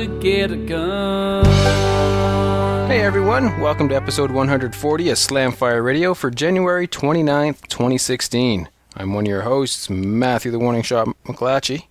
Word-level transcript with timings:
To 0.00 0.06
get 0.18 0.50
a 0.50 0.56
gun. 0.56 1.44
Hey 2.88 3.02
everyone, 3.02 3.60
welcome 3.60 3.86
to 3.90 3.94
episode 3.94 4.30
140 4.30 5.10
of 5.10 5.16
Slamfire 5.18 5.84
Radio 5.84 6.14
for 6.14 6.30
January 6.30 6.88
29th, 6.88 7.68
2016. 7.68 8.66
I'm 8.96 9.12
one 9.12 9.26
of 9.26 9.28
your 9.28 9.42
hosts, 9.42 9.90
Matthew 9.90 10.52
the 10.52 10.58
Warning 10.58 10.80
Shot 10.80 11.06
McClatchy. 11.26 11.84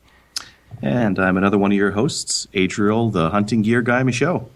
And 0.82 1.20
I'm 1.20 1.38
another 1.38 1.60
one 1.60 1.72
of 1.72 1.78
your 1.78 1.92
hosts, 1.92 2.48
Adriel, 2.56 3.12
the 3.12 3.30
hunting 3.30 3.62
gear 3.62 3.84
guy, 3.84 4.02
Michaud. 4.02 4.50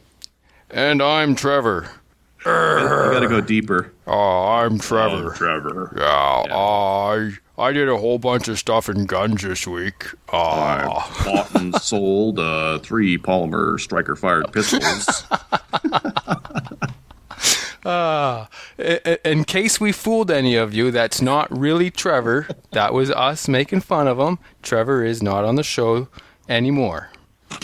And 0.71 1.03
I'm 1.03 1.35
Trevor. 1.35 1.91
You 2.39 2.51
gotta 2.51 3.27
go 3.27 3.39
deeper. 3.39 3.93
Oh, 4.07 4.47
I'm 4.47 4.79
Trevor. 4.79 5.29
Trevor. 5.29 5.93
Yeah, 5.95 6.55
I 6.55 7.33
I 7.57 7.71
did 7.71 7.87
a 7.87 7.97
whole 7.97 8.17
bunch 8.17 8.47
of 8.47 8.57
stuff 8.57 8.89
in 8.89 9.05
guns 9.05 9.43
this 9.43 9.67
week. 9.67 10.07
I 10.31 10.37
Uh, 10.37 11.23
bought 11.23 11.55
and 11.55 11.75
sold 11.75 12.39
uh, 12.39 12.79
three 12.79 13.17
polymer 13.17 13.79
striker 13.79 14.15
fired 14.15 14.51
pistols. 14.51 15.23
uh, 17.85 18.45
i- 18.79 18.99
i- 19.05 19.19
in 19.23 19.43
case 19.43 19.79
we 19.79 19.91
fooled 19.91 20.31
any 20.31 20.55
of 20.55 20.73
you, 20.73 20.89
that's 20.91 21.21
not 21.21 21.55
really 21.55 21.91
Trevor. 21.91 22.47
That 22.71 22.93
was 22.93 23.11
us 23.11 23.47
making 23.47 23.81
fun 23.81 24.07
of 24.07 24.17
him. 24.19 24.39
Trevor 24.61 25.03
is 25.05 25.21
not 25.21 25.45
on 25.45 25.55
the 25.55 25.63
show 25.63 26.07
anymore. 26.49 27.11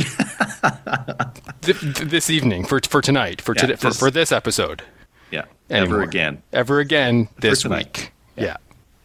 Th- 1.61 1.79
th- 1.79 1.97
this 2.09 2.29
evening 2.29 2.63
for 2.65 2.79
for 2.87 3.01
tonight 3.01 3.41
for 3.41 3.53
Yeah, 3.55 3.61
today, 3.61 3.75
for, 3.75 3.87
this- 3.87 3.99
for 3.99 4.11
this 4.11 4.31
episode. 4.31 4.83
yeah, 5.31 5.45
Anymore. 5.69 5.95
ever 5.97 6.03
again. 6.03 6.43
Ever 6.53 6.79
again 6.79 7.27
this 7.39 7.63
tonight. 7.63 7.97
week. 7.97 8.11
Yeah. 8.37 8.57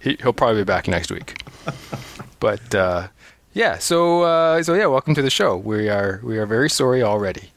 He, 0.05 0.19
he'll 0.21 0.35
probably 0.35 0.61
be 0.61 0.65
back 0.65 0.87
next 0.87 1.11
week. 1.11 1.43
but 2.41 2.75
uh, 2.75 3.09
yeah, 3.55 3.79
so 3.79 4.23
uh, 4.23 4.63
so 4.63 4.75
yeah, 4.75 4.85
welcome 4.87 5.15
to 5.15 5.23
the 5.23 5.31
show. 5.31 5.57
We 5.57 5.89
are 5.89 6.21
we 6.23 6.37
are 6.37 6.45
very 6.45 6.69
sorry 6.69 7.03
already. 7.03 7.51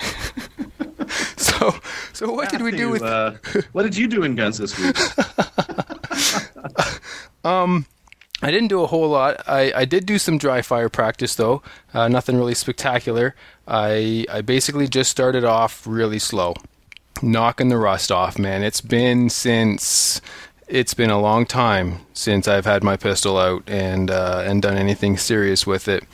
so 1.36 1.74
so 2.12 2.32
what 2.32 2.50
did 2.50 2.62
we 2.62 2.70
do 2.70 2.88
with 2.88 3.02
uh, 3.02 3.32
what 3.72 3.82
did 3.82 3.96
you 3.96 4.06
do 4.06 4.22
in 4.22 4.36
guns 4.36 4.58
this 4.58 4.78
week? 4.78 4.96
I 8.40 8.52
didn't 8.52 8.68
do 8.68 8.82
a 8.82 8.86
whole 8.86 9.08
lot. 9.08 9.42
I, 9.48 9.72
I 9.74 9.84
did 9.84 10.06
do 10.06 10.16
some 10.16 10.38
dry 10.38 10.62
fire 10.62 10.88
practice 10.88 11.34
though. 11.34 11.62
Uh, 11.92 12.06
nothing 12.06 12.36
really 12.36 12.54
spectacular. 12.54 13.34
I 13.66 14.24
I 14.30 14.42
basically 14.42 14.86
just 14.86 15.10
started 15.10 15.44
off 15.44 15.84
really 15.84 16.20
slow, 16.20 16.54
knocking 17.20 17.68
the 17.68 17.78
rust 17.78 18.12
off. 18.12 18.38
Man, 18.38 18.62
it's 18.62 18.80
been 18.80 19.28
since 19.28 20.20
it's 20.68 20.94
been 20.94 21.10
a 21.10 21.20
long 21.20 21.46
time 21.46 22.00
since 22.12 22.46
I've 22.46 22.66
had 22.66 22.84
my 22.84 22.96
pistol 22.96 23.38
out 23.38 23.62
and 23.66 24.10
uh, 24.10 24.42
and 24.44 24.62
done 24.62 24.76
anything 24.76 25.16
serious 25.16 25.66
with 25.66 25.88
it. 25.88 26.04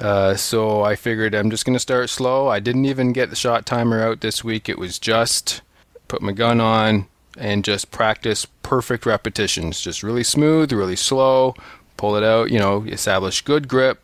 Uh, 0.00 0.34
so 0.34 0.82
I 0.82 0.96
figured 0.96 1.34
I'm 1.34 1.50
just 1.50 1.64
gonna 1.64 1.78
start 1.78 2.10
slow. 2.10 2.48
I 2.48 2.60
didn't 2.60 2.84
even 2.84 3.12
get 3.12 3.30
the 3.30 3.36
shot 3.36 3.64
timer 3.64 4.02
out 4.02 4.20
this 4.20 4.42
week. 4.42 4.68
It 4.68 4.78
was 4.78 4.98
just 4.98 5.62
put 6.08 6.20
my 6.20 6.32
gun 6.32 6.60
on 6.60 7.06
and 7.38 7.64
just 7.64 7.90
practice 7.90 8.46
perfect 8.62 9.06
repetitions. 9.06 9.80
Just 9.80 10.02
really 10.02 10.24
smooth, 10.24 10.72
really 10.72 10.96
slow. 10.96 11.54
Pull 11.96 12.16
it 12.16 12.24
out. 12.24 12.50
You 12.50 12.58
know, 12.58 12.84
establish 12.84 13.42
good 13.42 13.68
grip. 13.68 14.00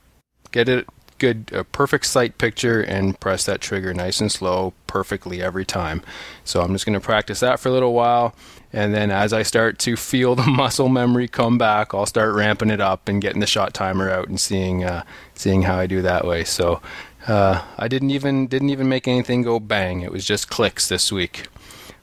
Get 0.52 0.68
it 0.68 0.86
good, 1.18 1.50
a 1.52 1.64
perfect 1.64 2.06
sight 2.06 2.38
picture, 2.38 2.80
and 2.80 3.18
press 3.20 3.44
that 3.44 3.60
trigger 3.60 3.92
nice 3.92 4.20
and 4.20 4.32
slow, 4.32 4.72
perfectly 4.86 5.42
every 5.42 5.64
time. 5.64 6.02
So 6.44 6.62
I'm 6.62 6.72
just 6.72 6.86
gonna 6.86 7.00
practice 7.00 7.40
that 7.40 7.60
for 7.60 7.68
a 7.68 7.72
little 7.72 7.92
while. 7.92 8.34
And 8.72 8.94
then 8.94 9.10
as 9.10 9.32
I 9.32 9.42
start 9.42 9.78
to 9.80 9.96
feel 9.96 10.34
the 10.36 10.46
muscle 10.46 10.88
memory 10.88 11.28
come 11.28 11.58
back, 11.58 11.94
I'll 11.94 12.06
start 12.06 12.34
ramping 12.34 12.70
it 12.70 12.80
up 12.80 13.08
and 13.08 13.20
getting 13.20 13.40
the 13.40 13.46
shot 13.46 13.74
timer 13.74 14.10
out 14.10 14.28
and 14.28 14.40
seeing 14.40 14.84
uh, 14.84 15.04
seeing 15.34 15.62
how 15.62 15.78
I 15.78 15.86
do 15.86 16.02
that 16.02 16.26
way. 16.26 16.44
So 16.44 16.80
uh, 17.26 17.64
I 17.76 17.88
didn't 17.88 18.10
even 18.10 18.46
didn't 18.46 18.70
even 18.70 18.88
make 18.88 19.06
anything 19.08 19.42
go 19.42 19.60
bang. 19.60 20.02
It 20.02 20.12
was 20.12 20.24
just 20.24 20.48
clicks 20.48 20.88
this 20.88 21.12
week. 21.12 21.48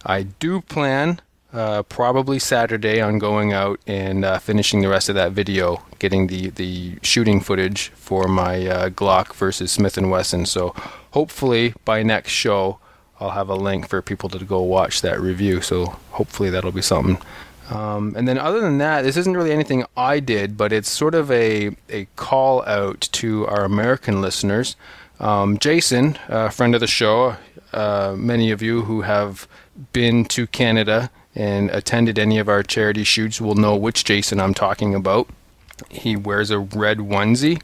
I 0.06 0.24
do 0.24 0.62
plan 0.62 1.22
uh, 1.54 1.84
probably 1.84 2.40
Saturday 2.40 3.02
on 3.02 3.20
going 3.20 3.54
out 3.54 3.80
and 3.88 4.24
uh, 4.24 4.38
finishing 4.38 4.82
the 4.82 4.90
rest 4.90 5.10
of 5.10 5.16
that 5.16 5.32
video, 5.32 5.84
getting 6.00 6.28
the, 6.28 6.50
the 6.52 6.98
shooting 7.02 7.40
footage 7.40 7.90
for 7.90 8.28
my 8.28 8.68
uh, 8.68 8.90
Glock 8.90 9.34
versus 9.34 9.72
Smith 9.72 9.98
and 9.98 10.12
Wesson. 10.12 10.46
So 10.46 10.76
hopefully 11.12 11.74
by 11.86 12.04
next 12.04 12.32
show 12.32 12.80
I'll 13.20 13.32
have 13.32 13.50
a 13.50 13.56
link 13.56 13.88
for 13.88 14.02
people 14.02 14.30
to 14.30 14.44
go 14.46 14.62
watch 14.62 15.02
that 15.02 15.20
review. 15.20 15.62
So 15.62 15.98
hopefully 16.12 16.50
that'll 16.50 16.72
be 16.72 16.82
something. 16.82 17.18
Um, 17.70 18.14
and 18.16 18.28
then 18.28 18.38
other 18.38 18.62
than 18.62 18.78
that, 18.78 19.02
this 19.02 19.18
isn't 19.18 19.36
really 19.36 19.52
anything 19.52 19.86
I 19.98 20.20
did, 20.20 20.56
but 20.56 20.72
it's 20.72 20.90
sort 20.90 21.16
of 21.16 21.30
a, 21.32 21.76
a 21.90 22.06
call 22.16 22.64
out 22.66 23.02
to 23.14 23.46
our 23.48 23.66
American 23.66 24.22
listeners. 24.22 24.76
Um, 25.20 25.58
Jason, 25.58 26.18
a 26.30 26.50
friend 26.50 26.76
of 26.76 26.82
the 26.82 26.88
show, 26.88 27.36
uh, 27.74 28.16
many 28.18 28.52
of 28.52 28.62
you 28.62 28.84
who 28.84 29.02
have 29.02 29.48
been 29.92 30.26
to 30.26 30.48
Canada 30.48 31.10
and 31.36 31.70
attended 31.72 32.18
any 32.18 32.40
of 32.40 32.48
our 32.48 32.64
charity 32.64 33.04
shoots 33.04 33.42
will 33.42 33.56
know 33.56 33.76
which 33.76 34.04
Jason 34.06 34.40
I'm 34.40 34.54
talking 34.54 34.96
about. 34.96 35.28
He 35.90 36.16
wears 36.16 36.50
a 36.50 36.60
red 36.60 37.00
onesie. 37.00 37.62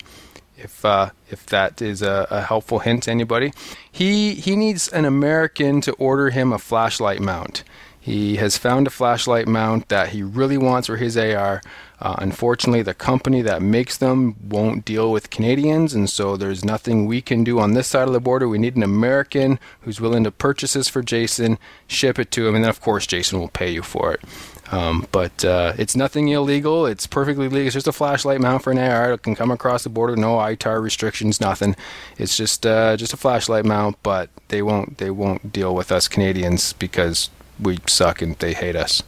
If 0.64 0.86
uh, 0.86 1.12
if 1.30 1.46
that 1.48 1.82
is 1.82 2.02
a, 2.02 2.28
a 2.32 2.42
helpful 2.42 2.80
hint 2.80 3.04
to 3.04 3.12
anybody, 3.12 3.54
he 3.92 4.36
he 4.36 4.56
needs 4.56 4.88
an 4.88 5.06
American 5.06 5.82
to 5.82 5.92
order 5.94 6.30
him 6.30 6.54
a 6.54 6.58
flashlight 6.58 7.20
mount. 7.20 7.64
He 8.00 8.36
has 8.36 8.58
found 8.58 8.86
a 8.86 8.90
flashlight 8.90 9.48
mount 9.48 9.88
that 9.88 10.10
he 10.10 10.24
really 10.24 10.58
wants 10.58 10.88
for 10.88 10.98
his 10.98 11.16
AR. 11.16 11.62
Uh, 12.02 12.16
unfortunately, 12.18 12.82
the 12.82 12.94
company 12.94 13.42
that 13.42 13.62
makes 13.62 13.98
them 13.98 14.36
won't 14.46 14.84
deal 14.84 15.10
with 15.10 15.30
Canadians, 15.30 15.94
and 15.94 16.10
so 16.10 16.36
there's 16.36 16.66
nothing 16.66 17.06
we 17.06 17.22
can 17.22 17.46
do 17.46 17.60
on 17.62 17.76
this 17.76 17.88
side 17.88 18.08
of 18.08 18.14
the 18.14 18.20
border. 18.20 18.50
We 18.50 18.58
need 18.58 18.76
an 18.76 18.84
American 18.84 19.58
who's 19.82 20.02
willing 20.02 20.26
to 20.26 20.32
purchase 20.32 20.74
this 20.74 20.90
for 20.90 21.02
Jason, 21.02 21.58
ship 21.88 22.20
it 22.20 22.30
to 22.32 22.46
him, 22.46 22.56
and 22.56 22.66
then 22.66 22.70
of 22.70 22.82
course 22.82 23.08
Jason 23.08 23.40
will 23.40 23.48
pay 23.48 23.72
you 23.72 23.82
for 23.82 24.14
it. 24.14 24.20
Um, 24.74 25.08
but 25.12 25.46
uh, 25.46 25.74
it's 25.78 25.96
nothing 25.96 26.30
illegal. 26.30 26.88
It's 26.88 27.06
perfectly 27.06 27.48
legal. 27.48 27.68
It's 27.68 27.76
just 27.76 27.88
a 27.88 27.92
flashlight 27.92 28.42
mount 28.42 28.64
for 28.64 28.72
an 28.72 28.80
AR. 28.80 29.14
It 29.14 29.22
can 29.22 29.36
come 29.36 29.52
across 29.52 29.84
the 29.84 29.90
border. 29.90 30.16
No 30.16 30.38
ITAR 30.38 30.82
restrictions. 30.82 31.40
Nothing. 31.40 31.76
It's 32.18 32.36
just 32.36 32.66
uh, 32.66 32.98
just 32.98 33.14
a 33.14 33.18
flashlight 33.18 33.66
mount. 33.66 34.02
But 34.02 34.32
they 34.48 34.64
won't 34.64 34.98
they 34.98 35.12
won't 35.12 35.54
deal 35.54 35.76
with 35.76 35.92
us 35.92 36.08
Canadians 36.08 36.74
because 36.74 37.30
we 37.60 37.78
suck 37.88 38.22
and 38.24 38.36
they 38.38 38.54
hate 38.54 38.76
us. 38.76 39.04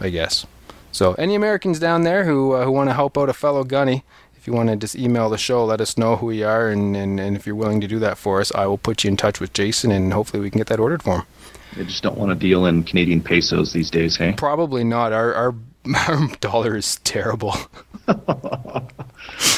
I 0.00 0.10
guess. 0.10 0.46
So 0.90 1.14
any 1.14 1.36
Americans 1.36 1.78
down 1.78 2.02
there 2.02 2.24
who 2.24 2.52
uh, 2.52 2.64
who 2.64 2.72
want 2.72 2.90
to 2.90 2.94
help 2.94 3.16
out 3.16 3.28
a 3.28 3.32
fellow 3.32 3.62
gunny, 3.62 4.02
if 4.34 4.48
you 4.48 4.52
want 4.52 4.68
to 4.68 4.76
just 4.76 4.96
email 4.96 5.30
the 5.30 5.38
show, 5.38 5.64
let 5.64 5.80
us 5.80 5.96
know 5.96 6.16
who 6.16 6.32
you 6.32 6.46
are, 6.46 6.68
and, 6.68 6.96
and, 6.96 7.20
and 7.20 7.36
if 7.36 7.46
you're 7.46 7.54
willing 7.54 7.80
to 7.80 7.88
do 7.88 7.98
that 8.00 8.18
for 8.18 8.40
us, 8.40 8.52
I 8.52 8.66
will 8.66 8.78
put 8.78 9.02
you 9.02 9.08
in 9.08 9.16
touch 9.16 9.40
with 9.40 9.52
Jason, 9.52 9.90
and 9.90 10.12
hopefully 10.12 10.42
we 10.42 10.50
can 10.50 10.58
get 10.58 10.66
that 10.66 10.80
ordered 10.80 11.02
for 11.02 11.20
him. 11.20 11.22
They 11.76 11.84
just 11.84 12.02
don't 12.02 12.16
want 12.16 12.30
to 12.30 12.36
deal 12.36 12.66
in 12.66 12.84
Canadian 12.84 13.22
pesos 13.22 13.72
these 13.72 13.90
days, 13.90 14.16
hey? 14.16 14.34
Probably 14.36 14.84
not. 14.84 15.12
Our 15.12 15.34
our, 15.34 15.54
our 16.08 16.28
dollar 16.40 16.76
is 16.76 16.96
terrible. 17.04 17.54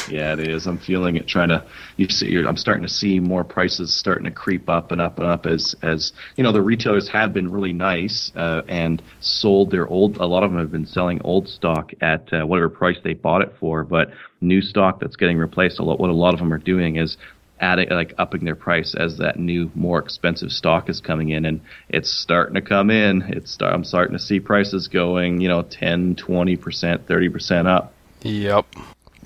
Yeah, 0.09 0.35
it 0.35 0.41
is. 0.41 0.67
I'm 0.67 0.79
feeling 0.79 1.17
it. 1.17 1.27
Trying 1.27 1.49
to, 1.49 1.65
you 1.97 2.09
see, 2.09 2.31
you're, 2.31 2.47
I'm 2.47 2.57
starting 2.57 2.83
to 2.83 2.89
see 2.89 3.19
more 3.21 3.45
prices 3.45 3.93
starting 3.93 4.25
to 4.25 4.31
creep 4.31 4.69
up 4.69 4.93
and 4.93 5.01
up 5.01 5.19
and 5.19 5.27
up 5.27 5.47
as 5.47 5.75
as 5.83 6.13
you 6.37 6.45
know 6.45 6.53
the 6.53 6.63
retailers 6.63 7.09
have 7.09 7.33
been 7.33 7.51
really 7.51 7.73
nice 7.73 8.31
uh, 8.37 8.63
and 8.69 9.03
sold 9.21 9.71
their 9.71 9.87
old. 9.89 10.17
A 10.19 10.27
lot 10.27 10.43
of 10.43 10.51
them 10.51 10.61
have 10.61 10.73
been 10.73 10.87
selling 10.87 11.21
old 11.23 11.49
stock 11.49 11.93
at 12.01 12.33
uh, 12.33 12.47
whatever 12.47 12.69
price 12.69 12.99
they 13.03 13.15
bought 13.15 13.43
it 13.43 13.53
for, 13.59 13.85
but 13.85 14.11
new 14.41 14.61
stock 14.61 15.01
that's 15.01 15.17
getting 15.17 15.39
replaced. 15.39 15.79
A 15.79 15.83
lot. 15.83 15.99
What 15.99 16.11
a 16.11 16.15
lot 16.15 16.35
of 16.35 16.41
them 16.41 16.53
are 16.53 16.59
doing 16.59 16.97
is 16.97 17.17
adding 17.61 17.89
like 17.91 18.13
upping 18.19 18.45
their 18.45 18.55
price 18.55 18.95
as 18.95 19.19
that 19.19 19.39
new 19.39 19.71
more 19.75 19.99
expensive 19.99 20.51
stock 20.51 20.89
is 20.89 21.01
coming 21.01 21.31
in 21.31 21.45
and 21.45 21.61
it's 21.89 22.11
starting 22.11 22.55
to 22.55 22.61
come 22.61 22.91
in 22.91 23.23
it's 23.23 23.51
start, 23.51 23.73
i'm 23.73 23.85
starting 23.85 24.17
to 24.17 24.23
see 24.23 24.41
prices 24.41 24.89
going 24.89 25.41
you 25.41 25.49
know 25.49 25.63
10 25.63 26.17
20% 26.17 26.99
30% 26.99 27.67
up 27.67 27.93
Yep. 28.23 28.67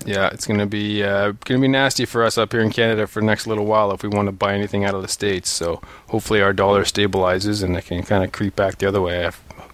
Yeah, 0.05 0.29
it's 0.29 0.47
gonna 0.47 0.65
be 0.65 1.03
uh, 1.03 1.33
gonna 1.45 1.59
be 1.59 1.67
nasty 1.67 2.05
for 2.05 2.23
us 2.23 2.37
up 2.37 2.51
here 2.51 2.61
in 2.61 2.71
Canada 2.71 3.05
for 3.05 3.19
the 3.19 3.25
next 3.25 3.45
little 3.45 3.65
while 3.65 3.91
if 3.91 4.01
we 4.01 4.09
want 4.09 4.27
to 4.27 4.31
buy 4.31 4.53
anything 4.53 4.83
out 4.83 4.95
of 4.95 5.03
the 5.03 5.07
states. 5.07 5.49
So 5.49 5.81
hopefully 6.09 6.41
our 6.41 6.53
dollar 6.53 6.83
stabilizes 6.83 7.63
and 7.63 7.77
it 7.77 7.85
can 7.85 8.01
kind 8.03 8.23
of 8.23 8.31
creep 8.31 8.55
back 8.55 8.79
the 8.79 8.87
other 8.87 9.01
way, 9.01 9.29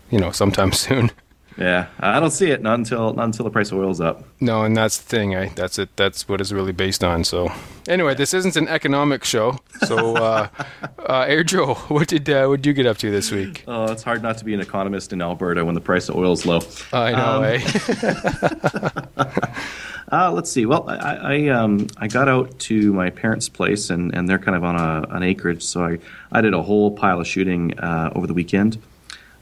you 0.10 0.20
know, 0.20 0.32
sometime 0.32 0.72
soon. 0.74 1.12
Yeah, 1.58 1.88
I 2.00 2.20
don't 2.20 2.30
see 2.32 2.52
it 2.52 2.62
not 2.62 2.76
until 2.76 3.14
not 3.14 3.26
until 3.26 3.44
the 3.46 3.50
price 3.50 3.72
of 3.72 3.80
oil's 3.80 4.00
up. 4.00 4.24
No, 4.40 4.64
and 4.64 4.78
that's 4.78 4.98
the 5.00 5.04
thing. 5.06 5.36
I 5.36 5.50
that's 5.50 5.80
it. 5.80 5.90
That's 5.96 6.28
what 6.30 6.40
it's 6.40 6.52
really 6.52 6.72
based 6.72 7.04
on. 7.04 7.24
So, 7.24 7.52
anyway, 7.88 8.14
this 8.14 8.34
isn't 8.36 8.56
an 8.56 8.68
economic 8.68 9.24
show. 9.24 9.58
So, 9.86 10.16
uh, 10.18 10.50
uh, 11.00 11.26
Air 11.28 11.44
Joe, 11.44 11.74
what 11.90 12.08
did 12.10 12.30
uh, 12.30 12.46
what 12.48 12.58
did 12.58 12.68
you 12.68 12.74
get 12.74 12.86
up 12.86 12.98
to 13.00 13.10
this 13.10 13.32
week? 13.32 13.64
Oh, 13.68 13.92
it's 13.92 14.04
hard 14.04 14.22
not 14.22 14.38
to 14.38 14.46
be 14.46 14.54
an 14.54 14.60
economist 14.62 15.14
in 15.14 15.22
Alberta 15.22 15.66
when 15.66 15.74
the 15.74 15.82
price 15.82 16.10
of 16.10 16.16
oil's 16.16 16.46
low. 16.46 16.62
I 16.94 17.12
know, 17.12 17.38
Um, 17.38 17.44
eh? 17.44 19.02
Uh, 20.10 20.32
let's 20.32 20.50
see. 20.50 20.66
Well, 20.66 20.90
I 20.90 20.96
I, 20.96 21.48
um, 21.50 21.88
I 21.98 22.08
got 22.08 22.30
out 22.30 22.58
to 22.60 22.94
my 22.94 23.10
parents' 23.10 23.50
place, 23.50 23.90
and, 23.90 24.16
and 24.16 24.30
they're 24.30 24.40
kind 24.40 24.56
of 24.56 24.64
on 24.64 24.78
a, 24.78 25.06
an 25.14 25.22
acreage, 25.22 25.62
so 25.64 25.84
I, 25.84 26.00
I 26.32 26.40
did 26.40 26.54
a 26.54 26.62
whole 26.62 26.92
pile 26.92 27.20
of 27.20 27.28
shooting 27.28 27.78
uh, 27.78 28.12
over 28.16 28.26
the 28.26 28.34
weekend. 28.34 28.78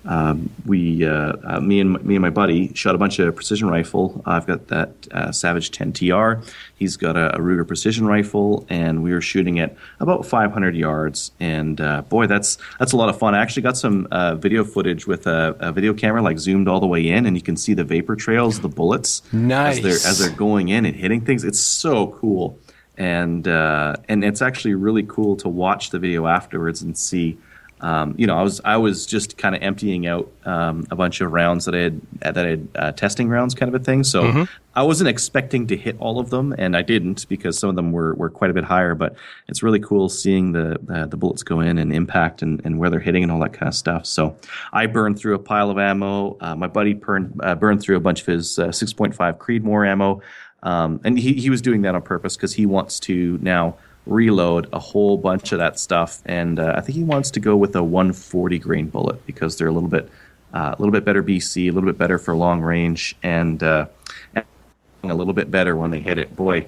Um, 0.06 0.52
we, 0.66 1.04
uh, 1.06 1.34
uh, 1.44 1.60
me 1.60 1.80
and 1.80 2.04
me 2.06 2.16
and 2.16 2.22
my 2.22 2.30
buddy, 2.30 2.72
shot 2.76 2.94
a 2.94 2.98
bunch 2.98 3.18
of 3.20 3.36
precision 3.36 3.68
rifle. 3.70 4.22
I've 4.26 4.46
got 4.46 4.68
that 4.68 4.92
uh, 5.12 5.32
Savage 5.32 5.72
10 5.72 5.94
TR. 5.94 6.34
He's 6.76 6.96
got 6.96 7.18
a, 7.18 7.36
a 7.36 7.40
Ruger 7.40 7.68
precision 7.68 8.06
rifle, 8.06 8.66
and 8.70 9.02
we 9.02 9.12
were 9.14 9.22
shooting 9.22 9.60
at 9.60 9.76
about 10.00 10.26
500 10.26 10.76
yards. 10.76 11.32
And 11.40 11.82
uh, 11.82 12.04
boy, 12.04 12.28
that's 12.28 12.58
that's 12.78 12.92
a 12.92 12.98
lot 12.98 13.10
of 13.10 13.18
fun. 13.18 13.34
I 13.34 13.42
actually 13.42 13.64
got 13.64 13.78
some 13.78 14.08
uh, 14.12 14.36
video 14.36 14.64
footage 14.64 15.08
with 15.08 15.26
a, 15.26 15.56
a 15.60 15.72
video 15.72 15.94
camera, 15.94 16.22
like 16.22 16.38
zoomed 16.38 16.68
all 16.68 16.80
the 16.80 16.88
way 16.88 17.08
in, 17.08 17.26
and 17.26 17.36
you 17.36 17.42
can 17.42 17.58
see 17.58 17.74
the 17.74 17.84
vapor 17.84 18.16
trails, 18.16 18.60
the 18.60 18.70
bullets, 18.70 19.22
Nice. 19.34 19.78
as 19.78 19.84
they're 19.84 20.12
as 20.12 20.20
they're 20.20 20.38
going 20.38 20.70
in 20.70 20.86
and 20.86 20.96
hitting 20.96 21.22
things. 21.22 21.44
It's 21.44 21.60
so 21.60 22.08
cool, 22.20 22.60
and 22.96 23.48
uh, 23.48 23.96
and 24.08 24.24
it's 24.24 24.42
actually 24.44 24.76
really 24.76 25.04
cool 25.04 25.36
to 25.38 25.50
watch 25.50 25.90
the 25.90 25.98
video 26.00 26.28
afterwards 26.28 26.82
and 26.84 26.96
see. 26.98 27.38
Um, 27.86 28.16
you 28.18 28.26
know, 28.26 28.36
I 28.36 28.42
was 28.42 28.60
I 28.66 28.78
was 28.78 29.06
just 29.06 29.38
kind 29.38 29.56
of 29.56 29.62
emptying 29.62 30.08
out 30.08 30.28
um, 30.44 30.88
a 30.90 30.96
bunch 30.96 31.22
of 31.22 31.32
rounds 31.32 31.66
that 31.66 31.76
I 31.76 31.82
had 31.82 32.02
that 32.22 32.38
I 32.40 32.50
had 32.50 32.68
uh, 32.74 32.92
testing 32.94 33.30
rounds, 33.30 33.54
kind 33.54 33.74
of 33.74 33.80
a 33.80 33.84
thing. 33.84 34.04
So 34.04 34.48
I 34.74 34.82
wasn't 34.82 35.08
expecting 35.08 35.68
to 35.68 35.78
hit 35.78 35.96
all 36.00 36.20
of 36.20 36.32
them, 36.32 36.56
and 36.58 36.76
I 36.76 36.82
didn't 36.82 37.30
because 37.30 37.60
some 37.60 37.70
of 37.70 37.76
them 37.76 37.92
were, 37.92 38.16
were 38.16 38.32
quite 38.32 38.50
a 38.50 38.56
bit 38.56 38.64
higher. 38.64 38.96
But 38.96 39.16
it's 39.48 39.62
really 39.62 39.80
cool 39.80 40.10
seeing 40.10 40.52
the 40.54 40.80
uh, 40.92 41.06
the 41.06 41.16
bullets 41.16 41.44
go 41.44 41.60
in 41.60 41.78
and 41.78 41.94
impact 41.94 42.42
and, 42.42 42.60
and 42.66 42.80
where 42.80 42.90
they're 42.90 43.00
hitting 43.00 43.22
and 43.22 43.32
all 43.32 43.40
that 43.42 43.54
kind 43.54 43.68
of 43.68 43.76
stuff. 43.76 44.08
So 44.08 44.36
I 44.74 44.88
burned 44.88 45.20
through 45.20 45.36
a 45.36 45.40
pile 45.40 45.70
of 45.70 45.78
ammo. 45.78 46.38
Uh, 46.42 46.56
my 46.56 46.68
buddy 46.68 46.94
burned 46.94 47.40
uh, 47.44 47.54
burned 47.54 47.82
through 47.82 47.98
a 47.98 48.00
bunch 48.00 48.22
of 48.22 48.26
his 48.26 48.58
uh, 48.58 48.70
6.5 48.70 49.38
Creedmoor 49.38 49.88
ammo, 49.88 50.24
um, 50.64 51.02
and 51.04 51.20
he 51.20 51.34
he 51.34 51.52
was 51.52 51.62
doing 51.62 51.84
that 51.84 51.94
on 51.94 52.02
purpose 52.02 52.36
because 52.36 52.56
he 52.56 52.66
wants 52.66 53.00
to 53.02 53.38
now 53.44 53.78
reload 54.06 54.68
a 54.72 54.80
whole 54.80 55.18
bunch 55.18 55.52
of 55.52 55.60
that 55.60 55.80
stuff, 55.80 56.22
and 56.26 56.60
uh, 56.60 56.74
I 56.76 56.82
think 56.82 56.96
he 56.98 57.04
wants 57.04 57.32
to 57.32 57.40
go 57.40 57.56
with 57.56 57.76
a 57.76 57.84
140 57.84 58.60
grain 58.60 58.88
bullet 58.88 59.26
because 59.26 59.58
they're 59.58 59.68
a 59.68 59.72
little 59.72 59.90
bit 59.90 60.10
uh, 60.54 60.74
a 60.78 60.82
little 60.82 60.92
bit 60.92 61.04
better 61.04 61.22
BC, 61.22 61.70
a 61.70 61.72
little 61.72 61.88
bit 61.90 61.98
better 61.98 62.18
for 62.18 62.36
long 62.36 62.62
range, 62.62 63.16
and 63.24 63.62
uh, 63.62 63.88
a 64.36 65.14
little 65.14 65.34
bit 65.34 65.52
better 65.52 65.76
when 65.76 65.92
they 65.92 66.00
hit 66.00 66.18
it. 66.18 66.34
Boy, 66.36 66.66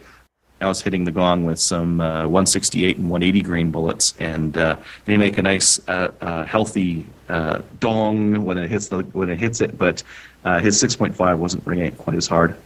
I 0.59 0.67
was 0.67 0.81
hitting 0.81 1.05
the 1.05 1.11
gong 1.11 1.45
with 1.45 1.59
some 1.59 2.01
uh, 2.01 2.23
168 2.23 2.97
and 2.97 3.09
180 3.09 3.41
grain 3.43 3.71
bullets, 3.71 4.13
and 4.19 4.57
uh, 4.57 4.75
they 5.05 5.15
make 5.15 5.37
a 5.37 5.41
nice, 5.41 5.79
uh, 5.87 6.43
healthy 6.45 7.05
dong 7.79 8.43
when 8.43 8.57
it 8.57 8.69
hits 8.69 8.89
the 8.89 9.03
when 9.13 9.29
it 9.29 9.39
hits 9.39 9.61
it. 9.61 9.77
But 9.77 10.03
his 10.61 10.81
6.5 10.83 11.37
wasn't 11.37 11.65
ringing 11.65 11.91
quite 11.93 12.17
as 12.17 12.27
hard. 12.27 12.57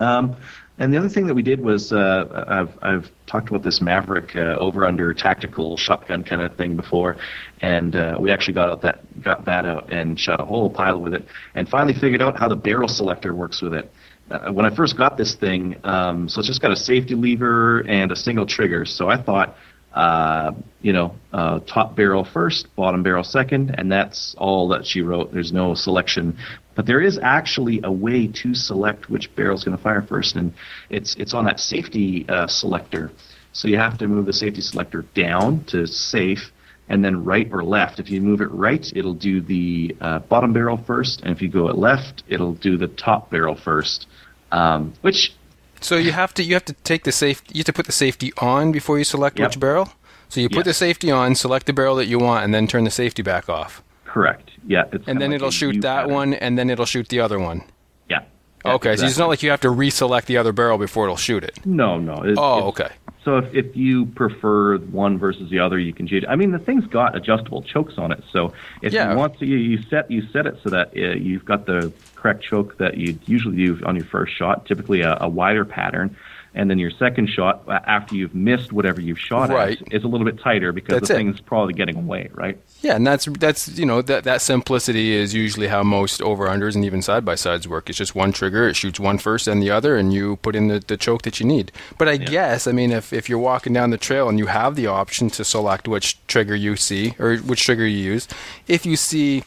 Um, 0.00 0.36
and 0.78 0.92
the 0.92 0.98
other 0.98 1.08
thing 1.08 1.26
that 1.28 1.34
we 1.34 1.42
did 1.42 1.60
was 1.60 1.92
uh, 1.92 2.44
I've, 2.48 2.78
I've 2.82 3.10
talked 3.26 3.48
about 3.48 3.62
this 3.62 3.80
Maverick 3.80 4.34
uh, 4.34 4.56
over 4.58 4.84
under 4.84 5.14
tactical 5.14 5.76
shotgun 5.76 6.24
kind 6.24 6.42
of 6.42 6.56
thing 6.56 6.74
before, 6.74 7.16
and 7.60 7.94
uh, 7.94 8.16
we 8.18 8.32
actually 8.32 8.54
got 8.54 8.70
out 8.70 8.82
that 8.82 9.22
got 9.22 9.44
that 9.44 9.66
out 9.66 9.92
and 9.92 10.18
shot 10.18 10.40
a 10.40 10.44
whole 10.44 10.68
pile 10.68 11.00
with 11.00 11.14
it, 11.14 11.26
and 11.54 11.68
finally 11.68 11.94
figured 11.94 12.22
out 12.22 12.38
how 12.38 12.48
the 12.48 12.56
barrel 12.56 12.88
selector 12.88 13.34
works 13.34 13.62
with 13.62 13.74
it. 13.74 13.90
Uh, 14.30 14.50
when 14.52 14.64
I 14.64 14.74
first 14.74 14.96
got 14.96 15.16
this 15.16 15.34
thing, 15.34 15.76
um, 15.84 16.28
so 16.28 16.40
it's 16.40 16.48
just 16.48 16.62
got 16.62 16.72
a 16.72 16.76
safety 16.76 17.14
lever 17.14 17.80
and 17.80 18.10
a 18.10 18.16
single 18.16 18.46
trigger. 18.46 18.84
So 18.86 19.08
I 19.08 19.22
thought, 19.22 19.56
uh, 19.92 20.52
you 20.80 20.92
know, 20.92 21.14
uh, 21.32 21.60
top 21.60 21.94
barrel 21.94 22.24
first, 22.24 22.74
bottom 22.74 23.02
barrel 23.02 23.22
second, 23.22 23.74
and 23.76 23.92
that's 23.92 24.34
all 24.38 24.66
that 24.68 24.86
she 24.86 25.02
wrote. 25.02 25.32
There's 25.32 25.52
no 25.52 25.74
selection, 25.74 26.38
but 26.74 26.86
there 26.86 27.00
is 27.00 27.18
actually 27.18 27.80
a 27.84 27.90
way 27.90 28.26
to 28.26 28.54
select 28.54 29.08
which 29.08 29.34
barrel 29.34 29.56
is 29.56 29.64
going 29.64 29.76
to 29.76 29.82
fire 29.82 30.02
first, 30.02 30.36
and 30.36 30.52
it's 30.90 31.14
it's 31.16 31.34
on 31.34 31.44
that 31.44 31.60
safety 31.60 32.26
uh, 32.28 32.46
selector. 32.46 33.10
So 33.52 33.68
you 33.68 33.78
have 33.78 33.98
to 33.98 34.08
move 34.08 34.26
the 34.26 34.32
safety 34.32 34.60
selector 34.60 35.02
down 35.14 35.64
to 35.64 35.86
safe, 35.86 36.50
and 36.88 37.04
then 37.04 37.24
right 37.24 37.48
or 37.52 37.62
left. 37.62 38.00
If 38.00 38.10
you 38.10 38.20
move 38.20 38.40
it 38.40 38.50
right, 38.50 38.84
it'll 38.94 39.14
do 39.14 39.40
the 39.40 39.96
uh, 40.00 40.18
bottom 40.20 40.52
barrel 40.52 40.76
first, 40.76 41.20
and 41.22 41.30
if 41.30 41.40
you 41.40 41.48
go 41.48 41.68
it 41.68 41.76
left, 41.76 42.24
it'll 42.28 42.54
do 42.54 42.76
the 42.76 42.88
top 42.88 43.30
barrel 43.30 43.54
first. 43.54 44.06
Um, 44.50 44.92
which 45.02 45.34
So 45.80 45.96
you 45.96 46.12
have 46.12 46.34
to 46.34 46.42
you 46.42 46.54
have 46.54 46.64
to 46.66 46.72
take 46.72 47.04
the 47.04 47.12
safe 47.12 47.42
you 47.52 47.58
have 47.60 47.66
to 47.66 47.72
put 47.72 47.86
the 47.86 47.92
safety 47.92 48.32
on 48.38 48.72
before 48.72 48.98
you 48.98 49.04
select 49.04 49.38
Yep. 49.38 49.48
which 49.48 49.60
barrel. 49.60 49.88
So 50.28 50.40
you 50.40 50.48
put 50.48 50.64
the 50.64 50.74
safety 50.74 51.12
on, 51.12 51.36
select 51.36 51.66
the 51.66 51.72
barrel 51.72 51.94
that 51.96 52.06
you 52.06 52.18
want, 52.18 52.44
and 52.44 52.52
then 52.52 52.66
turn 52.66 52.82
the 52.82 52.90
safety 52.90 53.22
back 53.22 53.48
off. 53.48 53.82
Correct, 54.14 54.50
yeah. 54.66 54.84
It's 54.92 55.06
And 55.08 55.20
then 55.20 55.30
like 55.30 55.36
it'll 55.36 55.50
shoot 55.50 55.80
that 55.82 56.02
pattern. 56.02 56.12
one, 56.14 56.34
and 56.34 56.56
then 56.58 56.70
it'll 56.70 56.86
shoot 56.86 57.08
the 57.08 57.18
other 57.20 57.38
one. 57.40 57.64
Yeah. 58.08 58.20
Yeah, 58.64 58.74
Okay, 58.74 58.94
so 58.96 59.04
it's 59.06 59.18
not 59.18 59.28
like 59.28 59.42
you 59.42 59.50
have 59.50 59.60
to 59.62 59.68
reselect 59.68 60.26
the 60.26 60.36
other 60.38 60.52
barrel 60.52 60.78
before 60.78 61.04
it'll 61.06 61.16
shoot 61.16 61.42
it. 61.44 61.58
No, 61.66 61.98
no. 61.98 62.22
It- 62.22 62.38
Oh, 62.38 62.68
okay. 62.68 62.90
So 63.24 63.38
if, 63.38 63.54
if 63.54 63.76
you 63.76 64.06
prefer 64.06 64.76
one 64.78 65.18
versus 65.18 65.48
the 65.50 65.58
other, 65.58 65.78
you 65.78 65.92
can 65.94 66.06
change. 66.06 66.24
I 66.28 66.36
mean, 66.36 66.50
the 66.52 66.58
thing's 66.58 66.86
got 66.86 67.16
adjustable 67.16 67.62
chokes 67.62 67.94
on 67.98 68.12
it, 68.12 68.22
so 68.30 68.52
if 68.82 68.92
Yeah. 68.92 69.10
you 69.10 69.16
want 69.18 69.38
to, 69.40 69.46
you, 69.46 69.56
you 69.56 69.82
set 69.90 70.10
you 70.10 70.22
set 70.32 70.46
it 70.46 70.58
so 70.62 70.68
that 70.70 70.88
uh, 70.96 71.00
you've 71.26 71.44
got 71.44 71.64
the 71.66 71.90
correct 72.14 72.42
choke 72.44 72.76
that 72.78 72.96
you 72.98 73.18
usually 73.26 73.56
do 73.56 73.80
on 73.84 73.96
your 73.96 74.04
first 74.04 74.32
shot, 74.36 74.66
typically 74.66 75.00
a, 75.00 75.16
a 75.22 75.28
wider 75.28 75.64
pattern, 75.64 76.14
and 76.54 76.70
then 76.70 76.78
your 76.78 76.90
second 76.90 77.28
shot 77.28 77.62
after 77.68 78.14
you've 78.14 78.34
missed 78.34 78.72
whatever 78.72 79.00
you've 79.00 79.18
shot 79.18 79.50
Right. 79.50 79.80
at 79.80 79.92
is 79.92 80.04
a 80.04 80.06
little 80.08 80.24
bit 80.24 80.38
tighter 80.40 80.72
because 80.72 80.94
That's 80.94 81.08
the 81.08 81.14
it. 81.14 81.16
thing's 81.18 81.40
probably 81.40 81.74
getting 81.74 81.96
away, 81.96 82.30
right? 82.32 82.58
Yeah, 82.80 82.94
and 82.96 83.06
that's 83.06 83.24
that's 83.26 83.76
you 83.78 83.86
know 83.86 84.02
that 84.02 84.24
that 84.24 84.40
simplicity 84.42 85.12
is 85.12 85.34
usually 85.34 85.66
how 85.68 85.82
most 85.82 86.22
over 86.22 86.46
unders 86.46 86.74
and 86.74 86.84
even 86.84 87.02
side 87.02 87.24
by 87.24 87.34
sides 87.34 87.66
work. 87.66 87.88
It's 87.88 87.98
just 87.98 88.14
one 88.14 88.32
trigger, 88.32 88.68
it 88.68 88.76
shoots 88.76 89.00
one 89.00 89.18
first 89.18 89.48
and 89.48 89.62
the 89.62 89.70
other, 89.70 89.96
and 89.96 90.12
you 90.12 90.36
put 90.36 90.54
in 90.56 90.68
the, 90.68 90.78
the 90.80 90.96
choke 90.96 91.22
that 91.22 91.40
you 91.40 91.46
need. 91.46 91.72
But 91.98 92.08
I 92.08 92.16
guess 92.16 92.66
I 92.66 92.72
mean 92.72 92.92
if 92.92 93.12
if 93.12 93.28
you're 93.28 93.38
walking 93.38 93.72
down 93.72 93.90
the 93.90 93.98
trail 93.98 94.28
and 94.28 94.38
you 94.38 94.46
have 94.46 94.76
the 94.76 94.86
option 94.86 95.30
to 95.30 95.44
select 95.44 95.88
which 95.88 96.24
trigger 96.26 96.54
you 96.54 96.76
see 96.76 97.14
or 97.18 97.36
which 97.38 97.64
trigger 97.64 97.86
you 97.86 97.98
use, 97.98 98.28
if 98.68 98.86
you 98.86 98.96
see 98.96 99.42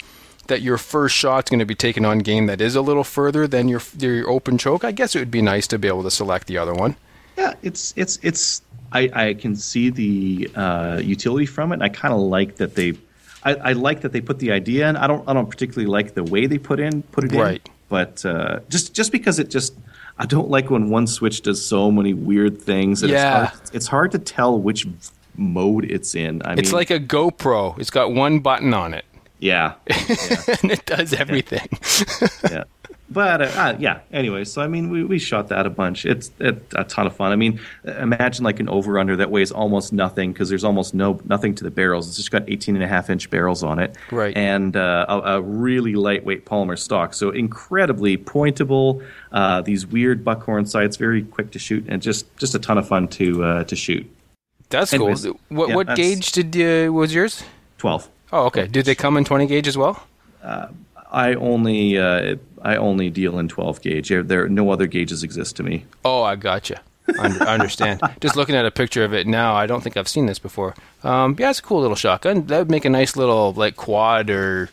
that 0.48 0.62
your 0.62 0.78
first 0.78 1.16
shot's 1.16 1.50
going 1.50 1.60
to 1.60 1.66
be 1.66 1.76
taken 1.76 2.06
on 2.06 2.20
game 2.20 2.46
that 2.48 2.62
is 2.62 2.76
a 2.76 2.82
little 2.82 3.04
further 3.04 3.48
than 3.48 3.68
your 3.68 3.82
your 3.98 4.30
open 4.30 4.58
choke, 4.58 4.84
I 4.84 4.92
guess 4.92 5.16
it 5.16 5.20
would 5.20 5.32
be 5.32 5.42
nice 5.42 5.68
to 5.68 5.78
be 5.80 5.88
able 5.88 6.04
to 6.04 6.12
select 6.12 6.48
the 6.48 6.58
other 6.58 6.74
one. 6.74 6.96
Yeah, 7.38 7.54
it's 7.62 7.94
it's 7.96 8.20
it's. 8.22 8.62
I, 8.94 9.10
I 9.14 9.34
can 9.34 9.56
see 9.56 9.90
the 9.90 10.50
uh, 10.56 11.02
utility 11.04 11.46
from 11.46 11.74
it. 11.74 11.82
I 11.82 11.90
kind 11.90 12.14
of 12.14 12.22
like 12.22 12.56
that 12.56 12.76
they. 12.76 12.94
I, 13.44 13.56
I 13.56 13.72
like 13.74 14.02
that 14.02 14.14
they 14.14 14.22
put 14.22 14.40
the 14.40 14.52
idea 14.52 14.90
in. 14.90 14.96
I 14.96 15.08
don't. 15.08 15.28
I 15.28 15.34
don't 15.34 15.50
particularly 15.50 15.88
like 15.88 16.14
the 16.14 16.24
way 16.24 16.48
they 16.48 16.58
put 16.58 16.80
in 16.80 17.04
put 17.04 17.26
it 17.26 17.34
in. 17.34 17.40
Right. 17.40 17.70
But 17.90 18.26
uh, 18.26 18.60
just 18.70 18.94
just 18.94 19.12
because 19.12 19.40
it 19.40 19.50
just. 19.50 19.74
I 20.20 20.26
don't 20.26 20.50
like 20.50 20.72
when 20.72 20.90
one 20.90 21.06
switch 21.06 21.42
does 21.44 21.64
so 21.64 21.92
many 21.92 22.16
weird 22.16 22.60
things. 22.60 23.04
And 23.04 23.12
Yeah. 23.12 23.44
It's 23.44 23.52
hard, 23.52 23.76
it's 23.76 23.88
hard 23.88 24.12
to 24.14 24.20
tell 24.20 24.60
which 24.60 24.88
mode 25.36 25.86
it's 25.86 26.16
in. 26.16 26.42
I 26.42 26.54
It's 26.54 26.70
mean, 26.70 26.76
like 26.76 26.90
a 26.90 27.00
GoPro. 27.00 27.78
It's 27.78 27.92
got 27.92 28.14
one 28.14 28.40
button 28.40 28.74
on 28.74 28.96
it, 28.96 29.06
yeah, 29.40 29.74
and 30.62 30.72
it 30.72 30.86
does 30.86 31.14
everything. 31.14 31.68
yeah. 32.52 32.64
But 33.10 33.42
uh, 33.42 33.46
uh, 33.46 33.76
yeah. 33.80 34.00
Anyway, 34.12 34.44
so 34.44 34.62
I 34.62 34.68
mean, 34.68 34.90
we, 34.90 35.02
we 35.06 35.18
shot 35.18 35.48
that 35.48 35.66
a 35.66 35.70
bunch. 35.70 36.06
It's 36.06 36.30
it, 36.40 36.62
a 36.76 36.84
ton 36.84 37.08
of 37.08 37.16
fun. 37.16 37.32
I 37.32 37.38
mean, 37.38 37.58
imagine 37.86 38.44
like 38.44 38.60
an 38.60 38.68
over 38.68 39.00
under 39.00 39.16
that 39.16 39.32
weighs 39.32 39.50
almost 39.50 39.94
nothing 39.94 40.34
because 40.34 40.50
there's 40.50 40.66
almost 40.66 40.94
no 40.94 41.22
nothing 41.24 41.56
to 41.56 41.64
the 41.64 41.72
barrels. 41.72 42.10
It's 42.10 42.18
just 42.18 42.32
got 42.32 42.44
18 42.50 42.76
and 42.76 42.84
a 42.84 42.88
half 42.88 43.10
inch 43.10 43.30
barrels 43.30 43.64
on 43.64 43.80
it, 43.80 43.96
Right. 44.12 44.36
And 44.36 44.76
uh, 44.76 45.06
a, 45.08 45.20
a 45.38 45.42
really 45.42 45.96
lightweight 45.96 46.46
polymer 46.46 46.78
stock, 46.78 47.14
so 47.14 47.30
incredibly 47.30 48.18
pointable. 48.18 49.08
Uh, 49.32 49.62
these 49.62 49.88
weird 49.88 50.26
buckhorn 50.26 50.66
sights, 50.66 50.98
very 50.98 51.24
quick 51.24 51.52
to 51.52 51.60
shoot, 51.60 51.86
and 51.88 52.02
just 52.02 52.36
just 52.36 52.56
a 52.56 52.60
ton 52.60 52.78
of 52.78 52.86
fun 52.88 53.08
to 53.10 53.42
uh, 53.44 53.64
to 53.66 53.76
shoot. 53.78 54.06
That's 54.70 54.92
Anyways, 54.92 55.24
cool. 55.24 55.40
What 55.48 55.70
yeah, 55.70 55.76
what 55.76 55.88
that's- 55.88 56.06
gauge 56.06 56.34
did 56.34 56.54
you 56.54 56.92
was 56.92 57.14
yours? 57.14 57.42
12. 57.78 58.10
Oh, 58.32 58.46
okay. 58.48 58.68
Did 58.68 58.86
they 58.86 58.96
come 58.96 59.18
in 59.18 59.24
20 59.24 59.46
gauge 59.48 59.68
as 59.68 59.78
well? 59.78 60.04
I 61.10 61.34
only 61.36 61.98
uh, 61.98 62.36
I 62.62 62.76
only 62.76 63.10
deal 63.10 63.40
in 63.40 63.48
12 63.48 63.82
gauge. 63.82 64.10
There, 64.10 64.24
there 64.24 64.50
no 64.50 64.70
other 64.72 64.88
gauges 64.88 65.24
exist 65.24 65.56
to 65.58 65.64
me. 65.64 65.86
Oh, 66.04 66.24
I 66.24 66.36
gotcha. 66.36 66.82
I 67.20 67.28
understand. 67.46 68.02
Just 68.20 68.36
looking 68.36 68.56
at 68.56 68.66
a 68.66 68.72
picture 68.72 69.06
of 69.06 69.14
it 69.14 69.26
now, 69.28 69.56
I 69.56 69.66
don't 69.66 69.82
think 69.82 69.96
I've 69.96 70.10
seen 70.10 70.26
this 70.26 70.40
before. 70.40 70.76
Um, 71.04 71.36
yeah, 71.40 71.50
it's 71.50 71.60
a 71.60 71.62
cool 71.64 71.80
little 71.80 71.96
shotgun. 71.96 72.46
That 72.48 72.60
would 72.60 72.70
make 72.72 72.84
a 72.84 72.90
nice 72.90 73.16
little 73.16 73.54
like 73.54 73.78
quad 73.78 74.30
or 74.30 74.70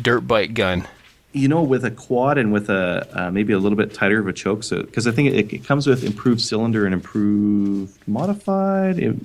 dirt 0.00 0.20
bike 0.22 0.54
gun. 0.54 0.88
you 1.32 1.48
know, 1.48 1.62
with 1.62 1.84
a 1.84 1.90
quad 1.90 2.38
and 2.38 2.50
with 2.52 2.70
a 2.70 3.06
uh, 3.12 3.30
maybe 3.30 3.52
a 3.52 3.58
little 3.58 3.76
bit 3.76 3.92
tighter 3.92 4.18
of 4.20 4.26
a 4.26 4.32
choke, 4.32 4.62
so 4.64 4.82
because 4.82 5.06
I 5.06 5.10
think 5.10 5.34
it, 5.34 5.52
it 5.52 5.64
comes 5.66 5.86
with 5.86 6.02
improved 6.04 6.40
cylinder 6.40 6.86
and 6.86 6.94
improved 6.94 7.92
modified. 8.08 8.98
It- 8.98 9.16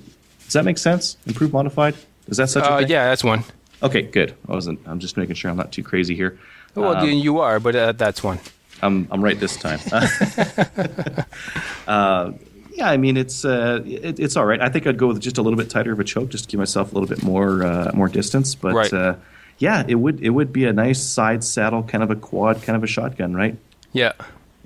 does 0.44 0.52
that 0.54 0.64
make 0.66 0.78
sense? 0.78 1.16
Improved 1.26 1.52
modified? 1.54 1.94
Is 2.26 2.36
that 2.36 2.50
such 2.50 2.64
a 2.64 2.70
Uh, 2.70 2.78
thing? 2.80 2.88
yeah, 2.88 3.04
that's 3.08 3.22
one. 3.24 3.44
Okay, 3.82 4.02
good. 4.02 4.34
I 4.48 4.52
wasn't. 4.52 4.80
I'm 4.86 4.98
just 4.98 5.16
making 5.16 5.34
sure 5.36 5.50
I'm 5.50 5.56
not 5.56 5.72
too 5.72 5.82
crazy 5.82 6.14
here. 6.14 6.38
Well, 6.74 6.96
Um, 6.96 7.08
you 7.10 7.38
are, 7.40 7.58
but 7.60 7.74
uh, 7.74 7.92
that's 7.92 8.22
one. 8.22 8.38
I'm 8.82 9.08
I'm 9.10 9.22
right 9.22 9.38
this 9.38 9.56
time. 9.56 9.80
uh, 11.86 12.32
yeah, 12.72 12.88
I 12.90 12.96
mean 12.96 13.16
it's 13.16 13.44
uh, 13.44 13.82
it, 13.84 14.18
it's 14.20 14.36
all 14.36 14.44
right. 14.46 14.60
I 14.60 14.68
think 14.68 14.86
I'd 14.86 14.98
go 14.98 15.08
with 15.08 15.20
just 15.20 15.38
a 15.38 15.42
little 15.42 15.56
bit 15.58 15.70
tighter 15.70 15.92
of 15.92 16.00
a 16.00 16.04
choke, 16.04 16.30
just 16.30 16.44
to 16.44 16.50
give 16.50 16.58
myself 16.58 16.92
a 16.92 16.94
little 16.94 17.08
bit 17.08 17.22
more 17.22 17.64
uh, 17.64 17.90
more 17.94 18.08
distance. 18.08 18.54
But 18.54 18.74
Right. 18.74 18.92
uh, 18.92 19.14
yeah, 19.58 19.84
it 19.86 19.96
would 19.96 20.20
it 20.22 20.30
would 20.30 20.52
be 20.52 20.64
a 20.66 20.72
nice 20.72 21.02
side 21.02 21.44
saddle, 21.44 21.82
kind 21.82 22.02
of 22.02 22.10
a 22.10 22.16
quad, 22.16 22.62
kind 22.62 22.76
of 22.76 22.84
a 22.84 22.86
shotgun, 22.86 23.34
right? 23.34 23.56
Yeah. 23.92 24.12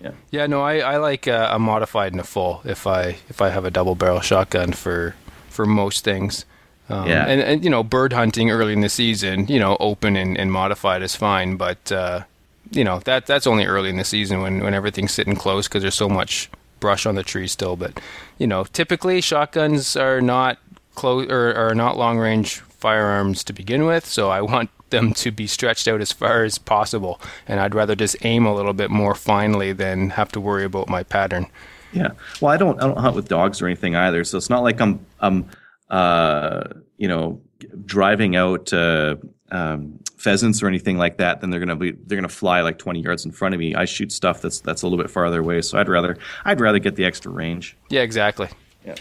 Yeah. 0.03 0.11
Yeah, 0.31 0.47
no, 0.47 0.61
I, 0.61 0.81
I 0.81 0.97
like 0.99 1.27
uh, 1.27 1.49
a 1.51 1.59
modified 1.59 2.13
and 2.13 2.21
a 2.21 2.25
full 2.25 2.61
if 2.65 2.87
I 2.87 3.17
if 3.31 3.41
I 3.41 3.49
have 3.49 3.65
a 3.65 3.71
double 3.71 3.95
barrel 3.95 4.21
shotgun 4.21 4.73
for 4.73 5.15
for 5.49 5.65
most 5.67 6.05
things. 6.05 6.45
Um, 6.91 7.09
Yeah. 7.09 7.25
and, 7.27 7.41
and 7.41 7.65
you 7.65 7.71
know, 7.71 7.83
bird 7.83 8.13
hunting 8.13 8.51
early 8.51 8.73
in 8.73 8.81
the 8.81 8.89
season, 8.89 9.47
you 9.49 9.59
know, 9.59 9.77
open 9.81 10.17
and, 10.17 10.37
and 10.39 10.53
modified 10.53 11.03
is 11.03 11.17
fine, 11.17 11.57
but 11.57 11.91
uh, 11.93 12.25
you 12.71 12.83
know 12.85 12.99
that 13.01 13.27
that's 13.27 13.47
only 13.47 13.65
early 13.67 13.91
in 13.91 13.97
the 13.97 14.05
season 14.05 14.41
when 14.43 14.63
when 14.63 14.75
everything's 14.75 15.13
sitting 15.13 15.37
close 15.37 15.69
because 15.69 15.83
there's 15.83 15.95
so 15.95 16.09
much 16.09 16.51
brush 16.81 17.07
on 17.07 17.15
the 17.15 17.23
tree 17.23 17.47
still. 17.47 17.77
But 17.77 18.01
you 18.39 18.47
know, 18.47 18.65
typically 18.65 19.21
shotguns 19.21 19.97
are 19.97 20.21
not 20.21 20.59
close 20.95 21.31
or 21.31 21.55
are 21.55 21.75
not 21.75 21.97
long 21.97 22.19
range 22.19 22.61
firearms 22.61 23.45
to 23.45 23.53
begin 23.53 23.85
with, 23.87 24.05
so 24.07 24.31
I 24.31 24.41
want 24.43 24.71
them 24.91 25.13
to 25.15 25.31
be 25.31 25.47
stretched 25.47 25.89
out 25.89 26.01
as 26.01 26.13
far 26.13 26.45
as 26.45 26.59
possible, 26.59 27.21
and 27.49 27.61
I'd 27.61 27.75
rather 27.75 27.95
just 27.97 28.17
aim 28.25 28.45
a 28.47 28.55
little 28.55 28.75
bit 28.75 28.91
more 28.91 29.15
finely 29.15 29.73
than 29.73 30.11
have 30.11 30.31
to 30.33 30.41
worry 30.41 30.65
about 30.65 30.89
my 30.89 31.03
pattern. 31.03 31.47
Yeah. 31.93 32.11
Well, 32.41 32.53
I 32.53 32.57
don't 32.57 32.81
I 32.83 32.87
don't 32.87 32.99
hunt 32.99 33.17
with 33.17 33.29
dogs 33.29 33.63
or 33.63 33.67
anything 33.67 33.95
either, 33.97 34.23
so 34.25 34.37
it's 34.39 34.51
not 34.51 34.63
like 34.63 34.81
I'm 34.81 35.05
I'm 35.21 35.49
uh, 35.91 36.65
you 36.97 37.09
know 37.09 37.41
driving 37.85 38.37
out 38.37 38.73
uh, 38.73 39.17
um, 39.51 39.99
pheasants 40.17 40.63
or 40.63 40.69
anything 40.69 40.99
like 40.99 41.19
that. 41.19 41.41
Then 41.41 41.51
they're 41.51 41.61
gonna 41.61 41.77
be 41.77 41.93
they're 41.93 42.17
gonna 42.17 42.29
fly 42.29 42.61
like 42.61 42.79
20 42.79 43.01
yards 43.01 43.25
in 43.25 43.31
front 43.31 43.55
of 43.55 43.59
me. 43.59 43.75
I 43.75 43.85
shoot 43.85 44.13
stuff 44.13 44.41
that's 44.43 44.61
that's 44.61 44.83
a 44.83 44.87
little 44.87 45.03
bit 45.03 45.11
farther 45.11 45.41
away, 45.41 45.63
so 45.63 45.79
I'd 45.79 45.89
rather 45.89 46.17
I'd 46.45 46.61
rather 46.61 46.79
get 46.79 46.97
the 46.97 47.05
extra 47.05 47.31
range. 47.31 47.77
Yeah, 47.91 48.03
exactly. 48.03 48.49
Yeah. 48.85 48.95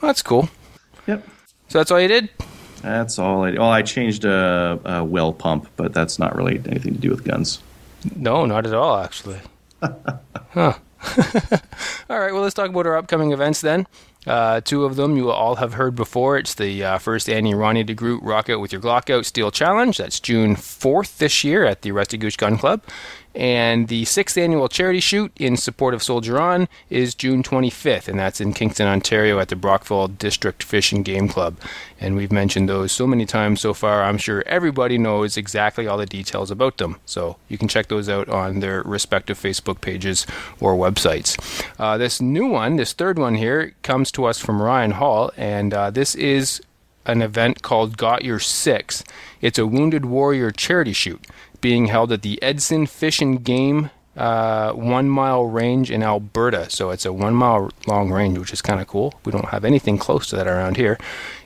Well, 0.00 0.08
that's 0.08 0.22
cool. 0.22 0.48
Yep. 1.06 1.26
So 1.68 1.78
that's 1.78 1.90
all 1.90 2.00
you 2.00 2.08
did? 2.08 2.30
That's 2.82 3.18
all. 3.18 3.44
I, 3.44 3.54
oh, 3.56 3.68
I 3.68 3.82
changed 3.82 4.24
a, 4.24 4.80
a 4.84 5.04
well 5.04 5.32
pump, 5.32 5.68
but 5.76 5.92
that's 5.92 6.18
not 6.18 6.34
really 6.34 6.56
anything 6.66 6.94
to 6.94 7.00
do 7.00 7.10
with 7.10 7.24
guns. 7.24 7.62
No, 8.16 8.46
not 8.46 8.66
at 8.66 8.74
all, 8.74 8.98
actually. 8.98 9.38
huh. 9.82 10.74
all 12.10 12.18
right, 12.18 12.32
well, 12.32 12.42
let's 12.42 12.54
talk 12.54 12.70
about 12.70 12.86
our 12.86 12.96
upcoming 12.96 13.32
events 13.32 13.60
then. 13.60 13.86
Uh, 14.26 14.60
two 14.60 14.84
of 14.84 14.96
them 14.96 15.16
you 15.16 15.30
all 15.30 15.56
have 15.56 15.74
heard 15.74 15.94
before. 15.94 16.36
It's 16.36 16.54
the 16.54 16.84
uh, 16.84 16.98
first 16.98 17.28
Annie 17.28 17.54
Ronnie 17.54 17.84
DeGroot 17.84 18.20
Rock 18.22 18.50
Out 18.50 18.60
with 18.60 18.72
Your 18.72 18.80
Glock 18.80 19.08
Out 19.08 19.24
Steel 19.24 19.50
Challenge. 19.50 19.96
That's 19.96 20.20
June 20.20 20.56
4th 20.56 21.16
this 21.18 21.42
year 21.42 21.64
at 21.64 21.82
the 21.82 21.92
Rusty 21.92 22.18
Goose 22.18 22.36
Gun 22.36 22.58
Club. 22.58 22.82
And 23.34 23.86
the 23.88 24.04
sixth 24.06 24.36
annual 24.36 24.68
charity 24.68 24.98
shoot 24.98 25.32
in 25.36 25.56
support 25.56 25.94
of 25.94 26.02
Soldier 26.02 26.40
On 26.40 26.68
is 26.88 27.14
June 27.14 27.42
25th, 27.42 28.08
and 28.08 28.18
that's 28.18 28.40
in 28.40 28.52
Kingston, 28.52 28.88
Ontario 28.88 29.38
at 29.38 29.48
the 29.48 29.56
Brockville 29.56 30.08
District 30.08 30.62
Fish 30.62 30.92
and 30.92 31.04
Game 31.04 31.28
Club. 31.28 31.56
And 32.00 32.16
we've 32.16 32.32
mentioned 32.32 32.68
those 32.68 32.90
so 32.90 33.06
many 33.06 33.26
times 33.26 33.60
so 33.60 33.72
far, 33.72 34.02
I'm 34.02 34.18
sure 34.18 34.42
everybody 34.46 34.98
knows 34.98 35.36
exactly 35.36 35.86
all 35.86 35.98
the 35.98 36.06
details 36.06 36.50
about 36.50 36.78
them. 36.78 36.96
So 37.06 37.36
you 37.48 37.56
can 37.56 37.68
check 37.68 37.86
those 37.86 38.08
out 38.08 38.28
on 38.28 38.60
their 38.60 38.82
respective 38.82 39.38
Facebook 39.38 39.80
pages 39.80 40.26
or 40.58 40.74
websites. 40.74 41.38
Uh, 41.78 41.96
this 41.96 42.20
new 42.20 42.46
one, 42.46 42.76
this 42.76 42.92
third 42.92 43.18
one 43.18 43.36
here, 43.36 43.74
comes 43.82 44.10
to 44.12 44.24
us 44.24 44.40
from 44.40 44.60
Ryan 44.60 44.92
Hall, 44.92 45.30
and 45.36 45.72
uh, 45.72 45.90
this 45.90 46.16
is 46.16 46.60
an 47.06 47.22
event 47.22 47.62
called 47.62 47.96
Got 47.96 48.24
Your 48.24 48.38
Six. 48.40 49.04
It's 49.40 49.58
a 49.58 49.66
Wounded 49.66 50.04
Warrior 50.04 50.50
charity 50.50 50.92
shoot 50.92 51.26
being 51.60 51.86
held 51.86 52.12
at 52.12 52.22
the 52.22 52.42
Edson 52.42 52.86
Fish 52.86 53.20
and 53.20 53.44
Game 53.44 53.90
uh, 54.16 54.72
one 54.72 55.08
mile 55.08 55.46
range 55.46 55.88
in 55.90 56.02
Alberta. 56.02 56.68
So 56.68 56.90
it's 56.90 57.06
a 57.06 57.12
one 57.12 57.34
mile 57.34 57.70
long 57.86 58.10
range, 58.10 58.38
which 58.38 58.52
is 58.52 58.60
kind 58.60 58.80
of 58.80 58.86
cool. 58.86 59.14
We 59.24 59.32
don't 59.32 59.48
have 59.50 59.64
anything 59.64 59.98
close 59.98 60.26
to 60.28 60.36
that 60.36 60.46
around 60.46 60.76
here. 60.76 60.98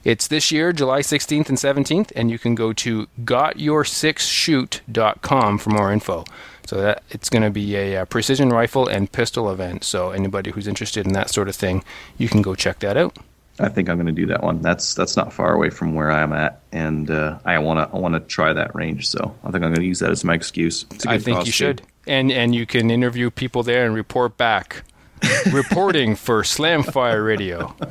It's 0.03 0.27
this 0.27 0.51
year, 0.51 0.73
July 0.73 1.01
16th 1.01 1.49
and 1.49 1.59
17th, 1.59 2.11
and 2.17 2.31
you 2.31 2.39
can 2.39 2.55
go 2.55 2.73
to 2.73 3.07
gotyoursixshoot.com 3.23 5.59
for 5.59 5.71
more 5.71 5.93
info. 5.93 6.25
So 6.67 6.81
that 6.81 7.03
it's 7.11 7.29
going 7.29 7.43
to 7.43 7.51
be 7.51 7.77
a, 7.77 7.99
uh 7.99 8.07
precision 8.07 8.49
rifle 8.49 8.89
and 8.89 9.13
pistol 9.13 9.51
event. 9.51 9.85
So 9.85 10.13
anybody 10.13 10.51
who's 10.51 10.67
interested 10.67 11.07
in 11.07 11.13
that 11.13 11.29
sort 11.29 11.49
of 11.49 11.57
thing, 11.57 11.85
you 12.17 12.31
can 12.31 12.41
go 12.41 12.55
check 12.55 12.79
that 12.79 12.97
out. 12.97 13.19
I 13.59 13.69
think 13.69 13.89
I'm 13.89 13.97
going 13.97 14.07
to 14.07 14.13
do 14.13 14.27
that 14.27 14.43
one. 14.43 14.61
That's 14.63 14.95
that's 14.95 15.17
not 15.17 15.33
far 15.33 15.55
away 15.55 15.71
from 15.71 15.95
where 15.95 16.11
I'm 16.11 16.33
at, 16.33 16.61
and 16.73 17.11
uh, 17.11 17.39
I 17.45 17.59
want 17.59 17.79
to 17.79 17.97
I 17.97 18.01
want 18.01 18.15
to 18.15 18.21
try 18.21 18.53
that 18.53 18.75
range. 18.75 19.09
So 19.09 19.35
I 19.45 19.51
think 19.51 19.65
I'm 19.65 19.71
going 19.71 19.77
to 19.77 19.87
use 19.87 20.01
that 20.01 20.11
as 20.11 20.25
my 20.25 20.35
excuse. 20.35 20.85
I 21.07 21.19
think 21.19 21.39
you 21.39 21.45
too. 21.45 21.51
should. 21.53 21.83
And 22.07 22.33
and 22.33 22.55
you 22.55 22.67
can 22.67 22.91
interview 22.91 23.31
people 23.31 23.63
there 23.63 23.87
and 23.87 23.95
report 23.95 24.37
back. 24.37 24.83
Reporting 25.53 26.17
for 26.17 26.43
Slamfire 26.43 27.25
Radio. 27.25 27.75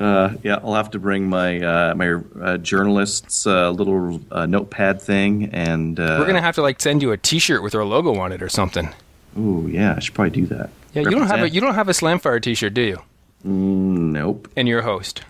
Uh, 0.00 0.34
yeah, 0.42 0.58
I'll 0.62 0.74
have 0.74 0.90
to 0.90 0.98
bring 0.98 1.28
my 1.28 1.60
uh, 1.60 1.94
my 1.94 2.14
uh, 2.40 2.56
journalist's 2.58 3.46
uh, 3.46 3.70
little 3.70 4.20
uh, 4.30 4.46
notepad 4.46 5.02
thing, 5.02 5.50
and 5.52 5.98
uh, 5.98 6.16
We're 6.18 6.26
gonna 6.26 6.40
have 6.40 6.54
to 6.56 6.62
like 6.62 6.80
send 6.80 7.02
you 7.02 7.10
a 7.10 7.16
T-shirt 7.16 7.62
with 7.62 7.74
our 7.74 7.84
logo 7.84 8.16
on 8.18 8.30
it 8.32 8.42
or 8.42 8.48
something. 8.48 8.88
Ooh, 9.36 9.68
yeah, 9.70 9.94
I 9.96 10.00
should 10.00 10.14
probably 10.14 10.30
do 10.30 10.46
that. 10.46 10.70
Yeah, 10.94 11.02
you 11.02 11.10
don't 11.10 11.26
have 11.26 11.42
a 11.42 11.50
you 11.50 11.60
don't 11.60 11.74
have 11.74 11.88
a 11.88 11.92
Slamfire 11.92 12.40
T-shirt, 12.40 12.74
do 12.74 12.82
you? 12.82 13.02
Nope. 13.44 14.48
And 14.56 14.68
you're 14.68 14.82
host. 14.82 15.22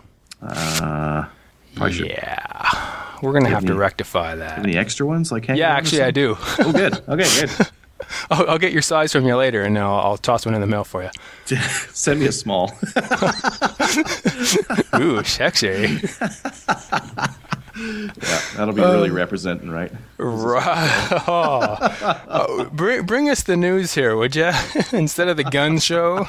Uh. 0.42 1.26
Yeah, 1.80 3.16
we're 3.22 3.32
gonna 3.32 3.48
have 3.50 3.64
to 3.66 3.74
rectify 3.74 4.34
that. 4.34 4.58
Any 4.58 4.76
extra 4.76 5.06
ones 5.06 5.30
like 5.30 5.46
Yeah, 5.48 5.68
actually, 5.74 6.02
I 6.02 6.10
do. 6.10 6.36
Oh, 6.58 6.72
good. 6.72 6.94
Okay, 7.08 7.40
good. 7.40 7.50
I'll, 8.30 8.50
I'll 8.50 8.58
get 8.58 8.72
your 8.72 8.82
size 8.82 9.12
from 9.12 9.26
you 9.26 9.36
later, 9.36 9.62
and 9.62 9.78
I'll, 9.78 9.98
I'll 10.00 10.16
toss 10.16 10.46
one 10.46 10.54
in 10.54 10.60
the 10.60 10.66
mail 10.66 10.84
for 10.84 11.02
you. 11.02 11.10
Send 11.92 12.20
me 12.20 12.26
a 12.26 12.32
small. 12.32 12.72
Ooh, 14.96 15.22
sexy. 15.24 16.00
yeah, 17.76 18.40
that'll 18.56 18.72
be 18.72 18.80
really 18.80 19.10
representing, 19.10 19.70
right? 19.70 19.92
Right. 20.16 21.08
Oh. 21.28 22.22
Oh, 22.28 22.64
bring, 22.72 23.04
bring 23.04 23.28
us 23.30 23.42
the 23.42 23.56
news 23.56 23.94
here, 23.94 24.16
would 24.16 24.34
you? 24.34 24.50
Instead 24.92 25.28
of 25.28 25.36
the 25.36 25.44
gun 25.44 25.78
show. 25.78 26.26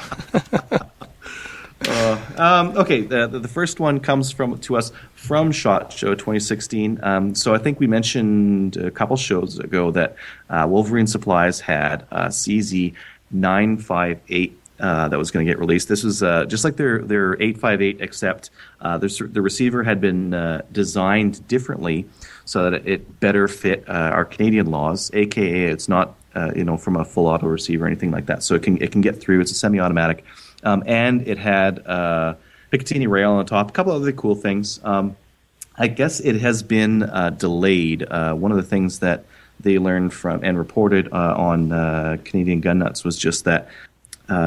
Um, 1.88 2.76
okay, 2.76 3.02
the, 3.02 3.26
the 3.26 3.48
first 3.48 3.80
one 3.80 4.00
comes 4.00 4.30
from 4.30 4.58
to 4.58 4.76
us 4.76 4.92
from 5.14 5.52
Shot 5.52 5.92
Show 5.92 6.14
2016. 6.14 7.00
Um, 7.02 7.34
so 7.34 7.54
I 7.54 7.58
think 7.58 7.80
we 7.80 7.86
mentioned 7.86 8.76
a 8.76 8.90
couple 8.90 9.16
shows 9.16 9.58
ago 9.58 9.90
that 9.92 10.16
uh, 10.48 10.66
Wolverine 10.68 11.06
Supplies 11.06 11.60
had 11.60 12.06
uh, 12.10 12.26
CZ 12.26 12.94
958 13.30 14.60
uh, 14.80 15.08
that 15.08 15.18
was 15.18 15.30
going 15.30 15.46
to 15.46 15.50
get 15.52 15.58
released. 15.58 15.88
This 15.88 16.02
was 16.02 16.22
uh, 16.22 16.46
just 16.46 16.64
like 16.64 16.76
their 16.76 17.00
their 17.00 17.34
858, 17.34 18.00
except 18.00 18.50
uh, 18.80 18.98
the, 18.98 19.28
the 19.30 19.42
receiver 19.42 19.82
had 19.82 20.00
been 20.00 20.34
uh, 20.34 20.62
designed 20.72 21.46
differently 21.48 22.06
so 22.44 22.70
that 22.70 22.86
it 22.88 23.20
better 23.20 23.46
fit 23.46 23.84
uh, 23.88 23.92
our 23.92 24.24
Canadian 24.24 24.70
laws. 24.70 25.10
AKA, 25.12 25.66
it's 25.66 25.88
not 25.88 26.14
uh, 26.34 26.52
you 26.56 26.64
know 26.64 26.76
from 26.76 26.96
a 26.96 27.04
full 27.04 27.26
auto 27.26 27.46
receiver 27.46 27.84
or 27.84 27.86
anything 27.86 28.10
like 28.10 28.26
that. 28.26 28.42
So 28.42 28.54
it 28.54 28.62
can 28.62 28.82
it 28.82 28.90
can 28.90 29.02
get 29.02 29.20
through. 29.20 29.40
It's 29.40 29.52
a 29.52 29.54
semi-automatic, 29.54 30.24
um, 30.62 30.82
and 30.86 31.26
it 31.26 31.38
had 31.38 31.86
uh, 31.86 32.34
Picatinny 32.72 33.08
rail 33.08 33.32
on 33.32 33.46
top. 33.46 33.70
A 33.70 33.72
couple 33.72 33.92
other 33.92 34.12
cool 34.12 34.34
things. 34.34 34.80
Um, 34.84 35.16
I 35.76 35.88
guess 35.88 36.20
it 36.20 36.40
has 36.40 36.62
been 36.62 37.02
uh, 37.04 37.30
delayed. 37.30 38.02
Uh, 38.02 38.34
one 38.34 38.50
of 38.50 38.56
the 38.56 38.62
things 38.62 38.98
that 39.00 39.24
they 39.60 39.78
learned 39.78 40.12
from 40.12 40.42
and 40.42 40.58
reported 40.58 41.08
uh, 41.12 41.34
on 41.36 41.72
uh, 41.72 42.16
Canadian 42.24 42.60
Gun 42.60 42.78
Nuts 42.78 43.04
was 43.04 43.18
just 43.18 43.44
that 43.44 43.68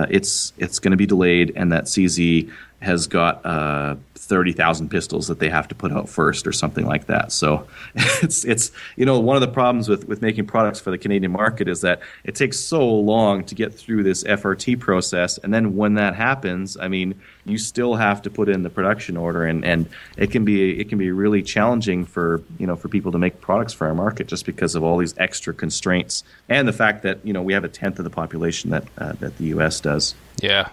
it's 0.10 0.54
it's 0.58 0.80
going 0.80 0.92
to 0.92 0.98
be 0.98 1.06
delayed, 1.06 1.54
and 1.56 1.72
that 1.72 1.86
CZ 1.86 2.50
has 2.84 3.08
got 3.08 3.46
uh, 3.46 3.96
thirty 4.16 4.52
thousand 4.52 4.90
pistols 4.90 5.28
that 5.28 5.40
they 5.40 5.50
have 5.50 5.68
to 5.68 5.76
put 5.76 5.92
out 5.92 6.10
first, 6.10 6.46
or 6.46 6.52
something 6.52 6.86
like 6.86 7.08
that. 7.08 7.32
So 7.32 7.68
it's 7.96 8.46
it's 8.46 8.72
you 8.96 9.06
know 9.06 9.20
one 9.20 9.36
of 9.36 9.42
the 9.42 9.48
problems 9.48 9.90
with 9.90 10.08
with 10.08 10.22
making 10.22 10.46
products 10.46 10.80
for 10.80 10.92
the 10.92 10.98
Canadian 10.98 11.32
market 11.32 11.68
is 11.68 11.82
that 11.82 12.02
it 12.24 12.36
takes 12.36 12.60
so 12.60 12.88
long 12.88 13.44
to 13.46 13.56
get 13.56 13.74
through 13.74 14.04
this 14.04 14.24
FRT 14.24 14.80
process, 14.80 15.38
and 15.38 15.54
then 15.54 15.76
when 15.76 15.96
that 15.96 16.16
happens, 16.16 16.78
I 16.78 16.88
mean, 16.88 17.20
you 17.46 17.58
still 17.58 17.96
have 17.96 18.22
to 18.24 18.30
put 18.30 18.50
in 18.50 18.64
the 18.64 18.70
production 18.70 19.18
order, 19.18 19.46
and 19.46 19.64
and 19.66 19.90
it 20.18 20.32
can 20.32 20.46
be 20.46 20.80
it 20.80 20.90
can 20.90 20.98
be 20.98 21.12
really 21.12 21.42
challenging 21.42 22.06
for 22.06 22.42
you 22.60 22.68
know 22.68 22.76
for 22.76 22.90
people 22.90 23.12
to 23.12 23.18
make 23.18 23.42
products 23.42 23.74
for 23.74 23.88
our 23.88 23.96
market 23.96 24.28
just 24.28 24.46
because 24.46 24.76
of 24.76 24.84
all 24.84 24.98
these 24.98 25.16
extra 25.18 25.54
constraints 25.54 26.24
and 26.50 26.68
the 26.68 26.74
fact 26.74 27.04
that 27.04 27.26
you 27.26 27.34
know 27.34 27.42
we 27.42 27.54
have 27.54 27.64
a 27.64 27.70
tenth 27.70 27.98
of 28.00 28.04
the 28.04 28.10
population 28.10 28.70
that 28.72 28.86
uh, 28.98 29.14
that 29.14 29.38
the 29.38 29.46
U.S. 29.46 29.80
does. 29.80 30.16
Yeah. 30.42 30.70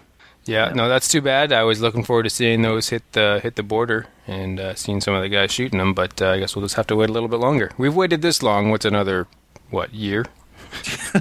Yeah, 0.46 0.72
no, 0.74 0.88
that's 0.88 1.06
too 1.08 1.20
bad. 1.20 1.52
I 1.52 1.62
was 1.64 1.80
looking 1.80 2.02
forward 2.02 2.22
to 2.24 2.30
seeing 2.30 2.62
those 2.62 2.88
hit 2.88 3.02
the 3.12 3.40
hit 3.42 3.56
the 3.56 3.62
border 3.62 4.06
and 4.26 4.58
uh, 4.58 4.74
seeing 4.74 5.00
some 5.00 5.14
of 5.14 5.22
the 5.22 5.28
guys 5.28 5.52
shooting 5.52 5.78
them, 5.78 5.92
but 5.94 6.20
uh, 6.20 6.30
I 6.30 6.38
guess 6.40 6.56
we'll 6.56 6.64
just 6.64 6.74
have 6.76 6.86
to 6.88 6.96
wait 6.96 7.10
a 7.10 7.12
little 7.12 7.28
bit 7.28 7.38
longer. 7.40 7.70
We've 7.78 7.94
waited 7.94 8.22
this 8.22 8.42
long. 8.42 8.70
What's 8.70 8.84
another 8.86 9.26
what 9.70 9.92
year? 9.94 10.24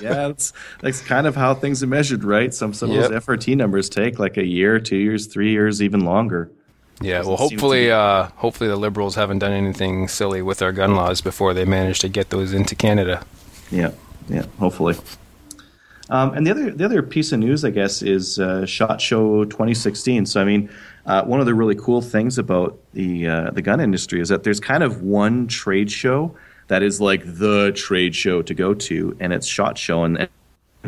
yeah, 0.00 0.28
that's 0.28 0.52
that's 0.80 1.00
kind 1.00 1.26
of 1.26 1.36
how 1.36 1.54
things 1.54 1.82
are 1.82 1.86
measured, 1.86 2.24
right? 2.24 2.52
Some 2.52 2.72
some 2.74 2.90
Yep. 2.90 3.04
of 3.04 3.10
those 3.10 3.24
FRT 3.24 3.56
numbers 3.56 3.88
take 3.88 4.18
like 4.18 4.36
a 4.36 4.44
year, 4.46 4.78
two 4.80 4.96
years, 4.96 5.26
three 5.26 5.50
years, 5.50 5.82
even 5.82 6.00
longer. 6.04 6.50
Yeah, 7.00 7.22
well, 7.22 7.36
hopefully, 7.36 7.84
be- 7.86 7.90
uh, 7.92 8.24
hopefully 8.36 8.68
the 8.68 8.76
liberals 8.76 9.14
haven't 9.14 9.38
done 9.38 9.52
anything 9.52 10.08
silly 10.08 10.42
with 10.42 10.62
our 10.62 10.72
gun 10.72 10.96
laws 10.96 11.20
before 11.20 11.54
they 11.54 11.64
manage 11.64 12.00
to 12.00 12.08
get 12.08 12.30
those 12.30 12.52
into 12.52 12.74
Canada. 12.74 13.24
Yeah, 13.70 13.92
yeah, 14.28 14.46
hopefully. 14.58 14.96
Um, 16.10 16.34
and 16.34 16.46
the 16.46 16.50
other 16.50 16.70
the 16.70 16.84
other 16.84 17.02
piece 17.02 17.32
of 17.32 17.40
news, 17.40 17.64
I 17.64 17.70
guess, 17.70 18.02
is 18.02 18.38
uh, 18.38 18.64
Shot 18.64 19.00
Show 19.00 19.44
2016. 19.44 20.26
So 20.26 20.40
I 20.40 20.44
mean, 20.44 20.70
uh, 21.06 21.24
one 21.24 21.40
of 21.40 21.46
the 21.46 21.54
really 21.54 21.74
cool 21.74 22.00
things 22.00 22.38
about 22.38 22.78
the 22.92 23.28
uh, 23.28 23.50
the 23.50 23.62
gun 23.62 23.80
industry 23.80 24.20
is 24.20 24.28
that 24.28 24.42
there's 24.42 24.60
kind 24.60 24.82
of 24.82 25.02
one 25.02 25.46
trade 25.46 25.90
show 25.90 26.34
that 26.68 26.82
is 26.82 27.00
like 27.00 27.22
the 27.24 27.72
trade 27.72 28.14
show 28.14 28.42
to 28.42 28.54
go 28.54 28.74
to, 28.74 29.16
and 29.20 29.32
it's 29.32 29.46
Shot 29.46 29.76
Show, 29.76 30.04
and, 30.04 30.28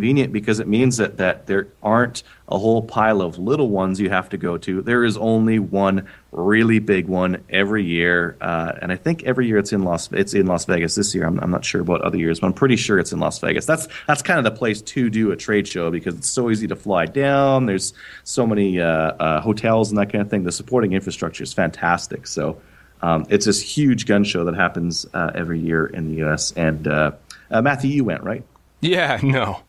convenient 0.00 0.32
because 0.32 0.60
it 0.60 0.66
means 0.66 0.96
that, 0.96 1.18
that 1.18 1.46
there 1.46 1.68
aren't 1.82 2.22
a 2.48 2.58
whole 2.58 2.80
pile 2.80 3.20
of 3.20 3.38
little 3.38 3.68
ones 3.68 4.00
you 4.00 4.08
have 4.08 4.30
to 4.30 4.38
go 4.38 4.56
to. 4.56 4.80
There 4.80 5.04
is 5.04 5.18
only 5.18 5.58
one 5.58 6.08
really 6.32 6.78
big 6.78 7.06
one 7.06 7.44
every 7.50 7.84
year, 7.84 8.38
uh, 8.40 8.72
and 8.80 8.90
I 8.90 8.96
think 8.96 9.24
every 9.24 9.46
year 9.46 9.58
it's 9.58 9.74
in 9.74 9.82
Las 9.82 10.08
it's 10.10 10.32
in 10.32 10.46
Las 10.46 10.64
Vegas. 10.64 10.94
This 10.94 11.14
year, 11.14 11.26
I'm, 11.26 11.38
I'm 11.40 11.50
not 11.50 11.66
sure 11.66 11.82
about 11.82 12.00
other 12.00 12.16
years, 12.16 12.40
but 12.40 12.46
I'm 12.46 12.54
pretty 12.54 12.76
sure 12.76 12.98
it's 12.98 13.12
in 13.12 13.20
Las 13.20 13.38
Vegas. 13.40 13.66
That's 13.66 13.88
that's 14.06 14.22
kind 14.22 14.38
of 14.38 14.44
the 14.44 14.58
place 14.58 14.80
to 14.80 15.10
do 15.10 15.32
a 15.32 15.36
trade 15.36 15.68
show 15.68 15.90
because 15.90 16.14
it's 16.16 16.30
so 16.30 16.50
easy 16.50 16.66
to 16.68 16.76
fly 16.76 17.04
down. 17.04 17.66
There's 17.66 17.92
so 18.24 18.46
many 18.46 18.80
uh, 18.80 18.86
uh, 18.86 19.40
hotels 19.42 19.90
and 19.90 19.98
that 19.98 20.10
kind 20.10 20.22
of 20.22 20.30
thing. 20.30 20.44
The 20.44 20.52
supporting 20.52 20.94
infrastructure 20.94 21.44
is 21.44 21.52
fantastic. 21.52 22.26
So. 22.26 22.60
Um, 23.02 23.24
it's 23.30 23.46
this 23.46 23.62
huge 23.62 24.04
gun 24.04 24.24
show 24.24 24.44
that 24.44 24.54
happens 24.54 25.06
uh, 25.14 25.30
every 25.34 25.58
year 25.58 25.86
in 25.86 26.10
the 26.10 26.16
U.S. 26.16 26.52
And 26.52 26.86
uh, 26.86 27.12
uh, 27.50 27.62
Matthew, 27.62 27.88
you 27.88 28.04
went 28.04 28.22
right? 28.24 28.44
Yeah, 28.82 29.18
no. 29.22 29.60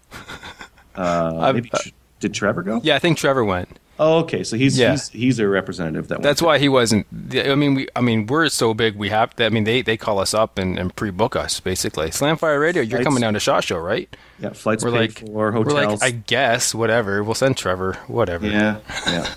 Uh, 0.96 1.52
maybe 1.54 1.72
did 2.20 2.34
Trevor 2.34 2.64
go? 2.64 2.82
Yeah, 2.84 2.96
I 2.96 3.00
think 3.00 3.18
Trevor 3.18 3.46
went. 3.46 3.70
Oh, 4.00 4.20
okay. 4.20 4.44
So 4.44 4.58
he's 4.58 4.80
Yeah. 4.80 4.92
he's 4.92 5.10
he's 5.10 5.40
a 5.40 5.48
representative 5.48 6.08
that. 6.08 6.22
That's 6.22 6.42
went. 6.42 6.48
why 6.48 6.60
he 6.60 6.70
wasn't. 6.70 7.06
I 7.36 7.54
mean, 7.56 7.76
we. 7.76 7.88
I 7.96 8.02
mean, 8.02 8.26
we're 8.26 8.50
so 8.50 8.74
big. 8.74 8.96
We 8.96 9.10
have. 9.10 9.34
I 9.40 9.50
mean, 9.50 9.64
they 9.64 9.82
they 9.84 9.96
call 9.96 10.20
us 10.20 10.34
up 10.34 10.58
and, 10.58 10.80
and 10.80 10.96
pre-book 10.96 11.36
us 11.36 11.60
basically. 11.60 12.08
Slamfire 12.10 12.60
Radio. 12.60 12.82
You're 12.82 12.98
Flights. 12.98 13.06
coming 13.06 13.22
down 13.22 13.34
to 13.36 13.40
Shot 13.40 13.64
Show, 13.64 13.78
right? 13.78 14.14
Yeah, 14.40 14.54
flights 14.54 14.84
We're 14.84 14.92
paid 14.92 15.20
like 15.20 15.30
for, 15.32 15.52
hotels. 15.52 15.76
We're 15.76 15.86
like, 15.88 16.04
I 16.04 16.12
guess 16.12 16.74
whatever. 16.74 17.24
We'll 17.24 17.36
send 17.36 17.58
Trevor. 17.58 17.94
Whatever. 18.08 18.48
yeah, 18.48 18.80
yeah. 19.06 19.32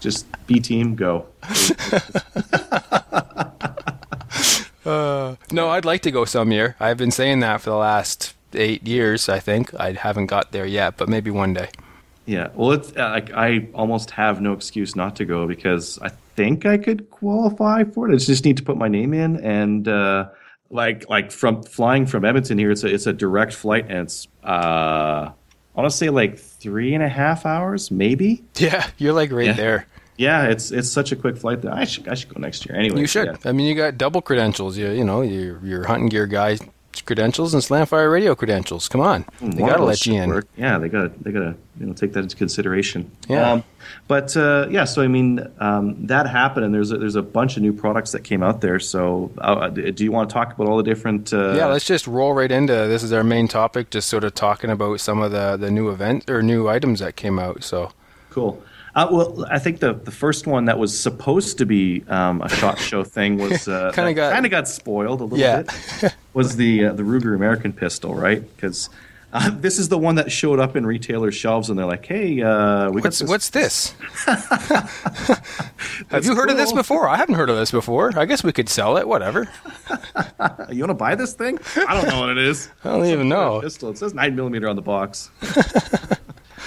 Just 0.00 0.26
B 0.46 0.60
team 0.60 0.94
go. 0.94 1.26
No, 4.86 5.70
I'd 5.70 5.84
like 5.84 6.02
to 6.02 6.12
go 6.12 6.24
some 6.24 6.52
year. 6.52 6.76
I've 6.78 6.96
been 6.96 7.10
saying 7.10 7.40
that 7.40 7.60
for 7.60 7.70
the 7.70 7.76
last 7.76 8.35
eight 8.56 8.86
years. 8.86 9.28
I 9.28 9.38
think 9.40 9.72
I 9.78 9.92
haven't 9.92 10.26
got 10.26 10.52
there 10.52 10.66
yet, 10.66 10.96
but 10.96 11.08
maybe 11.08 11.30
one 11.30 11.54
day. 11.54 11.68
Yeah. 12.24 12.48
Well, 12.54 12.72
it's 12.72 12.92
uh, 12.96 13.10
like 13.10 13.32
I 13.32 13.68
almost 13.74 14.10
have 14.12 14.40
no 14.40 14.52
excuse 14.52 14.96
not 14.96 15.16
to 15.16 15.24
go 15.24 15.46
because 15.46 15.98
I 16.02 16.08
think 16.34 16.66
I 16.66 16.76
could 16.78 17.10
qualify 17.10 17.84
for 17.84 18.10
it. 18.10 18.14
I 18.14 18.18
just 18.18 18.44
need 18.44 18.56
to 18.56 18.62
put 18.62 18.76
my 18.76 18.88
name 18.88 19.14
in 19.14 19.36
and. 19.44 19.86
Uh, 19.88 20.28
like 20.68 21.08
like 21.08 21.30
from 21.30 21.62
flying 21.62 22.06
from 22.06 22.24
Edmonton 22.24 22.58
here, 22.58 22.72
it's 22.72 22.82
a 22.82 22.88
it's 22.88 23.06
a 23.06 23.12
direct 23.12 23.54
flight 23.54 23.84
and 23.88 23.98
it's 23.98 24.26
uh 24.42 25.30
I 25.30 25.32
want 25.80 25.88
to 25.88 25.96
say 25.96 26.10
like 26.10 26.38
three 26.38 26.92
and 26.92 27.04
a 27.04 27.08
half 27.08 27.46
hours, 27.46 27.92
maybe. 27.92 28.42
Yeah, 28.56 28.84
you're 28.98 29.12
like 29.12 29.30
right 29.30 29.46
Yeah. 29.46 29.52
there. 29.52 29.86
Yeah, 30.16 30.46
it's 30.46 30.72
it's 30.72 30.90
such 30.90 31.12
a 31.12 31.16
quick 31.16 31.36
flight 31.36 31.62
that 31.62 31.72
I 31.72 31.84
should 31.84 32.08
I 32.08 32.14
should 32.14 32.34
go 32.34 32.40
next 32.40 32.66
year. 32.66 32.76
Anyway, 32.76 32.98
You 32.98 33.06
should. 33.06 33.26
Yeah. 33.28 33.36
I 33.48 33.52
mean, 33.52 33.68
you 33.68 33.76
got 33.76 33.96
double 33.96 34.20
credentials. 34.20 34.76
You 34.76 35.04
know, 35.04 35.20
you're 35.22 35.40
your 35.60 35.64
your 35.66 35.86
hunting 35.86 36.08
gear 36.08 36.26
guy 36.26 36.58
credentials 37.04 37.52
and 37.54 37.62
Slamfire 37.62 38.10
Radio 38.10 38.34
credentials. 38.34 38.88
Come 38.88 39.00
on, 39.00 39.24
they 39.40 39.58
gotta 39.62 39.84
let 39.84 40.06
you 40.06 40.14
in. 40.14 40.30
work. 40.30 40.46
Yeah, 40.56 40.78
they 40.78 40.88
got 40.88 41.02
to 41.02 41.22
they 41.22 41.32
got 41.32 41.40
to 41.40 41.54
you 41.78 41.86
know 41.86 41.92
take 41.92 42.12
that 42.14 42.20
into 42.20 42.36
consideration. 42.36 43.10
Yeah. 43.28 43.52
Um, 43.52 43.64
but 44.08 44.36
uh, 44.36 44.66
yeah, 44.70 44.84
so 44.84 45.02
I 45.02 45.08
mean 45.08 45.46
um, 45.58 46.06
that 46.06 46.28
happened, 46.28 46.64
and 46.66 46.74
there's 46.74 46.92
a, 46.92 46.98
there's 46.98 47.16
a 47.16 47.22
bunch 47.22 47.56
of 47.56 47.62
new 47.62 47.72
products 47.72 48.12
that 48.12 48.24
came 48.24 48.42
out 48.42 48.60
there. 48.60 48.80
So 48.80 49.30
uh, 49.38 49.68
do 49.68 50.04
you 50.04 50.12
want 50.12 50.28
to 50.30 50.32
talk 50.32 50.52
about 50.54 50.68
all 50.68 50.76
the 50.76 50.82
different? 50.82 51.32
Uh, 51.32 51.54
Yeah, 51.54 51.66
let's 51.66 51.84
just 51.84 52.06
roll 52.06 52.32
right 52.32 52.50
into 52.50 52.72
this. 52.72 53.02
Is 53.02 53.12
our 53.12 53.24
main 53.24 53.48
topic, 53.48 53.90
just 53.90 54.08
sort 54.08 54.24
of 54.24 54.34
talking 54.34 54.70
about 54.70 55.00
some 55.00 55.20
of 55.20 55.32
the 55.32 55.56
the 55.56 55.70
new 55.70 55.90
event 55.90 56.28
or 56.30 56.42
new 56.42 56.68
items 56.68 57.00
that 57.00 57.16
came 57.16 57.38
out. 57.38 57.62
So 57.64 57.92
Cool. 58.30 58.62
Uh, 58.96 59.06
well, 59.10 59.46
I 59.50 59.58
think 59.58 59.80
the, 59.80 59.92
the 59.92 60.10
first 60.10 60.46
one 60.46 60.64
that 60.64 60.78
was 60.78 60.98
supposed 60.98 61.58
to 61.58 61.66
be 61.66 62.02
um, 62.08 62.40
a 62.40 62.48
shot 62.48 62.78
show 62.78 63.04
thing 63.04 63.36
was 63.36 63.68
uh, 63.76 63.92
Kinda 63.94 64.14
got- 64.14 64.32
kind 64.32 64.46
of 64.46 64.50
got 64.50 64.66
spoiled 64.68 65.20
a 65.20 65.24
little 65.24 65.38
Yeah. 65.38 65.62
bit. 66.00 66.16
Was 66.32 66.56
the 66.56 66.86
uh, 66.86 66.92
the 66.94 67.02
Ruger 67.02 67.34
American 67.36 67.72
pistol 67.74 68.14
right? 68.14 68.40
Because 68.56 68.88
uh, 69.32 69.50
this 69.50 69.78
is 69.78 69.90
the 69.90 69.98
one 69.98 70.14
that 70.14 70.32
showed 70.32 70.58
up 70.60 70.76
in 70.76 70.86
retailers' 70.86 71.34
shelves, 71.34 71.68
and 71.68 71.78
they're 71.78 71.84
like, 71.84 72.06
"Hey, 72.06 72.40
uh, 72.40 72.90
we 72.90 73.02
what's 73.02 73.20
got 73.20 73.26
this." 73.26 73.28
what's 73.28 73.50
this? 73.50 73.94
Have 76.10 76.24
you 76.24 76.34
heard 76.34 76.48
of 76.48 76.56
this 76.56 76.72
before? 76.72 77.08
I 77.08 77.16
haven't 77.16 77.34
heard 77.34 77.50
of 77.50 77.56
this 77.56 77.70
before. 77.70 78.16
I 78.18 78.24
guess 78.24 78.42
we 78.44 78.52
could 78.52 78.68
sell 78.68 78.96
it. 78.96 79.06
Whatever. 79.06 79.48
You 80.70 80.80
want 80.82 80.90
to 80.90 80.94
buy 80.94 81.14
this 81.14 81.32
thing? 81.34 81.58
I 81.76 81.94
don't 81.94 82.08
know 82.08 82.20
what 82.20 82.30
it 82.30 82.38
is. 82.38 82.68
I 82.84 82.90
don't 82.90 83.04
even 83.06 83.28
know. 83.28 83.60
Pistol. 83.60 83.90
It 83.90 83.98
says 83.98 84.14
nine 84.14 84.34
millimeter 84.36 84.68
on 84.68 84.76
the 84.76 84.82
box. 84.82 85.30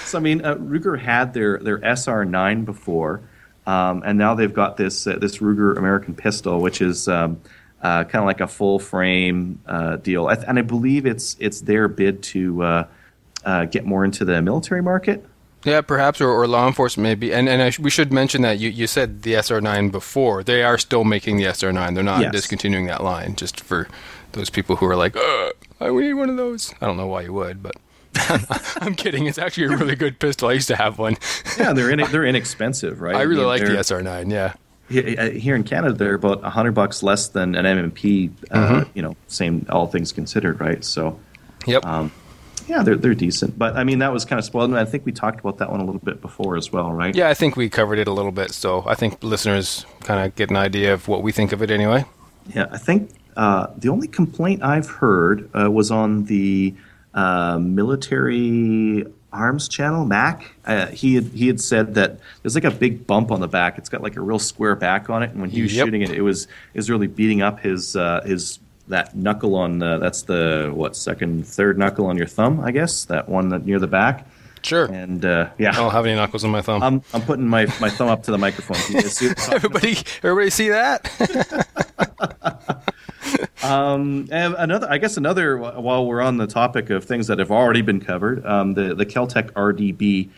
So 0.09 0.17
I 0.17 0.21
mean, 0.21 0.43
uh, 0.45 0.55
Ruger 0.55 0.99
had 0.99 1.33
their 1.33 1.57
their 1.59 1.79
SR9 1.79 2.65
before, 2.65 3.21
um, 3.67 4.03
and 4.05 4.17
now 4.17 4.35
they've 4.35 4.53
got 4.53 4.77
this 4.77 5.05
uh, 5.07 5.17
this 5.19 5.37
Ruger 5.37 5.77
American 5.77 6.13
pistol, 6.15 6.59
which 6.61 6.81
is 6.81 7.07
um, 7.07 7.39
uh, 7.81 8.03
kind 8.03 8.15
of 8.23 8.25
like 8.25 8.41
a 8.41 8.47
full 8.47 8.79
frame 8.79 9.59
uh, 9.67 9.95
deal, 9.97 10.27
I 10.27 10.35
th- 10.35 10.47
and 10.47 10.59
I 10.59 10.63
believe 10.63 11.05
it's 11.05 11.35
it's 11.39 11.61
their 11.61 11.87
bid 11.87 12.23
to 12.23 12.63
uh, 12.63 12.87
uh, 13.45 13.65
get 13.65 13.85
more 13.85 14.03
into 14.03 14.25
the 14.25 14.41
military 14.41 14.81
market. 14.81 15.25
Yeah, 15.65 15.81
perhaps, 15.81 16.21
or, 16.21 16.29
or 16.29 16.47
law 16.47 16.67
enforcement 16.67 17.03
maybe. 17.03 17.33
And 17.33 17.49
and 17.49 17.61
I 17.61 17.69
sh- 17.69 17.79
we 17.79 17.89
should 17.89 18.13
mention 18.13 18.41
that 18.43 18.59
you, 18.59 18.69
you 18.69 18.87
said 18.87 19.23
the 19.23 19.33
SR9 19.33 19.91
before. 19.91 20.41
They 20.43 20.63
are 20.63 20.77
still 20.77 21.03
making 21.03 21.35
the 21.37 21.43
SR9. 21.43 21.95
They're 21.95 22.03
not 22.03 22.21
Yes. 22.21 22.31
discontinuing 22.31 22.85
that 22.87 23.03
line. 23.03 23.35
Just 23.35 23.59
for 23.59 23.87
those 24.31 24.49
people 24.49 24.77
who 24.77 24.85
are 24.85 24.95
like, 24.95 25.17
uh, 25.17 25.49
I 25.81 25.91
we 25.91 26.03
need 26.03 26.13
one 26.13 26.29
of 26.29 26.37
those. 26.37 26.73
I 26.81 26.85
don't 26.85 26.95
know 26.95 27.07
why 27.07 27.23
you 27.23 27.33
would, 27.33 27.61
but 27.61 27.75
I'm 28.81 28.95
kidding. 28.95 29.25
It's 29.27 29.37
actually 29.37 29.73
a 29.73 29.77
really 29.77 29.95
good 29.95 30.19
pistol. 30.19 30.49
I 30.49 30.53
used 30.53 30.67
to 30.69 30.75
have 30.75 30.97
one. 30.99 31.17
Yeah, 31.57 31.73
they're 31.73 31.89
in, 31.91 31.99
they're 32.11 32.25
inexpensive, 32.25 33.01
right? 33.01 33.15
I 33.17 33.21
really 33.23 33.41
mean, 33.41 33.47
like 33.47 33.61
the 33.61 33.67
they're- 33.69 33.77
SR9. 33.77 34.31
Yeah. 34.31 34.53
Uh, 34.91 35.29
Here 35.29 35.55
in 35.55 35.63
Canada, 35.63 35.93
they're 35.93 36.15
about 36.15 36.43
hundred 36.43 36.71
bucks 36.71 37.03
less 37.03 37.27
than 37.27 37.53
an 37.55 37.65
M&P. 37.65 38.31
Uh, 38.49 38.57
Mm-hmm. 38.57 38.91
You 38.95 39.01
know, 39.03 39.15
same 39.27 39.65
all 39.69 39.85
things 39.87 40.11
considered, 40.11 40.59
right? 40.59 40.83
So, 40.83 41.19
Yep. 41.67 41.85
Um, 41.85 42.11
yeah, 42.67 42.81
they're 42.83 42.95
they're 42.95 43.13
decent. 43.15 43.57
But 43.57 43.75
I 43.75 43.83
mean, 43.83 43.99
that 43.99 44.11
was 44.11 44.25
kind 44.25 44.39
of 44.39 44.45
spoiled, 44.45 44.69
and 44.71 44.79
I 44.79 44.85
think 44.85 45.05
we 45.05 45.11
talked 45.11 45.39
about 45.39 45.57
that 45.59 45.69
one 45.71 45.79
a 45.79 45.85
little 45.85 46.01
bit 46.01 46.21
before 46.21 46.55
as 46.57 46.71
well, 46.71 46.91
right? 46.91 47.15
yeah, 47.15 47.29
I 47.29 47.33
think 47.35 47.55
we 47.55 47.69
covered 47.69 47.99
it 47.99 48.07
a 48.07 48.11
little 48.13 48.31
bit, 48.31 48.51
so 48.51 48.83
I 48.87 48.95
think 48.95 49.23
listeners 49.23 49.85
kind 50.01 50.25
of 50.25 50.35
get 50.35 50.49
an 50.51 50.55
idea 50.55 50.93
of 50.93 51.07
what 51.07 51.21
we 51.23 51.31
think 51.31 51.51
of 51.51 51.61
it 51.63 51.69
anyway. 51.71 52.05
Yeah, 52.55 52.67
I 52.71 52.77
think 52.77 53.11
uh, 53.37 53.67
the 53.77 53.89
only 53.89 54.07
complaint 54.07 54.63
I've 54.63 54.87
heard 54.87 55.49
uh, 55.55 55.69
was 55.71 55.89
on 55.91 56.25
the 56.25 56.73
uh, 57.13 57.57
military 57.59 59.05
arms 59.31 59.67
channel, 59.67 60.05
Mac. 60.05 60.55
Uh, 60.65 60.87
he 60.87 61.15
had 61.15 61.25
he 61.25 61.47
had 61.47 61.59
said 61.61 61.93
that 61.95 62.19
there's 62.41 62.55
like 62.55 62.63
a 62.63 62.71
big 62.71 63.05
bump 63.05 63.31
on 63.31 63.39
the 63.39 63.47
back. 63.47 63.77
It's 63.77 63.89
got 63.89 64.01
like 64.01 64.15
a 64.15 64.21
real 64.21 64.39
square 64.39 64.75
back 64.75 65.09
on 65.09 65.23
it, 65.23 65.31
and 65.31 65.41
when 65.41 65.49
he 65.49 65.61
was 65.61 65.75
Yep. 65.75 65.85
shooting 65.85 66.01
it, 66.01 66.11
it 66.11 66.21
was 66.21 66.47
is 66.73 66.89
really 66.89 67.07
beating 67.07 67.41
up 67.41 67.59
his 67.59 67.95
uh, 67.95 68.21
his 68.25 68.59
that 68.87 69.15
knuckle 69.15 69.55
on 69.55 69.83
uh, 69.83 69.99
that's 69.99 70.23
the 70.23 70.71
what 70.73 70.95
second 70.95 71.45
third 71.45 71.77
knuckle 71.77 72.07
on 72.07 72.17
your 72.17 72.25
thumb, 72.27 72.59
I 72.59 72.71
guess 72.71 73.05
that 73.05 73.29
one 73.29 73.49
that 73.49 73.65
near 73.65 73.77
the 73.79 73.87
back. 73.87 74.25
Sure. 74.63 74.85
And 74.85 75.23
uh, 75.25 75.49
yeah, 75.57 75.71
I 75.71 75.75
don't 75.75 75.91
have 75.91 76.05
any 76.05 76.15
knuckles 76.15 76.43
on 76.43 76.51
my 76.51 76.61
thumb. 76.61 76.81
I'm 76.83 77.01
I'm 77.13 77.21
putting 77.21 77.47
my, 77.47 77.65
my 77.79 77.89
thumb 77.89 78.09
up 78.09 78.23
to 78.23 78.31
the 78.31 78.37
microphone. 78.37 78.77
Can 78.77 78.95
you 78.97 79.01
guys 79.01 79.17
see 79.17 79.27
what 79.27 79.39
I'm 79.39 79.45
talking 79.45 79.55
everybody, 79.55 79.97
everybody 80.23 80.49
see 80.49 80.69
that? 80.69 82.85
And 84.31 84.31
another, 84.31 84.87
I 84.89 84.97
guess, 84.97 85.17
another. 85.17 85.57
While 85.57 86.05
we're 86.05 86.21
on 86.21 86.37
the 86.37 86.47
topic 86.47 86.89
of 86.89 87.03
things 87.05 87.27
that 87.27 87.39
have 87.39 87.51
already 87.51 87.81
been 87.81 87.99
covered, 87.99 88.45
um, 88.45 88.73
the 88.73 88.95
the 88.95 89.05
Keltec 89.05 89.51
RDB. 89.51 90.29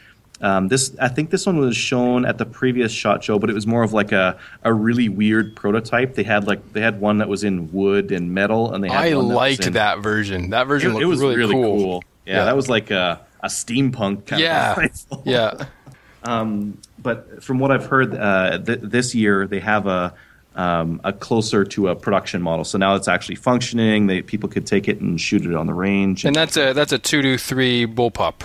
Um, 0.41 0.69
this, 0.69 0.95
I 0.99 1.07
think, 1.07 1.29
this 1.29 1.45
one 1.45 1.59
was 1.59 1.77
shown 1.77 2.25
at 2.25 2.39
the 2.39 2.47
previous 2.47 2.91
shot 2.91 3.23
show, 3.23 3.37
but 3.37 3.51
it 3.51 3.53
was 3.53 3.67
more 3.67 3.83
of 3.83 3.93
like 3.93 4.11
a, 4.11 4.39
a 4.63 4.73
really 4.73 5.07
weird 5.07 5.55
prototype. 5.55 6.15
They 6.15 6.23
had 6.23 6.47
like 6.47 6.73
they 6.73 6.81
had 6.81 6.99
one 6.99 7.19
that 7.19 7.29
was 7.29 7.43
in 7.43 7.71
wood 7.71 8.11
and 8.11 8.33
metal, 8.33 8.73
and 8.73 8.83
they 8.83 8.89
had 8.89 9.05
I 9.05 9.15
one 9.15 9.27
that 9.27 9.35
liked 9.35 9.67
in- 9.67 9.73
that 9.73 9.99
version. 9.99 10.49
That 10.49 10.65
version 10.65 10.89
It, 10.89 10.93
looked 10.93 11.03
it 11.03 11.05
was 11.05 11.21
really, 11.21 11.35
really, 11.35 11.53
cool. 11.53 11.77
cool. 11.77 12.03
Yeah, 12.25 12.45
that 12.45 12.55
was 12.55 12.69
like 12.69 12.89
a, 12.89 13.21
a 13.43 13.47
steampunk 13.47 14.25
kind 14.25 14.41
Yeah. 14.41 14.71
of 14.73 14.77
rifle. 14.77 15.23
Yeah. 15.25 15.65
but 16.99 17.43
from 17.43 17.59
what 17.59 17.71
I've 17.71 17.85
heard, 17.85 18.13
uh, 18.15 18.59
th- 18.59 18.79
this 18.81 19.15
year 19.15 19.47
they 19.47 19.59
have 19.59 19.87
a 19.87 20.13
um, 20.53 20.99
a 21.05 21.13
closer 21.13 21.63
to 21.63 21.87
a 21.87 21.95
production 21.95 22.41
model. 22.41 22.65
So 22.65 22.77
now 22.77 22.95
it's 22.95 23.07
actually 23.07 23.35
functioning. 23.35 24.07
They 24.07 24.21
people 24.21 24.49
could 24.49 24.67
take 24.67 24.89
it 24.89 24.99
and 24.99 25.19
shoot 25.19 25.45
it 25.45 25.53
on 25.55 25.65
the 25.65 25.73
range. 25.73 26.25
And 26.25 26.35
that's 26.35 26.57
a 26.57 26.73
that's 26.73 26.91
a 26.91 26.99
two 26.99 27.21
to 27.21 27.37
three 27.37 27.87
bullpup. 27.87 28.43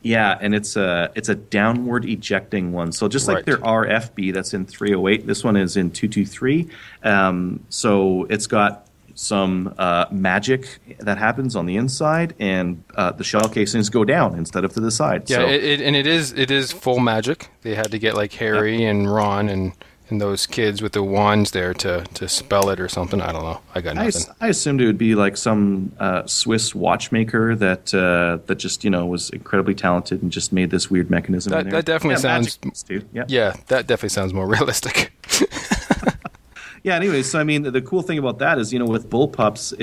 yeah, 0.00 0.38
and 0.40 0.54
it's 0.54 0.76
a 0.76 1.10
it's 1.16 1.28
a 1.28 1.34
downward 1.34 2.04
ejecting 2.04 2.70
one. 2.72 2.92
So 2.92 3.08
just 3.08 3.26
like 3.26 3.38
Right. 3.38 3.46
their 3.46 3.56
RFB 3.58 4.32
that's 4.32 4.54
in 4.54 4.64
308, 4.64 5.26
this 5.26 5.42
one 5.42 5.56
is 5.56 5.76
in 5.76 5.90
223. 5.90 6.68
Um, 7.02 7.64
so 7.68 8.24
it's 8.30 8.46
got 8.46 8.86
some 9.18 9.74
uh, 9.78 10.06
magic 10.12 10.78
that 11.00 11.18
happens 11.18 11.56
on 11.56 11.66
the 11.66 11.76
inside, 11.76 12.34
and 12.38 12.84
uh, 12.94 13.10
the 13.10 13.24
shell 13.24 13.48
casings 13.48 13.90
go 13.90 14.04
down 14.04 14.36
instead 14.38 14.64
of 14.64 14.72
to 14.74 14.80
the 14.80 14.92
side. 14.92 15.28
Yeah, 15.28 15.38
so, 15.38 15.46
it, 15.48 15.64
it, 15.64 15.80
and 15.80 15.96
it 15.96 16.06
is 16.06 16.32
it 16.32 16.52
is 16.52 16.70
full 16.70 17.00
magic. 17.00 17.48
They 17.62 17.74
had 17.74 17.90
to 17.90 17.98
get 17.98 18.14
like 18.14 18.32
Harry 18.34 18.84
and 18.84 19.12
Ron 19.12 19.48
and 19.48 19.72
and 20.08 20.20
those 20.20 20.46
kids 20.46 20.80
with 20.80 20.92
the 20.92 21.02
wands 21.02 21.50
there 21.50 21.74
to, 21.74 22.02
to 22.14 22.26
spell 22.28 22.70
it 22.70 22.80
or 22.80 22.88
something. 22.88 23.20
I 23.20 23.30
don't 23.30 23.42
know. 23.42 23.60
I 23.74 23.82
got 23.82 23.96
nothing. 23.96 24.08
as- 24.08 24.30
I 24.40 24.48
assumed 24.48 24.80
it 24.80 24.86
would 24.86 24.96
be 24.96 25.14
like 25.14 25.36
some 25.36 25.92
uh, 25.98 26.24
Swiss 26.26 26.74
watchmaker 26.74 27.54
that 27.56 27.92
uh, 27.92 28.38
that 28.46 28.54
just 28.54 28.84
you 28.84 28.90
know 28.90 29.04
was 29.04 29.30
incredibly 29.30 29.74
talented 29.74 30.22
and 30.22 30.30
just 30.30 30.52
made 30.52 30.70
this 30.70 30.88
weird 30.90 31.10
mechanism. 31.10 31.50
That- 31.50 31.60
in 31.60 31.70
there. 31.70 31.82
that 31.82 31.86
definitely 31.86 32.14
yeah, 32.14 32.20
sounds- 32.20 32.58
magic. 32.64 33.08
Yeah. 33.12 33.24
yeah, 33.26 33.56
that 33.66 33.88
definitely 33.88 34.10
sounds 34.10 34.32
more 34.32 34.46
realistic. 34.56 35.12
Yeah. 36.88 36.96
Anyway, 36.96 37.22
so 37.22 37.38
I 37.38 37.44
mean, 37.44 37.62
the 37.62 37.82
cool 37.82 38.02
thing 38.02 38.18
about 38.18 38.38
that 38.40 38.58
is, 38.58 38.72
you 38.72 38.78
know, 38.78 38.86
with 38.86 39.08
bullpups, 39.08 39.74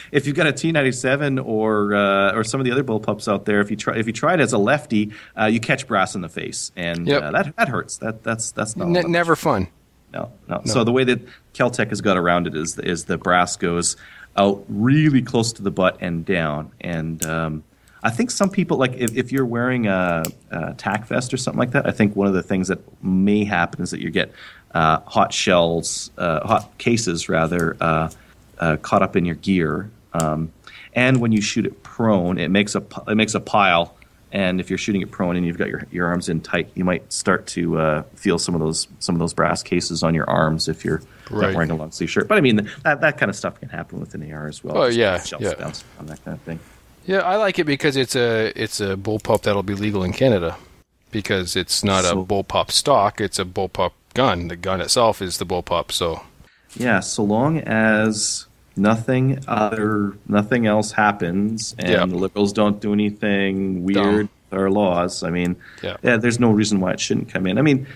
if 0.12 0.26
you've 0.26 0.36
got 0.36 0.46
a 0.46 0.52
T97 0.52 1.44
or 1.44 1.94
uh, 1.94 2.34
or 2.34 2.44
some 2.44 2.60
of 2.60 2.64
the 2.64 2.72
other 2.72 2.84
bullpups 2.84 3.30
out 3.30 3.44
there, 3.44 3.60
if 3.60 3.70
you 3.70 3.76
try 3.76 3.96
if 3.96 4.06
you 4.06 4.12
try 4.12 4.34
it 4.34 4.40
as 4.40 4.52
a 4.52 4.58
lefty, 4.58 5.12
uh, 5.38 5.46
you 5.46 5.60
catch 5.60 5.86
brass 5.86 6.14
in 6.14 6.20
the 6.20 6.28
face, 6.28 6.72
and 6.76 7.06
Yep. 7.06 7.22
uh, 7.22 7.30
that 7.32 7.56
that 7.56 7.68
hurts. 7.68 7.98
That 7.98 8.22
that's 8.22 8.52
that's 8.52 8.76
not 8.76 8.84
all 8.84 8.90
Ne- 8.90 9.00
that 9.00 9.08
much 9.08 9.12
never 9.12 9.36
fun. 9.36 9.68
No, 10.12 10.30
no, 10.46 10.60
So 10.66 10.84
the 10.84 10.92
way 10.92 11.04
that 11.04 11.20
Keltec 11.54 11.88
has 11.88 12.02
got 12.02 12.18
around 12.18 12.46
it 12.46 12.54
is 12.54 12.78
is 12.78 13.06
the 13.06 13.16
brass 13.16 13.56
goes 13.56 13.96
out 14.36 14.62
really 14.68 15.22
close 15.22 15.52
to 15.54 15.62
the 15.62 15.70
butt 15.70 15.96
and 16.00 16.24
down, 16.24 16.70
and 16.82 17.24
um, 17.24 17.64
I 18.02 18.10
think 18.10 18.30
some 18.30 18.50
people 18.50 18.76
like 18.76 18.92
if, 18.94 19.16
if 19.16 19.32
you're 19.32 19.46
wearing 19.46 19.86
a, 19.86 20.22
a 20.50 20.74
tack 20.74 21.06
vest 21.06 21.32
or 21.32 21.36
something 21.38 21.58
like 21.58 21.70
that. 21.70 21.86
I 21.86 21.92
think 21.92 22.14
one 22.16 22.26
of 22.26 22.34
the 22.34 22.42
things 22.42 22.68
that 22.68 22.80
may 23.02 23.44
happen 23.44 23.82
is 23.82 23.90
that 23.90 24.00
you 24.00 24.10
get 24.10 24.32
uh, 24.74 25.00
hot 25.00 25.32
shells, 25.32 26.10
uh, 26.18 26.46
hot 26.46 26.76
cases 26.78 27.28
rather, 27.28 27.76
uh, 27.80 28.10
uh, 28.58 28.76
caught 28.78 29.02
up 29.02 29.16
in 29.16 29.24
your 29.24 29.34
gear, 29.36 29.90
um, 30.14 30.52
and 30.94 31.20
when 31.20 31.32
you 31.32 31.40
shoot 31.40 31.66
it 31.66 31.82
prone, 31.82 32.38
it 32.38 32.50
makes 32.50 32.74
a 32.74 32.82
it 33.08 33.14
makes 33.16 33.34
a 33.34 33.40
pile. 33.40 33.94
And 34.34 34.60
if 34.60 34.70
you're 34.70 34.78
shooting 34.78 35.02
it 35.02 35.10
prone 35.10 35.36
and 35.36 35.44
you've 35.46 35.58
got 35.58 35.68
your, 35.68 35.86
your 35.90 36.06
arms 36.06 36.30
in 36.30 36.40
tight, 36.40 36.70
you 36.74 36.84
might 36.84 37.12
start 37.12 37.46
to 37.48 37.78
uh, 37.78 38.02
feel 38.14 38.38
some 38.38 38.54
of 38.54 38.62
those 38.62 38.88
some 38.98 39.14
of 39.14 39.18
those 39.18 39.34
brass 39.34 39.62
cases 39.62 40.02
on 40.02 40.14
your 40.14 40.28
arms 40.28 40.68
if 40.68 40.84
you're 40.84 41.02
Right. 41.30 41.54
wearing 41.54 41.70
a 41.70 41.76
long 41.76 41.92
sleeve 41.92 42.10
shirt. 42.10 42.28
But 42.28 42.38
I 42.38 42.40
mean 42.42 42.68
that, 42.82 43.00
that 43.02 43.16
kind 43.18 43.28
of 43.30 43.36
stuff 43.36 43.58
can 43.60 43.68
happen 43.70 44.00
with 44.00 44.14
an 44.14 44.30
AR 44.32 44.48
as 44.48 44.62
well. 44.64 44.76
Oh, 44.76 44.90
Just 44.90 45.32
yeah, 45.32 45.38
yeah. 45.48 45.54
bounce 45.54 45.82
on 45.98 46.06
that 46.06 46.22
kind 46.24 46.34
of 46.34 46.42
thing. 46.42 46.60
Yeah, 47.06 47.18
I 47.20 47.36
like 47.36 47.58
it 47.58 47.64
because 47.64 47.96
it's 47.96 48.14
a 48.16 48.52
it's 48.54 48.80
a 48.80 48.96
bullpup 48.96 49.42
that'll 49.42 49.62
be 49.62 49.74
legal 49.74 50.02
in 50.04 50.12
Canada 50.12 50.56
because 51.10 51.56
it's 51.56 51.82
not 51.84 52.04
So- 52.04 52.20
a 52.20 52.24
bullpup 52.24 52.70
stock; 52.70 53.20
it's 53.20 53.38
a 53.38 53.44
bullpup 53.44 53.92
gun. 54.14 54.48
The 54.48 54.56
gun 54.56 54.80
itself 54.80 55.20
is 55.22 55.38
the 55.38 55.46
bullpup. 55.46 55.92
So 55.92 56.22
Yeah, 56.76 57.00
so 57.00 57.22
long 57.22 57.58
as 57.60 58.46
nothing 58.76 59.38
other 59.46 60.14
nothing 60.26 60.66
else 60.66 60.92
happens 60.92 61.74
and 61.78 61.88
Yeah. 61.90 62.06
the 62.06 62.16
liberals 62.16 62.52
don't 62.52 62.80
do 62.80 62.92
anything 62.92 63.84
weird 63.84 63.96
Dumb. 63.96 64.16
with 64.16 64.28
our 64.58 64.70
laws, 64.70 65.22
I 65.22 65.30
mean, 65.30 65.56
Yeah. 65.82 65.96
there's 66.16 66.40
no 66.40 66.50
reason 66.50 66.80
why 66.80 66.92
it 66.92 67.00
shouldn't 67.00 67.28
come 67.28 67.46
in. 67.46 67.58
I 67.58 67.62
mean, 67.62 67.86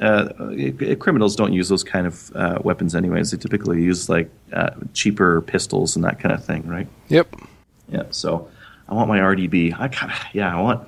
uh, 0.00 0.28
uh, 0.38 0.94
criminals 0.98 1.36
don't 1.36 1.54
use 1.54 1.70
those 1.70 1.82
kind 1.82 2.06
of 2.06 2.30
uh, 2.36 2.58
weapons 2.62 2.94
anyways. 2.94 3.30
They 3.30 3.38
typically 3.38 3.82
use 3.82 4.08
like 4.10 4.30
uh, 4.52 4.70
cheaper 4.92 5.40
pistols 5.40 5.96
and 5.96 6.04
that 6.04 6.18
kind 6.20 6.34
of 6.34 6.44
thing, 6.44 6.66
right? 6.66 6.86
yep, 7.08 7.34
Yeah. 7.90 8.02
So 8.10 8.48
I 8.88 8.94
want 8.94 9.08
my 9.08 9.18
RDB. 9.20 9.72
I 9.78 9.88
kind 9.88 10.12
of 10.12 10.18
yeah, 10.34 10.54
I 10.56 10.60
want. 10.60 10.86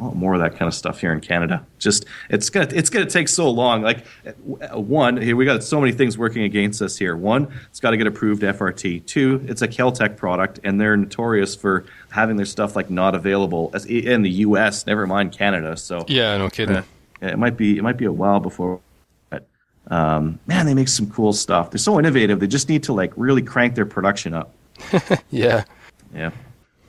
Want 0.00 0.16
more 0.16 0.32
of 0.34 0.40
that 0.40 0.52
kind 0.52 0.66
of 0.66 0.74
stuff 0.74 1.00
here 1.00 1.12
in 1.12 1.20
Canada. 1.20 1.64
Just 1.78 2.06
it's 2.30 2.48
gonna 2.48 2.68
it's 2.72 2.88
gonna 2.88 3.04
take 3.04 3.28
so 3.28 3.50
long. 3.50 3.82
Like 3.82 4.06
one, 4.72 5.16
here 5.18 5.36
we 5.36 5.44
got 5.44 5.62
so 5.62 5.78
many 5.80 5.92
things 5.92 6.16
working 6.16 6.42
against 6.44 6.80
us 6.80 6.96
here. 6.96 7.16
One, 7.16 7.52
it's 7.68 7.80
got 7.80 7.90
to 7.90 7.96
get 7.98 8.06
approved 8.06 8.42
FRT. 8.42 9.04
Two, 9.04 9.44
it's 9.46 9.60
a 9.62 9.68
Keltec 9.68 10.16
product, 10.16 10.58
and 10.64 10.80
they're 10.80 10.96
notorious 10.96 11.54
for 11.54 11.84
having 12.10 12.36
their 12.36 12.46
stuff 12.46 12.74
like 12.76 12.88
not 12.88 13.14
available 13.14 13.70
as 13.74 13.84
in 13.84 14.22
the 14.22 14.30
U.S. 14.30 14.86
Never 14.86 15.06
mind 15.06 15.32
Canada. 15.32 15.76
So 15.76 16.04
yeah, 16.08 16.36
no 16.38 16.48
kidding. 16.48 16.76
uh, 16.76 16.82
it 17.20 17.38
might 17.38 17.56
be 17.58 17.76
it 17.76 17.82
might 17.82 17.98
be 17.98 18.06
a 18.06 18.12
while 18.12 18.40
before. 18.40 18.80
But 19.28 19.46
um, 19.88 20.38
man, 20.46 20.64
they 20.64 20.72
make 20.74 20.88
some 20.88 21.10
cool 21.10 21.34
stuff. 21.34 21.70
They're 21.70 21.78
so 21.78 21.98
innovative. 21.98 22.40
They 22.40 22.46
just 22.46 22.70
need 22.70 22.82
to 22.84 22.94
like 22.94 23.12
really 23.16 23.42
crank 23.42 23.74
their 23.74 23.86
production 23.86 24.32
up. 24.32 24.54
Yeah, 25.30 25.64
Yeah. 26.14 26.30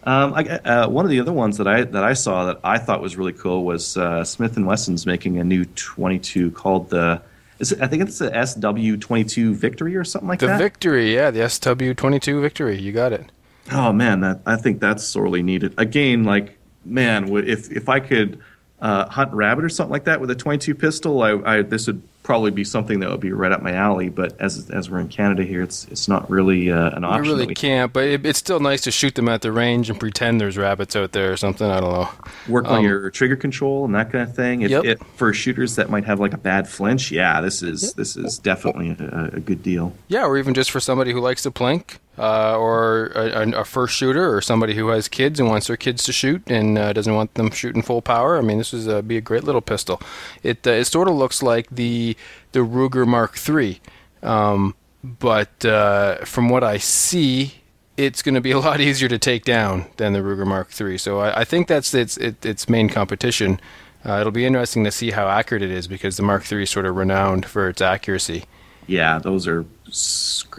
Um, 0.04 0.34
I, 0.34 0.44
uh, 0.48 0.90
one 0.90 1.06
of 1.06 1.12
the 1.12 1.20
other 1.20 1.34
ones 1.34 1.58
that 1.58 1.68
I 1.68 1.84
that 1.84 2.04
I 2.04 2.14
saw 2.14 2.46
that 2.46 2.60
I 2.64 2.78
thought 2.80 3.02
was 3.02 3.16
really 3.16 3.34
cool 3.34 3.64
was 3.66 3.98
uh, 3.98 4.24
Smith 4.24 4.58
and 4.58 4.66
Wesson's 4.66 5.06
making 5.06 5.38
a 5.38 5.44
new 5.44 5.66
22 5.66 6.52
called 6.52 6.90
the. 6.90 7.22
Is 7.60 7.72
it, 7.72 7.82
I 7.82 7.88
think 7.88 8.02
it's 8.02 8.18
the 8.18 8.32
SW22 8.32 9.54
Victory 9.54 9.96
or 9.96 10.04
something 10.04 10.28
like 10.28 10.40
the 10.40 10.48
that. 10.48 10.58
The 10.58 10.64
Victory. 10.64 11.14
Yeah, 11.14 11.30
the 11.30 11.48
SW 11.48 11.96
twenty 11.96 12.20
two 12.20 12.42
victory. 12.42 12.80
You 12.80 12.92
got 12.92 13.14
it. 13.14 13.32
Oh 13.72 13.94
man, 13.94 14.22
that 14.22 14.42
I 14.46 14.56
think 14.56 14.80
that's 14.80 15.04
sorely 15.04 15.44
needed. 15.44 15.76
Again, 15.78 16.24
like 16.24 16.58
man, 16.84 17.34
if 17.36 17.72
if 17.72 17.88
I 17.88 18.00
could 18.00 18.42
uh, 18.82 19.08
hunt 19.08 19.32
rabbit 19.34 19.64
or 19.64 19.70
something 19.70 19.92
like 19.92 20.06
that 20.06 20.20
with 20.20 20.32
a 20.32 20.36
22 20.36 20.74
pistol, 20.76 21.22
I, 21.22 21.32
I 21.46 21.62
this 21.62 21.88
would 21.88 22.02
probably 22.24 22.52
be 22.52 22.64
something 22.64 23.00
that 23.00 23.10
would 23.10 23.20
be 23.20 23.32
right 23.32 23.52
up 23.52 23.62
my 23.62 23.74
alley. 23.74 24.10
But 24.10 24.40
as 24.40 24.70
as 24.70 24.90
we're 24.90 25.00
in 25.00 25.08
Canada 25.08 25.44
here, 25.44 25.62
it's 25.64 25.86
it's 25.90 26.08
not 26.08 26.30
really 26.30 26.72
uh, 26.72 26.92
an 26.92 27.04
option. 27.04 27.24
that 27.24 27.30
really 27.44 27.54
can't, 27.56 27.92
but 27.92 28.04
it, 28.06 28.26
it's 28.26 28.40
still 28.40 28.60
nice 28.60 28.82
to 28.82 28.92
shoot 28.92 29.16
them 29.16 29.28
at 29.30 29.42
the 29.42 29.52
range 29.52 29.90
and 29.90 30.00
pretend 30.00 30.40
there's 30.40 30.58
rabbits 30.58 30.96
out 30.96 31.12
there 31.14 31.32
or 31.32 31.38
something. 31.38 31.68
I 31.70 31.80
don't 31.80 31.92
know. 31.94 32.10
work 32.48 32.66
on 32.68 32.80
Um, 32.80 32.84
your 32.86 33.10
trigger 33.10 33.36
control 33.36 33.86
and 33.86 33.96
that 33.96 34.12
kind 34.12 34.28
of 34.30 34.36
thing. 34.36 34.62
If, 34.62 34.72
Yep. 34.72 35.04
for 35.16 35.34
shooters 35.34 35.76
that 35.76 35.90
might 35.90 36.06
have 36.06 36.20
like 36.20 36.34
a 36.34 36.38
bad 36.38 36.68
flinch, 36.68 37.12
yeah, 37.12 37.42
this 37.42 37.64
is 37.64 37.94
this 37.94 38.16
is 38.16 38.38
definitely 38.40 38.96
a, 39.00 39.32
a 39.38 39.40
good 39.40 39.64
deal. 39.64 39.94
Yeah, 40.08 40.26
or 40.26 40.38
even 40.38 40.54
just 40.54 40.72
for 40.72 40.80
somebody 40.80 41.12
who 41.12 41.20
likes 41.20 41.44
to 41.44 41.52
plink, 41.52 41.98
uh, 42.18 42.58
or 42.58 43.08
a, 43.16 43.60
a, 43.62 43.64
first 43.64 43.96
shooter, 43.96 44.36
or 44.36 44.42
somebody 44.42 44.76
who 44.76 44.90
has 44.90 45.08
kids 45.08 45.40
and 45.40 45.48
wants 45.48 45.68
their 45.68 45.78
kids 45.78 46.04
to 46.04 46.12
shoot 46.12 46.44
and 46.48 46.78
uh, 46.78 46.94
doesn't 46.94 47.16
want 47.16 47.34
them 47.36 47.50
shooting 47.52 47.82
full 47.82 48.02
power. 48.02 48.38
I 48.38 48.42
mean, 48.42 48.58
this 48.58 48.74
would 48.74 48.88
uh, 48.88 49.02
be 49.02 49.18
a 49.18 49.22
great 49.22 49.44
little 49.44 49.62
pistol. 49.62 50.02
It 50.44 50.66
uh, 50.68 50.72
it 50.72 50.86
sort 50.86 51.08
of 51.08 51.16
looks 51.16 51.42
like 51.42 51.68
the 51.70 52.18
the 52.52 52.60
Ruger 52.60 53.08
Mark 53.08 53.38
III, 53.48 53.80
um, 54.24 54.76
but 55.04 55.64
uh, 55.66 56.26
from 56.26 56.50
what 56.50 56.64
I 56.64 56.78
see. 56.78 57.56
It's 57.98 58.24
going 58.24 58.36
to 58.36 58.42
be 58.42 58.52
a 58.52 58.58
lot 58.58 58.80
easier 58.82 59.10
to 59.10 59.20
take 59.20 59.44
down 59.44 59.86
than 59.98 60.14
the 60.14 60.20
Ruger 60.20 60.48
Mark 60.48 60.70
III, 60.80 60.98
so 60.98 61.20
I, 61.20 61.42
I 61.42 61.44
think 61.44 61.68
that's 61.68 61.94
its 61.94 62.18
it, 62.18 62.44
its 62.44 62.68
main 62.68 62.90
competition. 62.90 63.60
It'll 64.04 64.32
be 64.32 64.46
interesting 64.46 64.86
to 64.86 64.92
see 64.92 65.12
how 65.12 65.28
accurate 65.28 65.62
it 65.62 65.70
is 65.70 65.88
because 65.88 66.18
the 66.18 66.24
Mark 66.24 66.50
III 66.52 66.64
is 66.64 66.72
sort 66.72 66.88
of 66.88 66.96
renowned 66.96 67.46
for 67.46 67.70
its 67.70 67.82
accuracy. 67.82 68.46
Yeah, 68.92 69.20
those 69.20 69.48
are 69.48 69.66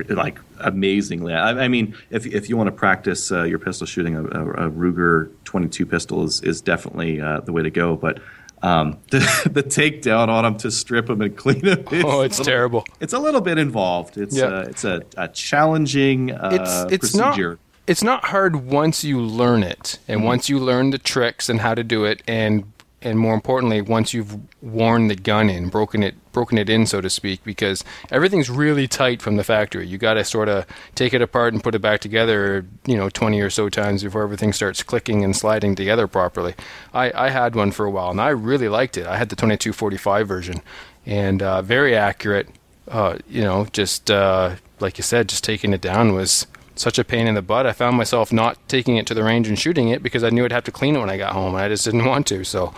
like 0.08 0.38
amazingly. 0.58 1.34
I, 1.34 1.64
I 1.64 1.68
mean, 1.68 1.94
if 2.10 2.26
if 2.26 2.48
you 2.48 2.56
want 2.56 2.68
to 2.68 2.72
practice 2.72 3.30
uh, 3.30 3.42
your 3.44 3.58
pistol 3.58 3.86
shooting, 3.86 4.16
a, 4.16 4.22
a, 4.24 4.70
Ruger 4.70 5.30
22 5.44 5.86
pistol 5.86 6.24
is 6.24 6.40
is 6.42 6.60
definitely 6.60 7.20
uh, 7.20 7.40
the 7.40 7.52
way 7.52 7.62
to 7.62 7.70
go. 7.70 7.96
But 7.96 8.20
um, 8.62 8.98
the, 9.10 9.18
the 9.52 9.62
takedown 9.62 10.28
on 10.28 10.44
them 10.44 10.56
to 10.58 10.70
strip 10.70 11.06
them 11.06 11.20
and 11.20 11.36
clean 11.36 11.60
them. 11.60 11.84
Oh, 12.04 12.20
it's 12.22 12.38
little- 12.38 12.44
terrible. 12.44 12.84
It's 13.00 13.12
a 13.12 13.18
little 13.18 13.40
bit 13.40 13.58
involved. 13.58 14.16
It's 14.16 14.36
Yeah. 14.36 14.44
uh, 14.46 14.66
it's 14.68 14.84
a, 14.84 15.02
a 15.16 15.28
challenging 15.28 16.30
uh, 16.32 16.50
it's 16.52 16.92
it's 16.92 17.12
procedure. 17.12 17.50
not 17.50 17.58
it's 17.86 18.02
not 18.02 18.24
hard 18.26 18.54
once 18.56 19.02
you 19.04 19.20
learn 19.20 19.62
it 19.64 19.98
and 20.08 20.18
Mm-hmm. 20.20 20.26
once 20.26 20.48
you 20.48 20.58
learn 20.60 20.90
the 20.90 20.98
tricks 20.98 21.48
and 21.48 21.60
how 21.60 21.74
to 21.74 21.82
do 21.84 22.04
it 22.04 22.22
and 22.28 22.71
and 23.02 23.18
more 23.18 23.34
importantly 23.34 23.80
once 23.80 24.14
you've 24.14 24.38
worn 24.62 25.08
the 25.08 25.14
gun 25.14 25.50
in 25.50 25.68
broken 25.68 26.02
it 26.02 26.14
broken 26.32 26.56
it 26.56 26.68
in 26.68 26.86
so 26.86 27.00
to 27.00 27.10
speak 27.10 27.42
because 27.44 27.84
everything's 28.10 28.48
really 28.48 28.88
tight 28.88 29.20
from 29.20 29.36
the 29.36 29.44
factory. 29.44 29.86
You 29.86 29.98
got 29.98 30.14
to 30.14 30.24
sort 30.24 30.48
of 30.48 30.66
take 30.94 31.12
it 31.12 31.20
apart 31.20 31.52
and 31.52 31.62
put 31.62 31.74
it 31.74 31.80
back 31.80 32.00
together 32.00 32.64
you 32.86 32.96
know 32.96 33.08
20 33.10 33.40
or 33.40 33.50
so 33.50 33.68
times 33.68 34.02
before 34.02 34.22
everything 34.22 34.52
starts 34.52 34.82
clicking 34.82 35.24
and 35.24 35.36
sliding 35.36 35.74
together 35.74 36.06
properly. 36.06 36.54
I 36.94 37.12
i 37.26 37.30
had 37.30 37.54
one 37.54 37.72
for 37.72 37.84
a 37.84 37.90
while 37.90 38.10
and 38.10 38.20
i 38.20 38.28
really 38.28 38.68
liked 38.68 38.96
it. 38.96 39.06
I 39.06 39.16
had 39.16 39.28
the 39.28 39.36
2245 39.36 40.26
version 40.26 40.62
and 41.06 41.42
uh, 41.42 41.62
very 41.62 41.96
accurate. 41.96 42.48
Uh, 42.88 43.18
you 43.28 43.42
know, 43.42 43.66
just 43.72 44.10
uh, 44.10 44.56
like 44.80 44.98
you 44.98 45.04
said, 45.04 45.28
just 45.28 45.44
taking 45.44 45.72
it 45.72 45.80
down 45.80 46.14
was 46.14 46.46
such 46.74 46.98
a 46.98 47.04
pain 47.04 47.26
in 47.26 47.34
the 47.34 47.42
butt. 47.42 47.66
I 47.66 47.72
found 47.72 47.96
myself 47.96 48.32
not 48.32 48.56
taking 48.68 48.96
it 48.96 49.06
to 49.06 49.14
the 49.14 49.22
range 49.22 49.48
and 49.48 49.58
shooting 49.58 49.88
it 49.88 50.02
because 50.02 50.24
I 50.24 50.30
knew 50.30 50.44
I'd 50.44 50.52
have 50.52 50.64
to 50.64 50.72
clean 50.72 50.96
it 50.96 51.00
when 51.00 51.10
I 51.10 51.16
got 51.16 51.32
home, 51.32 51.54
and 51.54 51.62
I 51.64 51.68
just 51.68 51.84
didn't 51.90 52.04
want 52.04 52.26
to. 52.28 52.44
So, 52.44 52.72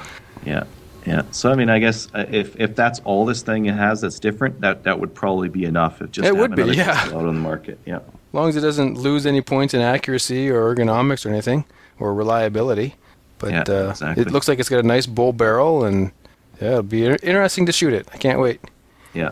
Yeah, 0.45 0.65
yeah. 1.07 1.23
So 1.31 1.51
I 1.51 1.55
mean, 1.55 1.69
I 1.71 1.79
guess 1.79 2.09
uh, 2.15 2.25
if 2.31 2.59
if 2.61 2.75
that's 2.75 3.01
all 3.01 3.25
this 3.25 3.43
thing 3.43 3.67
it 3.67 3.75
has 3.75 4.01
that's 4.01 4.19
different, 4.19 4.61
that 4.61 4.83
that 4.85 4.99
would 4.99 5.15
probably 5.15 5.49
be 5.49 5.65
enough. 5.65 6.01
If 6.03 6.13
just 6.13 6.27
It 6.27 6.37
would 6.37 6.55
be, 6.57 6.65
yeah. 6.65 7.03
out 7.07 7.13
on 7.27 7.27
the 7.35 7.41
market. 7.41 7.79
Yeah, 7.87 7.97
as 7.99 8.03
long 8.33 8.49
as 8.49 8.57
it 8.57 8.61
doesn't 8.63 8.99
lose 8.99 9.27
any 9.27 9.41
points 9.43 9.75
in 9.75 9.81
accuracy 9.81 10.51
or 10.51 10.75
ergonomics 10.75 11.25
or 11.25 11.29
anything 11.31 11.65
or 12.01 12.13
reliability, 12.15 12.95
but 13.39 13.51
Yeah, 13.51 13.65
uh, 13.69 13.91
exactly. 13.91 14.23
it 14.23 14.31
looks 14.33 14.49
like 14.49 14.59
it's 14.59 14.69
got 14.69 14.81
a 14.81 14.87
nice 14.87 15.07
bull 15.07 15.33
barrel, 15.33 15.85
and 15.85 16.11
yeah, 16.61 16.69
it'll 16.71 16.83
be 16.83 17.07
interesting 17.07 17.67
to 17.67 17.73
shoot 17.73 17.93
it. 17.93 18.09
I 18.13 18.17
can't 18.17 18.41
wait. 18.41 18.61
yeah. 19.13 19.31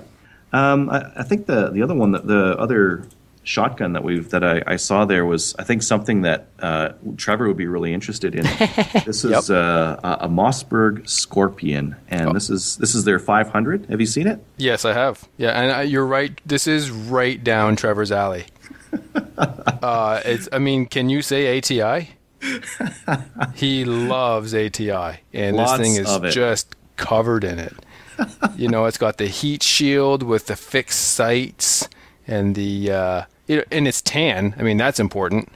Um, 0.53 0.91
I, 0.91 1.11
I 1.17 1.23
think 1.23 1.47
the 1.47 1.71
the 1.71 1.83
other 1.83 1.95
one 1.95 2.13
that 2.13 2.27
the 2.27 2.55
other 2.59 3.05
shotgun 3.45 3.93
that 3.95 4.05
we've 4.05 4.31
that 4.31 4.45
I, 4.45 4.63
I 4.67 4.77
saw 4.77 5.05
there 5.05 5.25
was 5.27 5.55
I 5.59 5.65
think 5.65 5.83
something 5.83 6.23
that 6.23 6.47
uh, 6.61 6.91
Trevor 7.17 7.49
would 7.49 7.57
be 7.57 7.67
really 7.67 7.93
interested 7.93 8.35
in. 8.35 8.43
this 9.05 9.25
is 9.25 9.51
uh, 9.51 9.99
a, 10.05 10.27
a 10.27 10.29
Mossberg 10.29 11.09
Scorpion, 11.09 11.97
and 12.09 12.29
Oh. 12.29 12.33
this 12.33 12.51
is 12.51 12.77
this 12.77 12.95
is 12.95 13.05
their 13.05 13.19
500. 13.19 13.87
Have 13.87 14.01
you 14.01 14.07
seen 14.07 14.27
it? 14.27 14.45
Yes, 14.57 14.85
I 14.85 14.93
have. 14.93 15.29
Yeah, 15.37 15.51
and 15.61 15.73
uh, 15.73 15.81
you're 15.81 16.07
right. 16.07 16.41
This 16.47 16.67
is 16.67 16.91
right 16.91 17.43
down 17.43 17.77
Trevor's 17.77 18.13
alley. 18.13 18.47
uh, 19.57 20.21
it's. 20.25 20.49
I 20.53 20.59
mean, 20.59 20.87
can 20.87 21.09
you 21.09 21.23
say 21.23 21.59
ATI? 21.59 22.11
he 23.55 23.85
loves 23.85 24.55
ATI, 24.55 25.21
and 25.33 25.57
Lots 25.57 25.79
this 25.79 25.81
thing 25.81 26.05
is 26.27 26.35
just 26.35 26.75
covered 26.97 27.45
in 27.45 27.59
it. 27.59 27.75
you 28.57 28.69
know, 28.69 28.85
it's 28.87 28.99
got 28.99 29.17
the 29.19 29.27
heat 29.27 29.63
shield 29.63 30.23
with 30.23 30.47
the 30.47 30.57
fixed 30.57 31.01
sights 31.15 31.89
and 32.27 32.55
the 32.55 32.91
uh, 32.91 32.93
you 32.93 33.23
know, 33.23 33.27
and 33.71 33.87
it's 33.89 34.03
tan. 34.03 34.55
I 34.59 34.63
mean, 34.63 34.77
that's 34.77 35.01
important. 35.01 35.49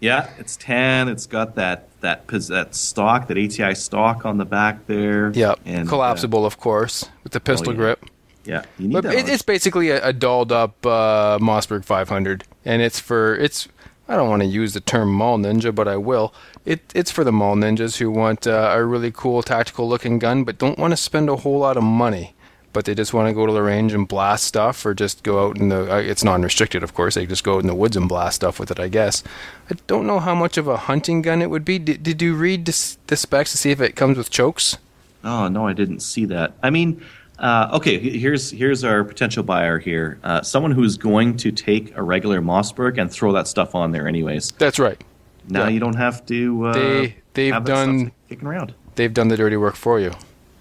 Yeah, 0.00 0.30
it's 0.38 0.56
tan. 0.56 1.08
It's 1.08 1.26
got 1.26 1.56
that 1.56 1.88
that 2.00 2.26
that 2.28 2.74
stock, 2.74 3.26
that 3.28 3.36
ATI 3.36 3.74
stock 3.74 4.24
on 4.24 4.38
the 4.38 4.44
back 4.44 4.86
there. 4.86 5.30
Yep, 5.32 5.60
and 5.64 5.88
uh, 5.88 5.90
collapsible, 5.90 6.46
of 6.46 6.58
course, 6.58 7.08
with 7.24 7.32
the 7.32 7.40
pistol 7.40 7.72
yeah. 7.72 7.76
grip. 7.76 8.04
yeah, 8.44 8.64
you 8.78 8.88
need 8.88 8.94
But 8.94 9.06
it, 9.06 9.28
it's 9.28 9.42
basically 9.42 9.90
a, 9.90 10.08
a 10.08 10.12
dolled 10.12 10.52
up 10.52 10.84
uh, 10.86 11.38
Mossberg 11.40 11.84
500, 11.84 12.44
and 12.64 12.82
it's 12.82 13.00
for 13.00 13.34
it's. 13.34 13.68
I 14.10 14.16
don't 14.16 14.30
want 14.30 14.40
to 14.40 14.48
use 14.48 14.72
the 14.72 14.80
term 14.80 15.12
mall 15.12 15.36
ninja, 15.36 15.74
but 15.74 15.86
I 15.86 15.96
will. 15.96 16.32
It 16.64 16.80
it's 16.94 17.10
for 17.10 17.24
the 17.24 17.32
mall 17.32 17.56
ninjas 17.56 17.98
who 17.98 18.10
want 18.10 18.46
uh, 18.46 18.70
a 18.72 18.84
really 18.84 19.10
cool 19.10 19.42
tactical 19.42 19.88
looking 19.88 20.18
gun, 20.18 20.44
but 20.44 20.58
don't 20.58 20.78
want 20.78 20.92
to 20.92 20.96
spend 20.96 21.28
a 21.28 21.36
whole 21.36 21.58
lot 21.58 21.76
of 21.76 21.82
money. 21.82 22.34
But 22.72 22.84
they 22.84 22.94
just 22.94 23.14
want 23.14 23.28
to 23.28 23.32
go 23.32 23.46
to 23.46 23.52
the 23.52 23.62
range 23.62 23.94
and 23.94 24.06
blast 24.06 24.44
stuff, 24.44 24.84
or 24.84 24.92
just 24.94 25.22
go 25.22 25.46
out 25.46 25.58
in 25.58 25.70
the. 25.70 25.90
Uh, 25.92 25.96
it's 25.98 26.22
non-restricted, 26.22 26.82
of 26.82 26.92
course. 26.94 27.14
They 27.14 27.24
just 27.26 27.42
go 27.42 27.54
out 27.56 27.60
in 27.62 27.66
the 27.66 27.74
woods 27.74 27.96
and 27.96 28.08
blast 28.08 28.36
stuff 28.36 28.60
with 28.60 28.70
it. 28.70 28.78
I 28.78 28.88
guess. 28.88 29.24
I 29.70 29.74
don't 29.86 30.06
know 30.06 30.20
how 30.20 30.34
much 30.34 30.58
of 30.58 30.68
a 30.68 30.76
hunting 30.76 31.22
gun 31.22 31.40
it 31.42 31.48
would 31.50 31.64
be. 31.64 31.78
Did, 31.78 32.02
did 32.02 32.20
you 32.22 32.34
read 32.34 32.66
the, 32.66 32.96
the 33.06 33.16
specs 33.16 33.52
to 33.52 33.58
see 33.58 33.70
if 33.70 33.80
it 33.80 33.96
comes 33.96 34.18
with 34.18 34.28
chokes? 34.30 34.76
Oh 35.24 35.48
no, 35.48 35.66
I 35.66 35.72
didn't 35.72 36.00
see 36.00 36.26
that. 36.26 36.52
I 36.62 36.68
mean, 36.70 37.02
uh, 37.38 37.70
okay, 37.72 37.98
here's 37.98 38.50
here's 38.50 38.84
our 38.84 39.02
potential 39.02 39.42
buyer 39.42 39.78
here. 39.78 40.18
Uh, 40.22 40.42
someone 40.42 40.70
who's 40.72 40.96
going 40.98 41.38
to 41.38 41.50
take 41.50 41.96
a 41.96 42.02
regular 42.02 42.40
Mossberg 42.42 42.98
and 43.00 43.10
throw 43.10 43.32
that 43.32 43.48
stuff 43.48 43.74
on 43.74 43.92
there, 43.92 44.06
anyways. 44.06 44.52
That's 44.52 44.78
right. 44.78 45.02
Now 45.48 45.64
Yeah. 45.64 45.68
you 45.70 45.80
don't 45.80 45.96
have 45.96 46.24
to. 46.26 46.66
Uh, 46.66 46.72
They- 46.74 47.14
they've 47.32 47.64
done- 47.64 48.12
kicking 48.28 48.46
around. 48.46 48.74
They've 48.96 49.12
done 49.14 49.28
the 49.28 49.36
dirty 49.38 49.56
work 49.56 49.74
for 49.74 49.98
you. 49.98 50.12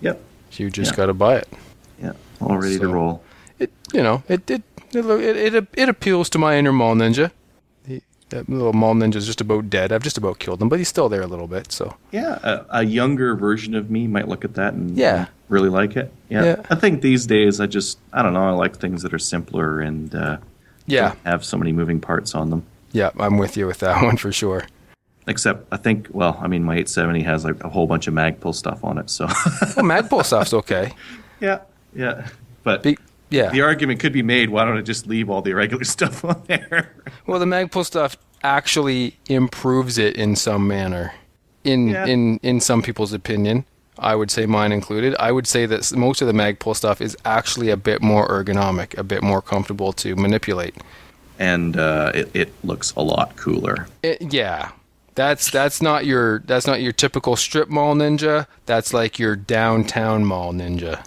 Yep. 0.02 0.22
You 0.54 0.70
just 0.70 0.92
Yeah. 0.92 0.96
got 0.98 1.06
to 1.08 1.14
buy 1.14 1.36
it. 1.36 1.48
Yeah. 2.40 2.48
All 2.48 2.58
ready 2.58 2.80
to 2.80 2.88
roll. 2.88 3.24
it 3.60 3.72
you 3.94 4.04
know 4.04 4.24
it 4.28 4.50
it 4.50 4.62
it 4.94 5.06
it, 5.06 5.56
it, 5.56 5.68
it 5.74 5.90
appeals 5.90 6.30
to 6.32 6.38
my 6.40 6.58
inner 6.58 6.72
mall 6.72 6.96
ninja. 6.96 7.32
He, 7.86 8.02
that 8.30 8.48
little 8.50 8.74
mall 8.74 8.94
ninja's 8.96 9.26
just 9.26 9.42
about 9.42 9.70
dead. 9.70 9.92
I've 9.92 10.04
just 10.04 10.18
about 10.18 10.40
killed 10.40 10.62
him, 10.62 10.70
but 10.70 10.80
he's 10.80 10.88
still 10.90 11.10
there 11.10 11.22
a 11.22 11.28
little 11.28 11.48
bit. 11.48 11.72
So 11.72 11.96
Yeah, 12.12 12.40
a, 12.44 12.66
a 12.80 12.84
younger 12.84 13.36
version 13.36 13.76
of 13.76 13.90
me 13.90 14.08
might 14.08 14.28
look 14.28 14.44
at 14.46 14.54
that 14.56 14.74
and 14.74 14.98
Yeah. 14.98 15.28
really 15.50 15.70
like 15.70 15.96
it. 15.96 16.12
Yeah. 16.30 16.44
Yeah. 16.44 16.62
I 16.70 16.76
think 16.76 17.02
these 17.02 17.26
days 17.26 17.60
I 17.60 17.66
just 17.68 18.00
I 18.14 18.22
don't 18.22 18.34
know 18.34 18.48
I 18.48 18.52
like 18.52 18.78
things 18.78 19.02
that 19.04 19.14
are 19.14 19.20
simpler 19.20 19.80
and 19.82 20.14
uh, 20.14 20.38
yeah, 20.86 21.10
don't 21.10 21.20
have 21.26 21.44
so 21.46 21.58
many 21.58 21.72
moving 21.74 22.00
parts 22.00 22.34
on 22.36 22.50
them. 22.50 22.64
yeah, 22.94 23.10
I'm 23.20 23.38
with 23.38 23.58
you 23.58 23.68
with 23.68 23.80
that 23.80 24.02
one 24.10 24.18
for 24.18 24.32
sure. 24.32 24.66
Except 25.28 25.68
I 25.74 25.78
think 25.78 26.08
well 26.12 26.38
I 26.42 26.48
mean 26.48 26.64
my 26.64 26.74
870 26.76 27.24
has 27.24 27.44
like 27.44 27.62
a 27.64 27.70
whole 27.70 27.88
bunch 27.88 28.08
of 28.08 28.14
Magpul 28.14 28.56
stuff 28.56 28.84
on 28.86 28.98
it 28.98 29.10
so 29.10 29.26
Well, 29.26 29.84
Magpul 29.84 30.24
stuff's 30.30 30.54
okay. 30.54 30.94
yeah 31.42 31.60
yeah 31.96 32.28
but 32.64 32.84
Be, 32.84 32.98
yeah. 33.30 33.50
the 33.50 33.62
argument 33.62 34.00
could 34.00 34.14
be 34.14 34.22
made 34.24 34.50
why 34.50 34.66
don't 34.66 34.78
I 34.78 34.82
just 34.82 35.08
leave 35.08 35.30
all 35.30 35.42
the 35.42 35.52
irregular 35.52 35.84
stuff 35.96 36.24
on 36.26 36.42
there? 36.48 36.94
Well, 37.26 37.40
the 37.40 37.46
Magpul 37.46 37.86
stuff 37.86 38.18
actually 38.44 39.18
improves 39.30 39.98
it 39.98 40.16
in 40.16 40.36
some 40.36 40.68
manner. 40.68 41.14
In 41.64 41.90
Yeah. 41.90 42.06
in 42.06 42.40
in 42.44 42.60
some 42.62 42.82
people's 42.82 43.14
opinion, 43.14 43.66
I 44.00 44.16
would 44.16 44.32
say 44.32 44.46
mine 44.46 44.72
included. 44.72 45.16
I 45.20 45.32
would 45.32 45.48
say 45.48 45.66
that 45.66 45.92
most 45.96 46.22
of 46.22 46.28
the 46.28 46.34
Magpul 46.34 46.76
stuff 46.76 47.02
is 47.02 47.18
actually 47.26 47.70
a 47.70 47.78
bit 47.78 48.02
more 48.02 48.28
ergonomic, 48.28 48.98
a 48.98 49.04
bit 49.04 49.22
more 49.24 49.42
comfortable 49.42 49.92
to 49.94 50.16
manipulate. 50.16 50.76
and 51.40 51.78
uh, 51.78 52.12
it, 52.16 52.30
it 52.34 52.54
looks 52.64 52.94
a 52.96 53.02
lot 53.02 53.36
cooler. 53.36 53.88
It, 54.04 54.34
yeah, 54.34 54.72
that's 55.16 55.52
that's 55.52 55.82
not 55.82 56.06
your 56.06 56.40
that's 56.40 56.68
not 56.68 56.82
your 56.82 56.94
typical 56.94 57.36
strip 57.36 57.70
mall 57.70 57.96
ninja. 57.96 58.46
That's 58.66 58.94
like 58.94 59.20
your 59.20 59.36
downtown 59.36 60.24
mall 60.26 60.54
ninja. 60.54 61.04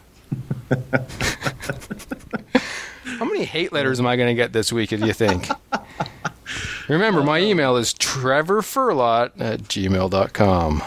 How 3.19 3.25
many 3.25 3.45
hate 3.45 3.73
letters 3.73 4.01
am 4.01 4.07
I 4.07 4.17
going 4.17 4.29
to 4.29 4.35
get 4.35 4.53
this 4.53 4.73
week? 4.73 4.91
Do 4.91 4.97
you 4.99 5.13
think? 5.13 5.49
Remember, 6.89 7.23
my 7.23 7.39
email 7.41 7.77
is 7.77 7.93
trevorfurlot 7.95 9.33
at 9.41 9.61
gmail.com. 9.63 10.83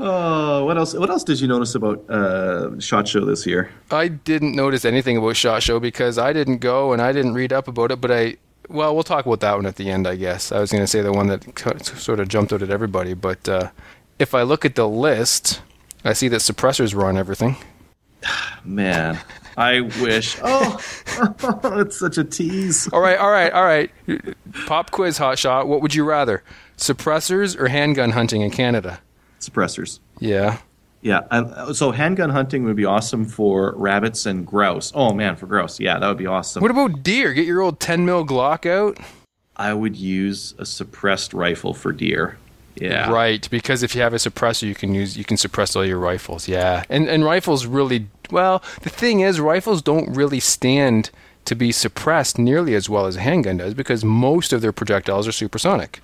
Oh, 0.00 0.64
what 0.64 0.78
else? 0.78 0.94
What 0.94 1.10
else 1.10 1.24
did 1.24 1.40
you 1.40 1.48
notice 1.48 1.74
about 1.74 2.08
uh, 2.08 2.78
Shot 2.78 3.08
Show 3.08 3.24
this 3.24 3.44
year? 3.46 3.70
I 3.90 4.06
didn't 4.06 4.54
notice 4.54 4.84
anything 4.84 5.16
about 5.16 5.34
Shot 5.34 5.60
Show 5.60 5.80
because 5.80 6.18
I 6.18 6.32
didn't 6.32 6.58
go 6.58 6.92
and 6.92 7.02
I 7.02 7.10
didn't 7.10 7.34
read 7.34 7.52
up 7.52 7.66
about 7.66 7.90
it, 7.90 8.00
but 8.00 8.12
I. 8.12 8.36
Well, 8.68 8.94
we'll 8.94 9.02
talk 9.02 9.26
about 9.26 9.40
that 9.40 9.56
one 9.56 9.66
at 9.66 9.74
the 9.76 9.90
end, 9.90 10.06
I 10.06 10.14
guess. 10.14 10.52
I 10.52 10.60
was 10.60 10.70
going 10.70 10.84
to 10.84 10.86
say 10.86 11.00
the 11.00 11.12
one 11.12 11.26
that 11.28 11.84
sort 11.96 12.20
of 12.20 12.28
jumped 12.28 12.52
out 12.52 12.62
at 12.62 12.70
everybody, 12.70 13.14
but 13.14 13.48
uh, 13.48 13.70
if 14.18 14.34
I 14.34 14.42
look 14.42 14.64
at 14.64 14.74
the 14.76 14.86
list, 14.86 15.62
I 16.04 16.12
see 16.12 16.28
that 16.28 16.40
suppressors 16.40 16.94
were 16.94 17.06
on 17.06 17.16
everything. 17.16 17.56
Man, 18.64 19.18
I 19.56 19.80
wish. 19.80 20.38
Oh, 20.44 20.80
it's 21.80 21.98
such 21.98 22.16
a 22.16 22.24
tease. 22.24 22.88
All 22.92 23.00
right, 23.00 23.18
all 23.18 23.30
right, 23.30 23.52
all 23.52 23.64
right. 23.64 23.90
Pop 24.66 24.90
quiz, 24.92 25.18
hot 25.18 25.38
shot. 25.38 25.66
What 25.66 25.82
would 25.82 25.94
you 25.94 26.04
rather, 26.04 26.42
suppressors 26.76 27.58
or 27.58 27.68
handgun 27.68 28.10
hunting 28.10 28.42
in 28.42 28.50
Canada? 28.50 29.00
Suppressors. 29.40 29.98
Yeah. 30.20 30.58
Yeah. 31.02 31.22
And, 31.30 31.76
so 31.76 31.90
handgun 31.90 32.30
hunting 32.30 32.64
would 32.64 32.76
be 32.76 32.84
awesome 32.84 33.24
for 33.24 33.74
rabbits 33.76 34.26
and 34.26 34.46
grouse. 34.46 34.92
Oh 34.94 35.12
man, 35.12 35.36
for 35.36 35.46
grouse. 35.46 35.80
Yeah, 35.80 35.98
that 35.98 36.06
would 36.06 36.18
be 36.18 36.26
awesome. 36.26 36.60
What 36.62 36.70
about 36.70 37.02
deer? 37.02 37.32
Get 37.34 37.46
your 37.46 37.60
old 37.60 37.80
10 37.80 38.04
mil 38.04 38.24
Glock 38.24 38.64
out. 38.66 38.98
I 39.56 39.74
would 39.74 39.96
use 39.96 40.54
a 40.58 40.66
suppressed 40.66 41.34
rifle 41.34 41.74
for 41.74 41.92
deer. 41.92 42.38
Yeah. 42.80 43.10
Right, 43.10 43.48
because 43.50 43.82
if 43.82 43.94
you 43.94 44.02
have 44.02 44.12
a 44.14 44.18
suppressor, 44.18 44.62
you 44.66 44.74
can 44.74 44.94
use 44.94 45.16
you 45.16 45.24
can 45.24 45.36
suppress 45.36 45.74
all 45.76 45.84
your 45.84 45.98
rifles. 45.98 46.48
Yeah, 46.48 46.84
and 46.88 47.08
and 47.08 47.24
rifles 47.24 47.66
really 47.66 48.06
well. 48.30 48.62
The 48.82 48.90
thing 48.90 49.20
is, 49.20 49.40
rifles 49.40 49.82
don't 49.82 50.14
really 50.16 50.40
stand 50.40 51.10
to 51.44 51.54
be 51.54 51.72
suppressed 51.72 52.38
nearly 52.38 52.74
as 52.74 52.88
well 52.90 53.06
as 53.06 53.16
a 53.16 53.20
handgun 53.20 53.56
does 53.56 53.72
because 53.74 54.04
most 54.04 54.52
of 54.52 54.60
their 54.60 54.72
projectiles 54.72 55.26
are 55.26 55.32
supersonic. 55.32 56.00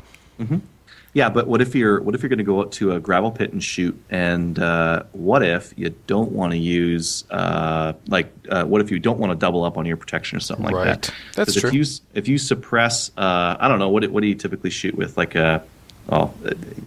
Yeah, 1.12 1.28
but 1.28 1.46
what 1.46 1.60
if 1.60 1.76
you're 1.76 2.00
what 2.02 2.16
if 2.16 2.22
you're 2.22 2.28
going 2.28 2.38
to 2.38 2.44
go 2.44 2.60
out 2.60 2.72
to 2.72 2.90
a 2.92 2.98
gravel 2.98 3.30
pit 3.30 3.52
and 3.52 3.62
shoot? 3.62 3.96
And 4.10 4.58
uh, 4.58 5.04
what 5.12 5.44
if 5.44 5.72
you 5.76 5.94
don't 6.08 6.32
want 6.32 6.50
to 6.52 6.58
use 6.58 7.22
uh, 7.30 7.92
like 8.08 8.32
uh, 8.48 8.64
what 8.64 8.80
if 8.80 8.90
you 8.90 8.98
don't 8.98 9.20
want 9.20 9.30
to 9.30 9.37
double 9.37 9.62
up 9.62 9.78
on 9.78 9.87
your 9.87 9.96
protection 9.96 10.38
or 10.38 10.40
something 10.40 10.64
like 10.66 10.74
Right. 10.74 10.87
that? 11.02 11.14
That's 11.37 11.54
true. 11.54 11.68
If 11.68 11.74
you 11.74 11.84
if 12.14 12.26
you 12.26 12.37
suppress, 12.37 13.12
uh, 13.16 13.56
I 13.60 13.68
don't 13.68 13.78
know 13.78 13.90
what 13.90 14.04
what 14.10 14.22
do 14.22 14.26
you 14.26 14.34
typically 14.34 14.70
shoot 14.70 14.96
with? 14.96 15.16
Like 15.16 15.37
a 15.37 15.62
oh, 16.08 16.32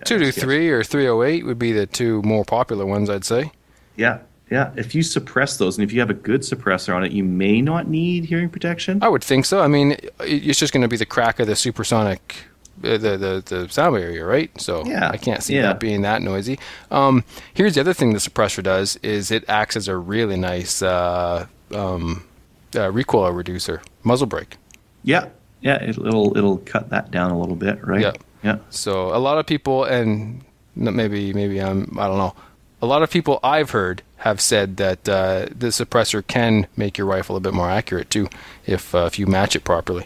Two 0.05 0.19
yes. 0.19 0.37
three 0.37 0.69
or 0.69 0.83
three 0.83 1.07
oh 1.07 1.21
eight 1.23 1.45
would 1.45 1.59
be 1.59 1.71
the 1.71 1.85
two 1.85 2.21
more 2.21 2.45
popular 2.45 2.85
ones, 2.85 3.09
I'd 3.09 3.25
say. 3.25 3.51
Yeah, 3.95 4.19
yeah. 4.49 4.71
If 4.75 4.93
you 4.95 5.01
suppress 5.03 5.57
those, 5.57 5.77
and 5.77 5.83
if 5.83 5.91
you 5.91 5.99
have 5.99 6.09
a 6.09 6.13
good 6.13 6.41
suppressor 6.41 6.95
on 6.95 7.03
it, 7.03 7.11
you 7.11 7.23
may 7.23 7.61
not 7.61 7.87
need 7.87 8.25
hearing 8.25 8.49
protection. 8.49 9.01
I 9.01 9.09
would 9.09 9.23
think 9.23 9.45
so. 9.45 9.61
I 9.61 9.67
mean, 9.67 9.97
it's 10.19 10.59
just 10.59 10.71
going 10.73 10.83
to 10.83 10.87
be 10.87 10.97
the 10.97 11.05
crack 11.05 11.39
of 11.39 11.47
the 11.47 11.55
supersonic, 11.55 12.35
uh, 12.83 12.97
the 12.97 13.17
the 13.17 13.43
the 13.45 13.69
sound 13.69 13.95
barrier, 13.95 14.25
right? 14.25 14.49
So 14.61 14.85
Yeah, 14.85 15.09
I 15.09 15.17
can't 15.17 15.41
see 15.43 15.55
yeah. 15.55 15.63
that 15.63 15.79
being 15.79 16.03
that 16.03 16.21
noisy. 16.21 16.59
Um, 16.91 17.23
here's 17.53 17.73
the 17.75 17.81
other 17.81 17.93
thing 17.93 18.13
the 18.13 18.19
suppressor 18.19 18.61
does 18.63 18.97
is 18.97 19.31
it 19.31 19.43
acts 19.49 19.75
as 19.75 19.87
a 19.87 19.97
really 19.97 20.37
nice 20.37 20.81
uh, 20.81 21.47
um, 21.73 22.23
uh, 22.75 22.91
recoil 22.91 23.31
reducer, 23.31 23.81
muzzle 24.03 24.27
brake. 24.27 24.57
Yeah, 25.03 25.29
yeah. 25.61 25.75
It, 25.81 25.97
it'll 25.97 26.37
it'll 26.37 26.57
cut 26.59 26.89
that 26.91 27.09
down 27.11 27.31
a 27.31 27.39
little 27.39 27.55
bit, 27.55 27.85
right? 27.85 28.01
Yeah. 28.01 28.11
Yeah. 28.43 28.57
So 28.69 29.15
a 29.15 29.19
lot 29.19 29.37
of 29.37 29.45
people, 29.45 29.83
and 29.83 30.43
maybe 30.75 31.33
maybe 31.33 31.61
I'm 31.61 31.97
I 31.99 32.07
don't 32.07 32.17
know. 32.17 32.35
A 32.81 32.85
lot 32.85 33.01
of 33.01 33.09
people 33.09 33.39
I've 33.43 33.71
heard 33.71 34.03
have 34.17 34.39
said 34.39 34.77
that 34.77 35.09
uh, 35.09 35.47
the 35.55 35.67
suppressor 35.67 36.25
can 36.25 36.67
make 36.75 36.97
your 36.97 37.07
rifle 37.07 37.35
a 37.35 37.39
bit 37.39 37.53
more 37.53 37.69
accurate 37.69 38.09
too, 38.09 38.27
if 38.65 38.93
uh, 38.93 39.05
if 39.05 39.17
you 39.19 39.25
match 39.27 39.55
it 39.55 39.63
properly. 39.63 40.05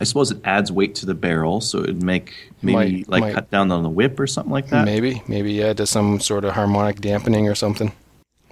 I 0.00 0.04
suppose 0.04 0.30
it 0.30 0.40
adds 0.44 0.72
weight 0.72 0.94
to 0.96 1.06
the 1.06 1.14
barrel, 1.14 1.60
so 1.60 1.80
it'd 1.80 2.02
make 2.02 2.32
maybe 2.62 2.74
Might- 3.02 3.08
like 3.08 3.20
might. 3.20 3.34
cut 3.34 3.50
down 3.50 3.70
on 3.70 3.82
the 3.82 3.90
whip 3.90 4.18
or 4.18 4.26
something 4.26 4.50
like 4.52 4.68
that. 4.70 4.86
Maybe 4.86 5.22
maybe 5.28 5.52
yeah, 5.52 5.72
does 5.74 5.90
some 5.90 6.20
sort 6.20 6.44
of 6.44 6.54
harmonic 6.54 7.00
dampening 7.00 7.48
or 7.48 7.54
something. 7.54 7.92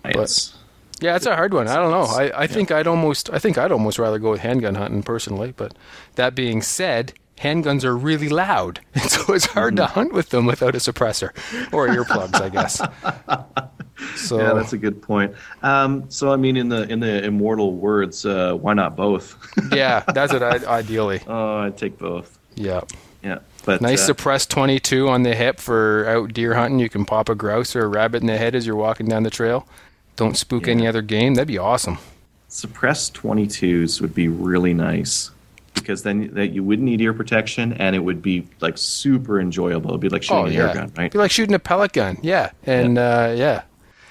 It's- 0.05 0.55
Yeah, 1.01 1.17
it's 1.17 1.27
a 1.27 1.35
hard 1.37 1.55
one. 1.55 1.69
I 1.69 1.77
don't 1.77 1.91
know. 1.91 2.03
I, 2.05 2.43
I 2.43 2.47
think 2.49 2.71
I'd 2.71 2.87
almost 2.87 3.31
I 3.33 3.39
think 3.39 3.57
I'd 3.57 3.73
almost 3.73 3.99
rather 3.99 4.19
go 4.19 4.33
with 4.33 4.41
handgun 4.41 4.75
hunting 4.75 5.03
personally. 5.03 5.53
But 5.57 5.75
that 6.17 6.35
being 6.35 6.61
said, 6.61 7.13
handguns 7.39 7.85
are 7.85 7.97
really 7.97 8.29
loud, 8.29 8.81
and 8.95 9.11
so 9.11 9.33
it's 9.35 9.47
hard 9.47 9.75
Mm-hmm. 9.75 9.87
to 9.87 9.93
hunt 9.93 10.13
with 10.13 10.31
them 10.31 10.47
without 10.47 10.75
a 10.75 10.79
suppressor 10.79 11.31
or 11.73 11.89
earplugs, 11.89 12.41
I 12.41 12.49
guess. 12.49 12.81
So 14.15 14.39
yeah, 14.39 14.53
that's 14.55 14.73
a 14.73 14.79
good 14.79 15.03
point. 15.03 15.35
Um, 15.63 16.09
so 16.09 16.33
I 16.33 16.37
mean, 16.37 16.57
in 16.57 16.69
the 16.69 16.89
in 16.89 17.01
the 17.01 17.25
immortal 17.25 17.75
words, 17.75 18.25
uh, 18.25 18.53
why 18.55 18.73
not 18.73 18.95
both? 18.97 19.37
yeah, 19.73 20.05
that's 20.15 20.33
it. 20.33 20.41
I 20.41 20.59
ideally. 20.67 21.21
oh, 21.27 21.57
I'd 21.59 21.77
take 21.77 21.99
both. 21.99 22.39
Yeah, 22.55 22.83
Yeah, 23.25 23.39
but 23.65 23.81
nice 23.81 24.03
uh, 24.03 24.07
suppressed 24.07 24.51
22 24.51 25.09
on 25.09 25.25
the 25.25 25.35
hip 25.35 25.59
for 25.59 26.07
out 26.09 26.33
deer 26.33 26.55
hunting. 26.55 26.79
You 26.79 26.89
can 26.89 27.05
pop 27.05 27.29
a 27.29 27.35
grouse 27.35 27.75
or 27.75 27.85
a 27.85 27.89
rabbit 27.89 28.21
in 28.21 28.29
the 28.29 28.39
head 28.39 28.55
as 28.55 28.67
you're 28.69 28.77
walking 28.77 29.07
down 29.09 29.25
the 29.25 29.31
trail. 29.31 29.67
Don't 30.15 30.37
spook 30.37 30.69
any 30.69 30.87
other 30.87 31.03
game. 31.03 31.35
That'd 31.35 31.49
be 31.49 31.59
awesome. 31.59 31.99
suppressed 32.47 33.15
22s 33.15 34.01
would 34.01 34.15
be 34.15 34.29
really 34.29 34.75
nice 34.75 35.33
because 35.79 36.03
then 36.03 36.35
that 36.35 36.49
you 36.49 36.63
wouldn't 36.63 36.87
need 36.87 37.01
ear 37.01 37.15
protection 37.15 37.73
and 37.75 37.97
it 37.97 38.01
would 38.01 38.23
be 38.23 38.47
like 38.61 38.77
super 38.79 39.41
enjoyable. 39.41 39.91
It'd 39.91 40.01
be 40.01 40.09
like 40.09 40.23
shooting 40.23 40.43
Oh 40.43 40.47
an 40.47 40.53
yeah, 40.53 40.69
air 40.69 40.75
gun, 40.75 40.93
right? 40.97 41.13
Be 41.13 41.19
like 41.19 41.31
shooting 41.31 41.55
a 41.55 41.59
pellet 41.59 41.93
gun. 41.93 42.19
Yeah, 42.23 42.51
and 42.65 42.97
yeah. 42.97 43.03
Uh, 43.03 43.33
yeah. 43.33 43.63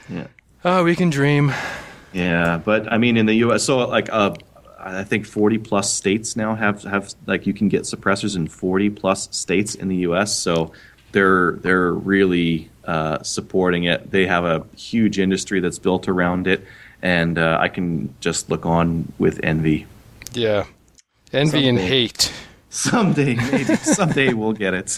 Yeah. 0.10 0.28
Oh, 0.66 0.84
we 0.84 0.96
can 0.96 1.10
dream. 1.10 1.54
Yeah, 2.14 2.60
but 2.64 2.92
I 2.92 2.98
mean, 2.98 3.18
in 3.18 3.26
the 3.26 3.36
U.S., 3.36 3.64
so 3.64 3.80
like, 3.80 4.10
uh, 4.12 4.34
I 4.80 5.04
think 5.04 5.26
40 5.26 5.58
plus 5.60 5.94
states 5.94 6.36
now 6.36 6.56
have 6.56 6.84
have 6.84 7.14
like 7.26 7.46
you 7.46 7.54
can 7.54 7.68
get 7.70 7.84
suppressors 7.84 8.36
in 8.36 8.48
40 8.48 8.90
plus 8.92 9.28
states 9.36 9.76
in 9.76 9.88
the 9.88 9.98
U.S. 9.98 10.38
So 10.38 10.72
they're 11.12 11.54
they're 11.54 11.94
really 11.94 12.70
uh, 12.86 13.22
supporting 13.24 13.84
it. 13.84 14.12
They 14.12 14.26
have 14.28 14.46
a 14.46 14.66
huge 14.76 15.20
industry 15.20 15.60
that's 15.60 15.80
built 15.80 16.08
around 16.08 16.48
it, 16.48 16.66
and 17.02 17.38
uh, 17.38 17.58
I 17.60 17.68
can 17.68 18.14
just 18.20 18.50
look 18.50 18.66
on 18.66 19.12
with 19.18 19.40
envy. 19.44 19.86
Yeah. 20.34 20.66
Envy 21.34 21.68
and 21.68 21.78
hate. 21.80 22.34
Someday, 22.70 23.36
maybe 23.36 23.76
someday 23.76 24.34
we'll 24.34 24.54
get 24.54 24.74
it. 24.74 24.98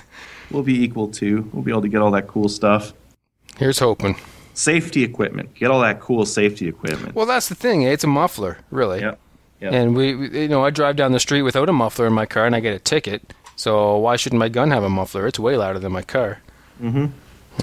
We'll 0.52 0.64
be 0.64 0.84
equal 0.84 1.08
to. 1.10 1.50
We'll 1.54 1.64
be 1.64 1.72
able 1.72 1.82
to 1.84 1.88
get 1.90 2.02
all 2.02 2.12
that 2.12 2.28
cool 2.28 2.50
stuff. 2.50 2.94
Here's 3.58 3.80
hoping. 3.80 4.16
Safety 4.54 5.04
equipment. 5.04 5.54
Get 5.56 5.72
all 5.72 5.82
that 5.82 6.00
cool 6.00 6.26
safety 6.26 6.68
equipment. 6.68 7.16
Well, 7.16 7.26
that's 7.26 7.50
the 7.50 7.56
thing. 7.56 7.86
eh? 7.86 7.92
It's 7.92 8.04
a 8.04 8.08
muffler, 8.08 8.58
really. 8.72 9.00
Yep. 9.02 9.20
Yep. 9.62 9.74
And 9.74 9.96
we, 9.96 10.16
we- 10.16 10.42
you 10.42 10.48
know, 10.48 10.64
I 10.66 10.70
drive 10.70 10.96
down 10.96 11.12
the 11.12 11.20
street 11.20 11.44
without 11.44 11.70
a 11.70 11.74
muffler 11.74 12.08
in 12.08 12.14
my 12.14 12.26
car, 12.26 12.46
and 12.46 12.56
I 12.56 12.60
get 12.60 12.74
a 12.74 12.80
ticket. 12.80 13.34
So 13.56 13.98
why 13.98 14.16
shouldn't 14.16 14.40
my 14.40 14.50
gun 14.50 14.72
have 14.72 14.84
a 14.84 14.90
muffler? 14.90 15.28
It's 15.28 15.40
way 15.40 15.58
louder 15.58 15.80
than 15.80 15.92
my 15.92 16.02
car. 16.02 16.40
Mm-hmm. 16.82 17.08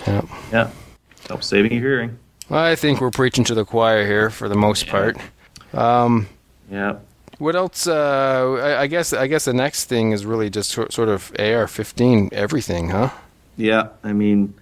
Yeah. 0.06 0.22
yeah. 0.52 0.70
Help 1.28 1.42
saving 1.42 1.72
your 1.72 1.80
hearing. 1.80 2.18
I 2.50 2.74
think 2.76 3.00
we're 3.00 3.10
preaching 3.10 3.44
to 3.44 3.54
the 3.54 3.64
choir 3.64 4.06
here 4.06 4.30
for 4.30 4.48
the 4.48 4.54
most 4.54 4.86
part. 4.88 5.16
Yeah. 6.70 6.96
What 7.38 7.54
else? 7.54 7.86
Uh, 7.86 8.58
I, 8.62 8.82
I 8.82 8.86
guess. 8.86 9.12
I 9.12 9.26
guess 9.26 9.44
the 9.44 9.52
next 9.52 9.86
thing 9.86 10.12
is 10.12 10.24
really 10.24 10.50
just 10.50 10.70
sor- 10.70 10.90
sort 10.90 11.08
of 11.08 11.32
AR-15 11.38 12.32
everything, 12.32 12.90
huh? 12.90 13.10
Yeah, 13.56 13.88
I 14.02 14.12
mean, 14.12 14.54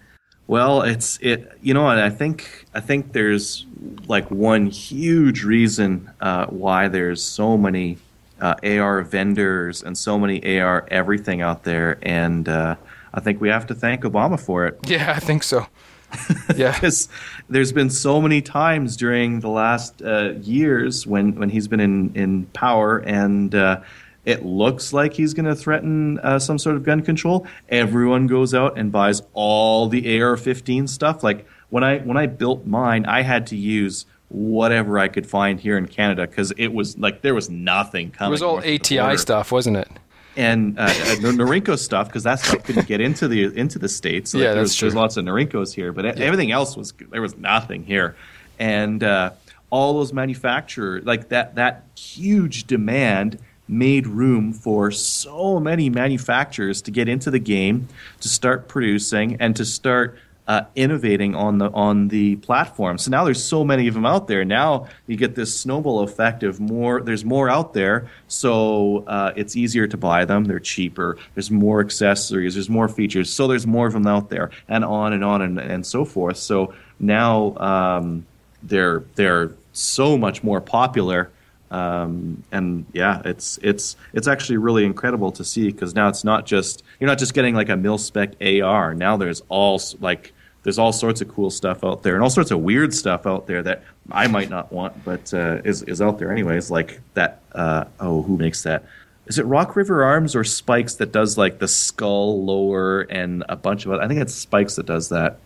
well, 0.46 0.82
it's 0.82 1.18
it. 1.20 1.52
You 1.62 1.74
know, 1.74 1.88
and 1.88 2.00
I 2.00 2.10
think 2.10 2.66
I 2.74 2.80
think 2.80 3.12
there's 3.12 3.66
like 4.08 4.30
one 4.30 4.66
huge 4.66 5.44
reason 5.44 6.10
uh, 6.20 6.46
why 6.46 6.88
there's 6.88 7.22
so 7.22 7.56
many 7.56 7.98
uh, 8.40 8.54
AR 8.62 9.02
vendors 9.02 9.82
and 9.82 9.96
so 9.96 10.18
many 10.18 10.58
AR 10.58 10.86
everything 10.90 11.42
out 11.42 11.64
there, 11.64 11.98
and 12.02 12.48
uh, 12.48 12.76
I 13.14 13.20
think 13.20 13.40
we 13.40 13.48
have 13.48 13.66
to 13.68 13.74
thank 13.74 14.02
Obama 14.02 14.38
for 14.38 14.66
it 14.66 14.78
Yeah, 14.86 15.12
I 15.16 15.20
think 15.20 15.42
so. 15.44 15.66
Yeah. 16.56 16.72
because 16.72 17.08
there's 17.48 17.72
been 17.72 17.90
so 17.90 18.20
many 18.20 18.42
times 18.42 18.96
during 18.96 19.40
the 19.40 19.48
last 19.48 20.02
uh, 20.02 20.34
years 20.40 21.06
when, 21.06 21.34
when 21.36 21.48
he's 21.48 21.68
been 21.68 21.80
in, 21.80 22.14
in 22.14 22.46
power 22.46 22.98
and 22.98 23.54
uh, 23.54 23.80
it 24.24 24.44
looks 24.44 24.92
like 24.92 25.14
he's 25.14 25.34
going 25.34 25.46
to 25.46 25.54
threaten 25.54 26.18
uh, 26.20 26.38
some 26.38 26.58
sort 26.58 26.76
of 26.76 26.82
gun 26.82 27.02
control. 27.02 27.46
Everyone 27.68 28.26
goes 28.26 28.54
out 28.54 28.78
and 28.78 28.90
buys 28.92 29.22
all 29.32 29.88
the 29.88 30.20
AR-15 30.20 30.88
stuff. 30.88 31.22
Like 31.22 31.46
when 31.70 31.84
I 31.84 31.98
when 31.98 32.16
I 32.16 32.26
built 32.26 32.66
mine, 32.66 33.04
I 33.06 33.22
had 33.22 33.46
to 33.48 33.56
use 33.56 34.06
whatever 34.28 34.98
I 34.98 35.08
could 35.08 35.26
find 35.26 35.60
here 35.60 35.76
in 35.76 35.86
Canada 35.86 36.26
because 36.26 36.52
it 36.52 36.68
was 36.68 36.98
like 36.98 37.22
there 37.22 37.34
was 37.34 37.50
nothing 37.50 38.10
coming. 38.10 38.30
It 38.30 38.32
was 38.32 38.42
all 38.42 38.54
north 38.54 38.66
of 38.66 38.88
the 38.88 38.98
ATI 39.00 39.16
stuff, 39.18 39.52
wasn't 39.52 39.76
it? 39.76 39.88
And 40.36 40.78
uh, 40.78 40.82
uh, 40.82 40.86
Norinco 41.20 41.78
stuff 41.78 42.08
because 42.08 42.24
that 42.24 42.40
stuff 42.40 42.64
couldn't 42.64 42.86
get 42.86 43.00
into 43.00 43.28
the 43.28 43.44
into 43.56 43.78
the 43.78 43.88
states. 43.88 44.30
So 44.32 44.38
Yeah, 44.38 44.48
like, 44.48 44.54
There's 44.56 44.74
true. 44.74 44.90
lots 44.90 45.16
of 45.16 45.24
Norincos 45.24 45.74
here, 45.74 45.92
but 45.92 46.04
e- 46.04 46.22
everything 46.22 46.50
else 46.52 46.76
was 46.76 46.92
there 47.10 47.22
was 47.22 47.36
nothing 47.36 47.84
here, 47.84 48.16
and 48.58 49.02
uh, 49.02 49.30
all 49.70 49.94
those 49.94 50.12
manufacturers 50.12 51.04
like 51.04 51.28
that 51.30 51.54
that 51.56 51.84
huge 51.96 52.64
demand 52.64 53.38
made 53.66 54.06
room 54.06 54.52
for 54.52 54.90
so 54.90 55.58
many 55.58 55.88
manufacturers 55.88 56.82
to 56.82 56.90
get 56.90 57.08
into 57.08 57.30
the 57.30 57.38
game 57.38 57.88
to 58.20 58.28
start 58.28 58.68
producing 58.68 59.36
and 59.40 59.56
to 59.56 59.64
start 59.64 60.18
uh, 60.46 60.62
innovating 60.74 61.34
on 61.34 61.58
the 61.58 61.70
on 61.70 62.08
the 62.08 62.36
platform. 62.36 62.98
So 62.98 63.10
now 63.10 63.24
there's 63.24 63.42
so 63.42 63.64
many 63.64 63.88
of 63.88 63.94
them 63.94 64.04
out 64.04 64.28
there. 64.28 64.44
Now 64.44 64.86
you 65.06 65.16
get 65.16 65.34
this 65.34 65.58
snowball 65.58 66.00
effect 66.00 66.42
of 66.42 66.60
more. 66.60 67.00
There's 67.00 67.24
more 67.24 67.48
out 67.48 67.72
there, 67.72 68.10
so 68.28 69.04
uh, 69.06 69.32
it's 69.36 69.56
easier 69.56 69.86
to 69.86 69.96
buy 69.96 70.24
them. 70.24 70.44
They're 70.44 70.60
cheaper. 70.60 71.16
There's 71.34 71.50
more 71.50 71.80
accessories. 71.80 72.54
There's 72.54 72.68
more 72.68 72.88
features. 72.88 73.30
So 73.30 73.46
there's 73.46 73.66
more 73.66 73.86
of 73.86 73.94
them 73.94 74.06
out 74.06 74.28
there, 74.28 74.50
and 74.68 74.84
on 74.84 75.12
and 75.12 75.24
on 75.24 75.40
and, 75.40 75.58
and 75.58 75.86
so 75.86 76.04
forth. 76.04 76.36
So 76.36 76.74
now 77.00 77.56
um, 77.56 78.26
they're 78.62 79.04
they're 79.14 79.52
so 79.72 80.18
much 80.18 80.42
more 80.42 80.60
popular. 80.60 81.30
Um, 81.74 82.44
and 82.52 82.86
yeah, 82.92 83.20
it's 83.24 83.58
it's 83.62 83.96
it's 84.12 84.28
actually 84.28 84.58
really 84.58 84.84
incredible 84.84 85.32
to 85.32 85.44
see 85.44 85.72
because 85.72 85.94
now 85.94 86.08
it's 86.08 86.22
not 86.22 86.46
just 86.46 86.84
you're 87.00 87.08
not 87.08 87.18
just 87.18 87.34
getting 87.34 87.54
like 87.54 87.68
a 87.68 87.76
mil 87.76 87.98
spec 87.98 88.30
AR. 88.40 88.94
Now 88.94 89.16
there's 89.16 89.42
all 89.48 89.80
like 90.00 90.32
there's 90.62 90.78
all 90.78 90.92
sorts 90.92 91.20
of 91.20 91.28
cool 91.28 91.50
stuff 91.50 91.82
out 91.82 92.02
there 92.04 92.14
and 92.14 92.22
all 92.22 92.30
sorts 92.30 92.50
of 92.52 92.60
weird 92.60 92.94
stuff 92.94 93.26
out 93.26 93.46
there 93.48 93.62
that 93.64 93.82
I 94.12 94.28
might 94.28 94.50
not 94.50 94.72
want, 94.72 95.04
but 95.04 95.34
uh, 95.34 95.62
is 95.64 95.82
is 95.82 96.00
out 96.00 96.18
there 96.18 96.30
anyways. 96.30 96.70
Like 96.70 97.00
that. 97.14 97.40
Uh, 97.52 97.84
oh, 97.98 98.22
who 98.22 98.36
makes 98.36 98.62
that? 98.62 98.84
Is 99.26 99.38
it 99.38 99.46
Rock 99.46 99.74
River 99.74 100.04
Arms 100.04 100.36
or 100.36 100.44
Spikes 100.44 100.94
that 100.96 101.10
does 101.10 101.36
like 101.38 101.58
the 101.58 101.68
skull 101.68 102.44
lower 102.44 103.00
and 103.00 103.42
a 103.48 103.56
bunch 103.56 103.84
of 103.86 103.92
other? 103.92 104.02
I 104.02 104.06
think 104.08 104.20
it's 104.20 104.34
Spikes 104.34 104.76
that 104.76 104.86
does 104.86 105.08
that 105.08 105.38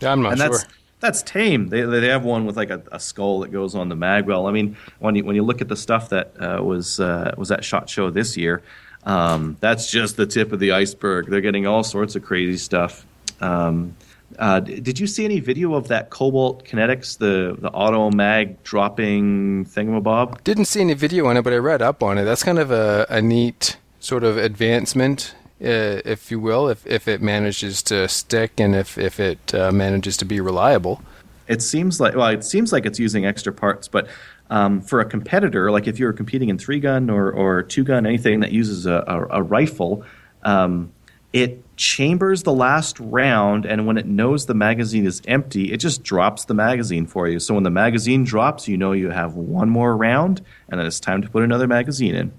Yeah, 0.00 0.10
I'm 0.12 0.22
not 0.22 0.32
and 0.32 0.40
sure. 0.40 0.48
that's 0.50 0.64
that's 1.00 1.22
tame. 1.22 1.68
They 1.68 1.82
they 1.82 2.08
have 2.08 2.24
one 2.24 2.46
with 2.46 2.56
like 2.56 2.70
a, 2.70 2.82
a 2.92 3.00
skull 3.00 3.40
that 3.40 3.52
goes 3.52 3.74
on 3.74 3.88
the 3.88 3.94
magwell. 3.94 4.48
I 4.48 4.52
mean, 4.52 4.76
when 4.98 5.14
you 5.14 5.24
when 5.24 5.36
you 5.36 5.42
look 5.42 5.60
at 5.60 5.68
the 5.68 5.76
stuff 5.76 6.08
that 6.10 6.32
uh, 6.40 6.62
was 6.62 7.00
uh, 7.00 7.34
was 7.36 7.50
at 7.50 7.64
Shot 7.64 7.88
Show 7.88 8.10
this 8.10 8.36
year, 8.36 8.62
um, 9.04 9.56
that's 9.60 9.90
just 9.90 10.16
the 10.16 10.26
tip 10.26 10.52
of 10.52 10.60
the 10.60 10.72
iceberg. 10.72 11.26
They're 11.26 11.40
getting 11.40 11.66
all 11.66 11.84
sorts 11.84 12.16
of 12.16 12.24
crazy 12.24 12.56
stuff. 12.56 13.06
Um, 13.40 13.94
uh, 14.38 14.60
did 14.60 14.98
you 14.98 15.06
see 15.06 15.24
any 15.24 15.40
video 15.40 15.74
of 15.74 15.88
that 15.88 16.10
Cobalt 16.10 16.64
Kinetics, 16.64 17.18
the 17.18 17.56
the 17.58 17.70
auto 17.70 18.10
mag 18.10 18.62
dropping 18.64 19.66
thingamabob? 19.66 20.42
Didn't 20.44 20.64
see 20.64 20.80
any 20.80 20.94
video 20.94 21.26
on 21.26 21.36
it, 21.36 21.42
but 21.42 21.52
I 21.52 21.56
read 21.56 21.82
up 21.82 22.02
on 22.02 22.18
it. 22.18 22.24
That's 22.24 22.42
kind 22.42 22.58
of 22.58 22.70
a, 22.70 23.06
a 23.08 23.22
neat 23.22 23.76
sort 24.00 24.24
of 24.24 24.36
advancement, 24.36 25.34
uh, 25.60 26.02
if 26.04 26.30
you 26.30 26.38
will, 26.38 26.68
if, 26.68 26.86
if 26.86 27.08
it 27.08 27.22
manages 27.22 27.82
to 27.84 28.08
stick 28.08 28.58
and 28.58 28.74
if, 28.74 28.98
if 28.98 29.18
it 29.18 29.54
uh, 29.54 29.72
manages 29.72 30.16
to 30.18 30.24
be 30.24 30.40
reliable. 30.40 31.00
it 31.48 31.62
seems 31.62 32.00
like 32.00 32.14
well, 32.14 32.28
it 32.28 32.44
seems 32.44 32.72
like 32.72 32.86
it's 32.86 32.98
using 32.98 33.24
extra 33.24 33.52
parts, 33.52 33.88
but 33.88 34.08
um, 34.50 34.80
for 34.80 35.00
a 35.00 35.04
competitor, 35.04 35.70
like 35.70 35.86
if 35.86 35.98
you're 35.98 36.12
competing 36.12 36.48
in 36.48 36.58
three 36.58 36.80
gun 36.80 37.10
or, 37.10 37.30
or 37.30 37.62
two 37.62 37.84
gun, 37.84 38.06
anything 38.06 38.40
that 38.40 38.52
uses 38.52 38.86
a, 38.86 39.04
a, 39.06 39.38
a 39.38 39.42
rifle, 39.42 40.04
um, 40.42 40.92
it 41.32 41.62
chambers 41.76 42.44
the 42.44 42.52
last 42.52 42.98
round, 43.00 43.66
and 43.66 43.86
when 43.86 43.98
it 43.98 44.06
knows 44.06 44.46
the 44.46 44.54
magazine 44.54 45.04
is 45.04 45.20
empty, 45.26 45.72
it 45.72 45.78
just 45.78 46.02
drops 46.02 46.44
the 46.46 46.54
magazine 46.54 47.06
for 47.06 47.28
you. 47.28 47.38
So 47.38 47.54
when 47.54 47.64
the 47.64 47.70
magazine 47.70 48.24
drops, 48.24 48.68
you 48.68 48.76
know 48.76 48.92
you 48.92 49.10
have 49.10 49.34
one 49.34 49.68
more 49.68 49.96
round, 49.96 50.42
and 50.68 50.80
then 50.80 50.86
it's 50.86 51.00
time 51.00 51.22
to 51.22 51.28
put 51.28 51.42
another 51.42 51.66
magazine 51.66 52.14
in. 52.14 52.32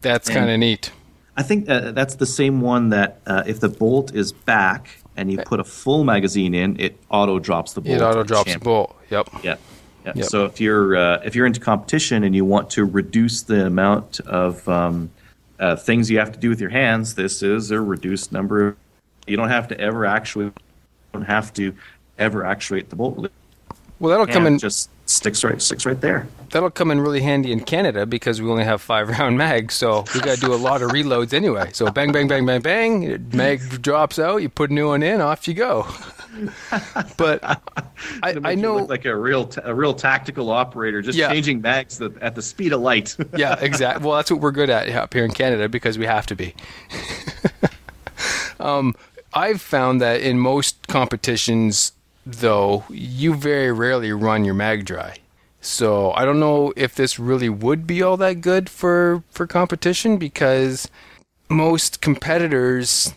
That's 0.00 0.28
kind 0.28 0.50
of 0.50 0.58
neat. 0.58 0.92
I 1.36 1.42
think 1.42 1.68
uh, 1.68 1.92
that's 1.92 2.16
the 2.16 2.26
same 2.26 2.60
one 2.60 2.90
that 2.90 3.20
uh, 3.26 3.42
if 3.46 3.60
the 3.60 3.68
bolt 3.68 4.14
is 4.14 4.32
back 4.32 4.98
and 5.16 5.30
you 5.30 5.38
put 5.38 5.60
a 5.60 5.64
full 5.64 6.04
magazine 6.04 6.54
in, 6.54 6.78
it 6.80 6.98
auto 7.10 7.38
drops 7.38 7.72
the 7.72 7.80
bolt. 7.80 7.96
It 7.96 8.02
auto 8.02 8.22
drops 8.22 8.52
the 8.52 8.60
bolt. 8.60 8.96
Yep. 9.10 9.28
yeah. 9.42 9.56
yeah. 10.04 10.12
Yep. 10.14 10.24
So 10.26 10.44
if 10.44 10.60
you're 10.60 10.96
uh, 10.96 11.22
if 11.24 11.34
you're 11.34 11.46
into 11.46 11.60
competition 11.60 12.24
and 12.24 12.34
you 12.34 12.44
want 12.44 12.70
to 12.70 12.84
reduce 12.84 13.42
the 13.42 13.66
amount 13.66 14.20
of 14.20 14.68
um, 14.68 15.10
uh, 15.58 15.76
things 15.76 16.10
you 16.10 16.18
have 16.18 16.32
to 16.32 16.38
do 16.38 16.48
with 16.48 16.60
your 16.60 16.70
hands, 16.70 17.14
this 17.14 17.42
is 17.42 17.70
a 17.70 17.80
reduced 17.80 18.30
number. 18.30 18.68
Of, 18.68 18.76
you 19.26 19.36
don't 19.36 19.48
have 19.48 19.68
to 19.68 19.80
ever 19.80 20.06
actually 20.06 20.52
don't 21.12 21.22
have 21.22 21.52
to 21.54 21.74
ever 22.18 22.44
actuate 22.44 22.90
the 22.90 22.96
bolt. 22.96 23.30
Well, 23.98 24.10
that'll 24.10 24.32
come 24.32 24.46
in. 24.46 24.58
just 24.58 24.90
sticks 25.06 25.44
right 25.44 25.60
sticks 25.60 25.84
right 25.86 26.00
there. 26.00 26.26
That'll 26.50 26.70
come 26.70 26.90
in 26.92 27.00
really 27.00 27.20
handy 27.20 27.50
in 27.50 27.60
Canada 27.60 28.06
because 28.06 28.40
we 28.40 28.48
only 28.48 28.64
have 28.64 28.80
five 28.80 29.08
round 29.18 29.36
mags, 29.36 29.74
so 29.74 30.04
we 30.14 30.20
got 30.20 30.36
to 30.36 30.40
do 30.40 30.54
a 30.54 30.56
lot 30.56 30.82
of 30.82 30.90
reloads 30.92 31.32
anyway. 31.34 31.70
So 31.72 31.90
bang, 31.90 32.12
bang, 32.12 32.28
bang, 32.28 32.46
bang, 32.46 32.60
bang, 32.62 33.28
mag 33.32 33.60
drops 33.82 34.18
out, 34.18 34.36
you 34.42 34.48
put 34.48 34.70
a 34.70 34.74
new 34.74 34.88
one 34.88 35.02
in, 35.02 35.20
off 35.20 35.46
you 35.48 35.54
go. 35.54 35.86
But 37.16 37.44
I, 38.24 38.36
I 38.42 38.54
know, 38.56 38.74
look 38.78 38.88
like 38.88 39.04
a 39.04 39.14
real 39.16 39.46
ta- 39.46 39.60
a 39.64 39.72
real 39.72 39.94
tactical 39.94 40.50
operator, 40.50 41.00
just 41.00 41.16
Yeah. 41.16 41.30
changing 41.30 41.60
mags 41.60 41.98
the, 41.98 42.12
at 42.20 42.34
the 42.34 42.42
speed 42.42 42.72
of 42.72 42.80
light. 42.80 43.16
yeah, 43.36 43.56
exactly. 43.60 44.04
Well, 44.04 44.16
that's 44.16 44.32
what 44.32 44.40
we're 44.40 44.50
good 44.50 44.68
at 44.68 44.88
up 44.90 45.14
here 45.14 45.24
in 45.24 45.30
Canada 45.30 45.68
because 45.68 45.96
we 45.96 46.06
have 46.06 46.26
to 46.26 46.34
be. 46.34 46.56
um, 48.58 48.94
I've 49.32 49.60
found 49.60 50.00
that 50.00 50.20
in 50.22 50.38
most 50.40 50.88
competitions, 50.88 51.92
though, 52.26 52.84
you 52.88 53.34
very 53.34 53.72
rarely 53.72 54.12
run 54.12 54.44
your 54.44 54.54
mag 54.54 54.84
dry. 54.84 55.16
So 55.60 56.12
I 56.12 56.24
don't 56.24 56.40
know 56.40 56.72
if 56.76 56.94
this 56.94 57.18
really 57.18 57.48
would 57.48 57.86
be 57.86 58.02
all 58.02 58.16
that 58.18 58.40
good 58.42 58.68
for 58.68 59.22
for 59.30 59.46
competition 59.46 60.18
because 60.18 60.90
most 61.48 62.00
competitors 62.00 63.14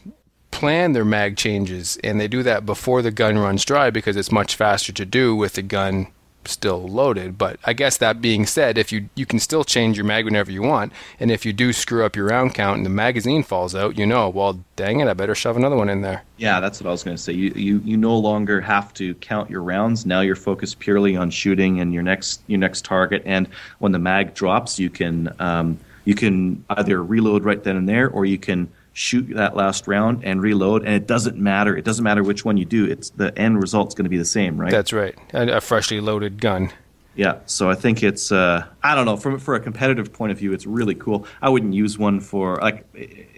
plan 0.51 0.93
their 0.93 1.05
mag 1.05 1.35
changes 1.35 1.97
and 2.03 2.19
they 2.19 2.27
do 2.27 2.43
that 2.43 2.65
before 2.65 3.01
the 3.01 3.11
gun 3.11 3.37
runs 3.37 3.65
dry 3.65 3.89
because 3.89 4.15
it's 4.15 4.31
much 4.31 4.55
faster 4.55 4.93
to 4.93 5.05
do 5.05 5.35
with 5.35 5.53
the 5.53 5.61
gun 5.61 6.07
still 6.47 6.87
loaded. 6.87 7.37
But 7.37 7.59
I 7.65 7.73
guess 7.73 7.97
that 7.97 8.21
being 8.21 8.45
said, 8.45 8.77
if 8.77 8.91
you 8.91 9.09
you 9.15 9.25
can 9.25 9.39
still 9.39 9.63
change 9.63 9.97
your 9.97 10.05
mag 10.05 10.25
whenever 10.25 10.51
you 10.51 10.61
want, 10.61 10.93
and 11.19 11.31
if 11.31 11.45
you 11.45 11.53
do 11.53 11.73
screw 11.73 12.05
up 12.05 12.15
your 12.15 12.25
round 12.25 12.53
count 12.53 12.77
and 12.77 12.85
the 12.85 12.89
magazine 12.89 13.43
falls 13.43 13.75
out, 13.75 13.97
you 13.97 14.05
know, 14.05 14.29
well, 14.29 14.59
dang 14.75 14.99
it, 14.99 15.07
I 15.07 15.13
better 15.13 15.35
shove 15.35 15.57
another 15.57 15.75
one 15.75 15.89
in 15.89 16.01
there. 16.01 16.23
Yeah, 16.37 16.59
that's 16.59 16.81
what 16.81 16.87
I 16.87 16.91
was 16.91 17.03
going 17.03 17.17
to 17.17 17.21
say. 17.21 17.33
You, 17.33 17.51
you 17.55 17.81
you 17.83 17.97
no 17.97 18.17
longer 18.17 18.61
have 18.61 18.93
to 18.95 19.13
count 19.15 19.49
your 19.49 19.61
rounds. 19.61 20.05
Now 20.05 20.21
you're 20.21 20.35
focused 20.35 20.79
purely 20.79 21.15
on 21.15 21.29
shooting 21.29 21.79
and 21.79 21.93
your 21.93 22.03
next 22.03 22.41
your 22.47 22.59
next 22.59 22.85
target. 22.85 23.21
And 23.25 23.47
when 23.79 23.91
the 23.91 23.99
mag 23.99 24.33
drops, 24.33 24.79
you 24.79 24.89
can 24.89 25.33
um, 25.39 25.79
you 26.05 26.15
can 26.15 26.63
either 26.69 27.03
reload 27.03 27.43
right 27.43 27.61
then 27.63 27.75
and 27.75 27.87
there, 27.89 28.09
or 28.09 28.25
you 28.25 28.37
can 28.37 28.69
shoot 28.97 29.27
that 29.35 29.55
last 29.55 29.87
round 29.87 30.23
and 30.25 30.41
reload. 30.41 30.83
And 30.83 30.93
it 30.95 31.05
doesn't 31.05 31.37
matter. 31.37 31.77
It 31.77 31.85
doesn't 31.85 32.03
matter 32.03 32.23
which 32.23 32.43
one 32.43 32.57
you 32.57 32.65
do. 32.65 32.85
It's 32.85 33.11
the 33.11 33.37
end 33.37 33.61
result's 33.61 33.93
going 33.93 34.05
to 34.05 34.09
be 34.09 34.17
the 34.17 34.25
same, 34.25 34.59
right? 34.59 34.71
That's 34.71 34.91
right, 34.91 35.15
a, 35.33 35.57
a 35.57 35.61
freshly 35.61 35.99
loaded 36.01 36.41
gun. 36.41 36.71
Yeah, 37.15 37.39
so 37.47 37.67
I 37.67 37.73
think 37.73 38.03
it's 38.03 38.31
uh, 38.31 38.65
I 38.83 38.93
don't 38.93 39.05
know 39.05 39.17
from 39.17 39.39
for 39.39 39.55
a 39.55 39.59
competitive 39.59 40.13
point 40.13 40.31
of 40.31 40.37
view, 40.37 40.53
it's 40.53 40.67
really 40.67 40.93
cool. 40.93 41.25
I 41.41 41.49
wouldn't 41.49 41.73
use 41.73 41.97
one 41.97 42.19
for 42.19 42.57
like 42.57 42.85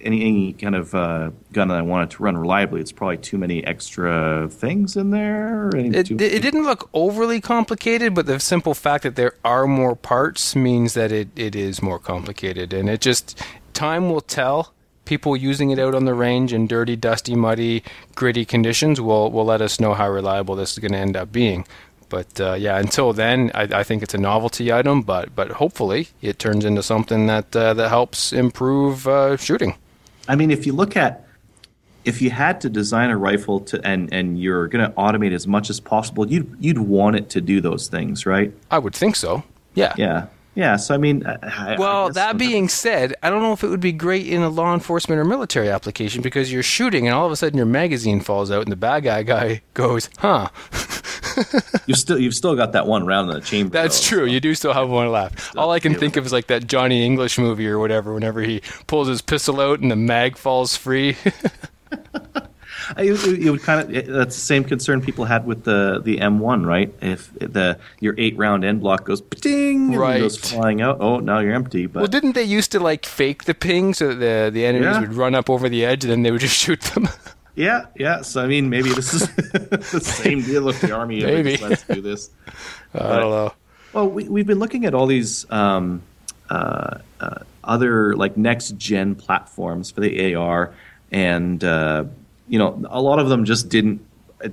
any 0.02 0.22
any 0.22 0.54
kind 0.54 0.76
of 0.76 0.94
uh, 0.96 1.32
gun 1.54 1.70
that 1.70 1.78
I 1.78 1.82
wanted 1.82 2.12
to 2.12 2.24
run 2.24 2.36
reliably. 2.38 2.82
It's 2.82 2.92
probably 2.92 3.18
too 3.18 3.38
many 3.38 3.64
extra 3.66 4.48
things 4.50 4.98
in 4.98 5.12
there. 5.12 5.70
It, 5.74 6.08
too- 6.08 6.16
it 6.20 6.42
didn't 6.42 6.64
look 6.64 6.90
overly 6.94 7.40
complicated, 7.40 8.14
but 8.14 8.26
the 8.26 8.40
simple 8.42 8.74
fact 8.74 9.04
that 9.04 9.16
there 9.16 9.36
are 9.46 9.66
more 9.66 9.96
parts 9.96 10.56
means 10.58 10.94
that 10.96 11.12
it, 11.14 11.30
it 11.38 11.56
is 11.56 11.82
more 11.82 12.00
complicated, 12.00 12.74
and 12.74 12.90
it 12.90 13.00
just 13.02 13.42
time 13.74 14.10
will 14.10 14.22
tell. 14.22 14.74
People 15.10 15.36
using 15.36 15.72
it 15.72 15.80
out 15.80 15.96
on 15.96 16.06
the 16.06 16.14
range 16.14 16.54
in 16.54 16.68
dirty, 16.68 16.96
dusty, 16.96 17.36
muddy, 17.36 17.82
gritty 18.14 18.46
conditions 18.46 19.02
will 19.02 19.32
will 19.32 19.44
let 19.44 19.60
us 19.60 19.80
know 19.80 19.96
how 19.96 20.08
reliable 20.08 20.56
this 20.56 20.74
is 20.74 20.78
going 20.78 20.92
to 20.92 21.00
end 21.00 21.18
up 21.18 21.32
being. 21.32 21.66
But 22.10 22.40
uh, 22.40 22.54
yeah, 22.54 22.78
until 22.78 23.12
then, 23.12 23.50
I, 23.56 23.64
I 23.80 23.84
think 23.84 24.04
it's 24.04 24.14
a 24.14 24.20
novelty 24.20 24.72
item. 24.72 25.02
But 25.02 25.36
but 25.36 25.54
hopefully, 25.54 26.10
it 26.22 26.38
turns 26.38 26.64
into 26.64 26.84
something 26.84 27.26
that 27.26 27.56
uh, 27.56 27.74
that 27.74 27.90
helps 27.90 28.32
improve 28.32 29.08
uh, 29.08 29.36
shooting. 29.38 29.74
I 30.28 30.36
mean, 30.36 30.52
if 30.52 30.68
you 30.68 30.74
look 30.74 30.96
at 30.96 31.26
if 32.06 32.22
you 32.22 32.30
had 32.30 32.62
to 32.62 32.70
design 32.70 33.10
a 33.10 33.18
rifle 33.18 33.62
to 33.62 33.82
and 33.84 34.14
and 34.14 34.40
you're 34.40 34.68
going 34.68 34.88
to 34.88 34.96
automate 34.96 35.34
as 35.34 35.48
much 35.48 35.72
as 35.72 35.80
possible, 35.80 36.30
you'd 36.30 36.56
you'd 36.60 36.78
want 36.78 37.16
it 37.16 37.30
to 37.32 37.42
do 37.42 37.62
those 37.62 37.88
things, 37.88 38.28
right? 38.28 38.54
I 38.70 38.78
would 38.78 38.94
think 38.94 39.16
so. 39.16 39.44
Yeah. 39.74 39.96
Yeah. 39.98 40.28
Yeah, 40.60 40.76
so 40.76 40.94
I 40.94 40.98
mean, 40.98 41.26
uh, 41.26 41.38
I, 41.42 41.76
I 41.76 41.80
Well, 41.80 42.08
guess- 42.08 42.16
that 42.16 42.38
being 42.38 42.68
said, 42.68 43.16
I 43.24 43.30
don't 43.30 43.42
know 43.42 43.54
if 43.54 43.64
it 43.64 43.70
would 43.70 43.80
be 43.80 43.94
great 43.94 44.28
in 44.28 44.42
a 44.42 44.50
law 44.50 44.74
enforcement 44.74 45.18
or 45.18 45.24
military 45.24 45.70
application 45.70 46.22
because 46.22 46.52
you're 46.52 46.64
shooting 46.64 47.08
and 47.08 47.16
all 47.16 47.26
of 47.26 47.32
a 47.32 47.38
sudden 47.38 47.56
your 47.56 47.66
magazine 47.66 48.20
falls 48.20 48.52
out 48.52 48.64
and 48.64 48.72
the 48.72 48.76
bad 48.76 49.04
guy 49.06 49.24
guy 49.24 49.62
goes, 49.74 50.10
"Huh." 50.18 50.50
you've 51.88 51.98
still 51.98 52.20
you've 52.20 52.34
still 52.34 52.58
got 52.58 52.74
that 52.74 52.88
one 52.88 53.06
round 53.06 53.30
in 53.30 53.36
the 53.36 53.42
chamber. 53.42 53.72
That's 53.72 54.02
though, 54.02 54.18
true. 54.18 54.28
so- 54.28 54.32
You 54.34 54.42
do 54.42 54.54
still 54.54 54.74
have 54.74 54.90
one 54.90 55.10
left. 55.10 55.56
All 55.56 55.72
I 55.72 55.80
can 55.80 55.96
think 55.96 56.18
of 56.18 56.26
is 56.26 56.34
like 56.34 56.48
that 56.48 56.68
Johnny 56.68 57.06
English 57.06 57.38
movie 57.38 57.68
or 57.68 57.80
whatever. 57.80 58.14
Whenever 58.14 58.42
he 58.42 58.62
pulls 58.88 59.08
his 59.08 59.22
pistol 59.22 59.62
out 59.62 59.80
and 59.80 59.90
the 59.90 59.96
mag 59.96 60.36
falls 60.36 60.76
free. 60.76 61.16
I- 62.98 63.04
It, 63.04 63.28
it- 63.28 63.46
it 63.46 63.50
would 63.52 63.62
kind 63.62 63.82
of 63.96 64.06
that's 64.08 64.36
the 64.36 64.42
same 64.42 64.64
concern 64.64 65.02
people 65.02 65.26
had 65.26 65.46
with 65.46 65.64
the 65.64 66.02
the 66.04 66.18
M1, 66.18 66.66
right? 66.66 66.94
If 67.02 67.32
the 67.40 67.78
your 68.00 68.16
eight 68.18 68.38
round 68.38 68.64
en 68.66 68.80
bloc 68.80 69.06
goes 69.06 69.22
ding, 69.22 69.94
Right. 69.96 70.14
and 70.16 70.22
goes 70.24 70.38
flying 70.38 70.82
out. 70.82 70.98
Oh, 71.00 71.20
now 71.20 71.40
you're 71.40 71.54
empty. 71.54 71.86
But 71.86 72.00
well, 72.02 72.08
didn't 72.08 72.34
they 72.34 72.44
used 72.44 72.72
to 72.74 72.80
like 72.80 73.06
fake 73.06 73.44
the 73.46 73.54
ping 73.54 73.94
so 73.94 74.08
that 74.10 74.20
the 74.20 74.52
the 74.52 74.66
enemies 74.66 74.96
Yeah. 74.96 75.00
would 75.02 75.14
run 75.14 75.36
up 75.36 75.50
over 75.50 75.70
the 75.70 75.86
edge 75.86 76.04
and 76.04 76.12
then 76.12 76.24
they 76.24 76.32
would 76.32 76.42
just 76.42 76.56
shoot 76.66 76.82
them? 76.82 77.08
yeah, 77.56 77.86
yeah. 77.96 78.22
So 78.22 78.44
I 78.44 78.48
mean, 78.48 78.70
maybe 78.70 78.90
this 78.94 79.14
is 79.14 79.28
the 79.92 80.00
same 80.02 80.42
deal 80.42 80.68
if 80.70 80.82
the 80.82 80.92
army 80.92 81.22
Maybe. 81.24 81.58
to 81.58 81.78
do 81.94 82.02
this. 82.02 82.30
I 82.94 83.20
don't 83.20 83.32
know. 83.32 83.54
Well, 83.94 84.08
we, 84.10 84.28
we've 84.30 84.46
been 84.48 84.60
looking 84.60 84.86
at 84.86 84.94
all 84.94 85.08
these 85.08 85.50
um, 85.52 86.02
uh, 86.50 87.00
uh, 87.20 87.40
other 87.64 88.16
like 88.16 88.38
next 88.38 88.78
gen 88.78 89.16
platforms 89.16 89.90
for 89.92 90.02
the 90.02 90.36
AR, 90.36 90.72
and 91.12 91.64
uh, 91.64 92.06
you 92.50 92.60
know, 92.60 92.82
a 92.90 93.02
lot 93.02 93.20
of 93.20 93.30
them 93.30 93.46
just 93.46 93.70
didn't 93.70 94.02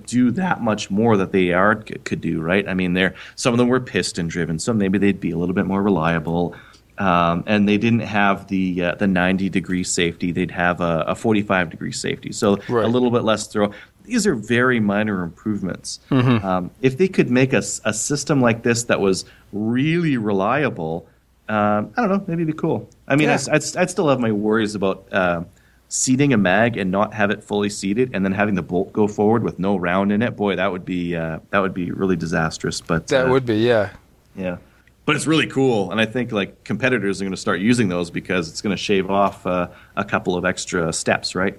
do 0.07 0.31
that 0.33 0.61
much 0.63 0.91
more 0.91 1.17
that 1.17 1.33
the 1.33 1.53
AR 1.55 1.83
c- 1.87 1.95
could 2.05 2.21
do, 2.21 2.41
right? 2.41 2.69
I 2.69 2.75
mean, 2.75 2.93
there 2.95 3.15
some 3.37 3.55
of 3.55 3.59
them 3.59 3.69
were 3.69 3.81
piston 3.81 4.29
driven, 4.29 4.59
so 4.59 4.73
maybe 4.73 4.99
they'd 4.99 5.21
be 5.21 5.31
a 5.31 5.37
little 5.39 5.55
bit 5.55 5.67
more 5.67 5.83
reliable. 5.83 6.55
Um, 6.99 7.45
and 7.47 7.69
they 7.69 7.77
didn't 7.77 8.01
have 8.01 8.49
the 8.49 8.83
uh, 8.83 8.95
the 8.95 9.07
90 9.07 9.49
degree 9.51 9.85
safety; 9.85 10.33
they'd 10.33 10.51
have 10.51 10.81
a, 10.81 11.05
a 11.09 11.15
45 11.15 11.69
degree 11.71 11.93
safety, 11.93 12.33
so 12.33 12.57
Right. 12.69 12.85
a 12.85 12.89
little 12.89 13.11
bit 13.11 13.23
less 13.23 13.47
throw. 13.49 13.71
These 14.05 14.27
are 14.27 14.35
very 14.35 14.81
minor 14.81 15.23
improvements. 15.23 16.01
Mm-hmm. 16.11 16.47
Um, 16.47 16.71
if 16.81 16.97
they 16.97 17.09
could 17.09 17.31
make 17.31 17.53
a 17.53 17.61
system 17.63 18.41
like 18.41 18.63
this 18.63 18.85
that 18.85 19.01
was 19.01 19.25
really 19.53 20.17
reliable, 20.17 21.07
um, 21.49 21.93
I 21.97 22.03
don't 22.03 22.09
know, 22.11 22.25
maybe 22.27 22.43
it'd 22.45 22.55
be 22.55 22.59
cool. 22.59 22.89
I 23.09 23.17
mean, 23.17 23.29
Yeah. 23.29 23.39
I'd, 23.51 23.57
I'd, 23.63 23.77
I'd 23.77 23.91
still 23.91 24.09
have 24.09 24.21
my 24.21 24.33
worries 24.33 24.75
about 24.75 25.07
uh, 25.13 25.43
seating 25.89 26.33
a 26.33 26.37
mag 26.37 26.77
and 26.77 26.91
not 26.91 27.15
have 27.15 27.31
it 27.31 27.43
fully 27.43 27.71
seated, 27.71 28.11
and 28.13 28.25
then 28.25 28.33
having 28.33 28.55
the 28.55 28.63
bolt 28.63 28.93
go 28.93 29.07
forward 29.07 29.43
with 29.43 29.59
no 29.59 29.77
round 29.77 30.13
in 30.13 30.23
it. 30.23 30.37
Boy, 30.37 30.57
that 30.57 30.73
would 30.73 30.85
be 30.85 31.17
uh, 31.17 31.41
that 31.51 31.61
would 31.61 31.75
be 31.75 31.91
really 31.91 32.17
disastrous. 32.17 32.81
But 32.81 33.09
That 33.09 33.27
uh, 33.27 33.31
would 33.31 33.47
be 33.47 33.57
yeah. 33.57 33.91
yeah. 34.35 34.59
But 35.05 35.15
it's 35.15 35.27
really 35.27 35.47
cool, 35.47 35.93
and 35.93 36.01
I 36.01 36.07
think 36.07 36.33
like 36.33 36.65
competitors 36.65 37.21
are 37.21 37.25
going 37.25 37.33
to 37.33 37.41
start 37.41 37.61
using 37.61 37.89
those 37.89 38.11
because 38.11 38.49
it's 38.49 38.61
going 38.61 38.77
to 38.77 38.83
shave 38.83 39.09
off 39.09 39.47
uh, 39.47 39.69
a 39.97 40.05
couple 40.05 40.37
of 40.37 40.45
extra 40.45 40.93
steps, 40.93 41.37
right? 41.37 41.59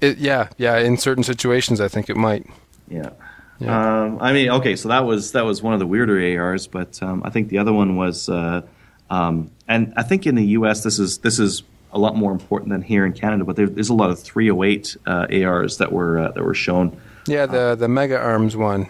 It, 0.00 0.18
yeah, 0.18 0.48
yeah. 0.58 0.78
In 0.78 0.96
certain 0.96 1.24
situations, 1.24 1.80
I 1.80 1.88
think 1.88 2.08
it 2.08 2.16
might. 2.16 2.46
Yeah. 2.88 3.10
Yeah. 3.58 4.04
Um, 4.04 4.18
I 4.20 4.32
mean, 4.32 4.50
okay, 4.50 4.76
so 4.76 4.88
that 4.88 5.04
was 5.04 5.32
that 5.32 5.44
was 5.44 5.62
one 5.62 5.74
of 5.74 5.80
the 5.80 5.86
weirder 5.86 6.40
ARs, 6.40 6.66
but 6.66 7.02
um, 7.02 7.22
I 7.24 7.30
think 7.30 7.48
the 7.48 7.58
other 7.58 7.72
one 7.72 7.96
was, 7.96 8.28
uh, 8.28 8.62
um, 9.10 9.50
and 9.68 9.92
I 9.96 10.02
think 10.02 10.26
in 10.26 10.34
the 10.34 10.46
U.S. 10.46 10.82
this 10.82 10.98
is 10.98 11.18
this 11.18 11.38
is 11.38 11.62
a 11.94 11.98
lot 11.98 12.16
more 12.16 12.32
important 12.32 12.70
than 12.70 12.82
here 12.82 13.06
in 13.06 13.12
Canada. 13.12 13.44
But 13.44 13.56
there, 13.56 13.68
there's 13.68 13.88
a 13.88 13.94
lot 13.94 14.10
of 14.10 14.18
308 14.20 14.96
uh, 15.06 15.26
ARs 15.32 15.78
that 15.78 15.92
were 15.92 16.18
uh, 16.18 16.32
that 16.32 16.42
were 16.42 16.54
shown. 16.54 17.00
Yeah, 17.26 17.46
the 17.46 17.74
the 17.74 17.88
Mega 17.88 18.18
Arms 18.18 18.56
one. 18.56 18.88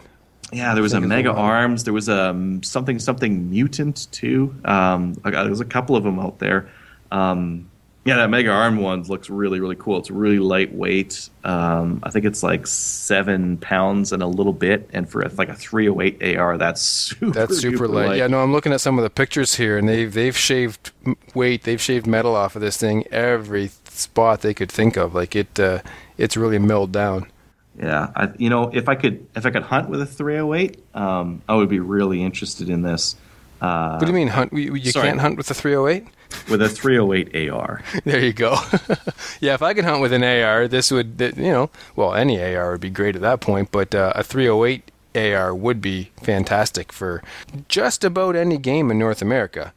Yeah, 0.53 0.75
there 0.75 0.83
was 0.83 0.93
a 0.93 1.01
Mega 1.01 1.33
the. 1.33 1.39
Arms. 1.39 1.85
There 1.85 1.93
was 1.93 2.09
a 2.09 2.31
um, 2.31 2.63
something 2.63 2.99
something 2.99 3.51
mutant 3.51 4.11
too. 4.13 4.55
Um, 4.65 5.15
uh, 5.25 5.31
there 5.31 5.51
was 5.51 5.61
a 5.61 5.65
couple 5.65 5.97
of 5.97 6.05
them 6.05 6.19
out 6.19 6.39
there. 6.39 6.69
Um, 7.11 7.71
yeah, 8.05 8.17
that 8.17 8.29
Mega 8.29 8.51
Arm 8.51 8.77
one 8.79 9.03
looks 9.05 9.31
really 9.31 9.61
really 9.61 9.77
cool. 9.77 9.99
It's 9.99 10.11
really 10.11 10.39
lightweight. 10.39 11.31
Um, 11.43 12.01
I 12.03 12.11
think 12.11 12.25
it's 12.27 12.43
like 12.43 12.67
seven 12.67 13.57
pounds 13.57 14.13
and 14.13 14.23
a 14.23 14.27
little 14.27 14.53
bit. 14.53 14.89
And 14.93 15.09
for 15.09 15.27
like 15.31 15.49
a 15.49 15.55
308 15.55 16.37
AR, 16.37 16.59
that's 16.59 16.83
super. 16.83 17.31
That's 17.31 17.59
super 17.59 17.89
duper 17.89 17.95
light. 17.95 18.19
Yeah, 18.19 18.27
no, 18.27 18.43
I'm 18.43 18.53
looking 18.53 18.73
at 18.73 18.81
some 18.81 18.99
of 18.99 19.05
the 19.05 19.11
pictures 19.11 19.55
here, 19.55 19.79
and 19.79 19.89
they've 19.89 20.13
they've 20.13 20.37
shaved 20.37 20.93
weight, 21.35 21.63
they've 21.63 21.81
shaved 21.81 22.07
metal 22.07 22.37
off 22.37 22.57
of 22.57 22.63
this 22.63 22.77
thing 22.77 23.07
every 23.11 23.71
spot 23.89 24.41
they 24.43 24.55
could 24.55 24.71
think 24.71 24.97
of. 24.97 25.15
Like 25.15 25.35
it, 25.35 25.59
uh, 25.59 25.81
it's 26.19 26.37
really 26.37 26.59
milled 26.59 26.93
down. 26.93 27.31
Yeah, 27.79 28.11
I, 28.15 28.29
you 28.39 28.51
know, 28.51 28.71
if 28.73 28.89
I 28.89 28.95
could 28.95 29.27
if 29.35 29.47
I 29.47 29.51
could 29.51 29.65
hunt 29.65 29.89
with 29.89 30.01
a 30.01 30.07
308, 30.07 30.79
um, 30.95 31.43
I 31.49 31.55
would 31.57 31.69
be 31.69 31.81
really 31.81 32.23
interested 32.23 32.69
in 32.69 32.83
this. 32.83 33.17
Uh, 33.61 33.97
What 33.97 34.01
do 34.01 34.07
you 34.09 34.13
mean 34.13 34.29
hunt? 34.29 34.53
You, 34.53 34.75
you 34.75 34.91
sorry. 34.93 35.09
can't 35.09 35.21
hunt 35.21 35.37
with 35.37 35.47
the 35.47 35.55
308? 35.55 36.07
With 36.49 36.63
a 36.63 36.69
308 36.69 37.51
AR. 37.51 37.83
There 38.05 38.21
you 38.21 38.33
go. 38.33 38.57
yeah, 39.41 39.55
if 39.55 39.63
I 39.63 39.75
could 39.75 39.85
hunt 39.85 40.01
with 40.03 40.13
an 40.13 40.23
AR, 40.25 40.69
this 40.69 40.91
would, 40.91 41.15
you 41.37 41.53
know, 41.53 41.71
well, 41.97 42.15
any 42.15 42.43
AR 42.43 42.73
would 42.73 42.81
be 42.81 42.91
great 42.91 43.17
at 43.17 43.23
that 43.23 43.41
point, 43.41 43.71
but 43.71 43.95
uh, 43.95 44.13
a 44.15 44.23
308 44.23 44.91
AR 45.17 45.55
would 45.55 45.81
be 45.81 46.11
fantastic 46.23 46.93
for 46.93 47.23
just 47.69 48.05
about 48.05 48.37
any 48.37 48.59
game 48.59 48.91
in 48.91 48.99
North 48.99 49.23
America. 49.23 49.73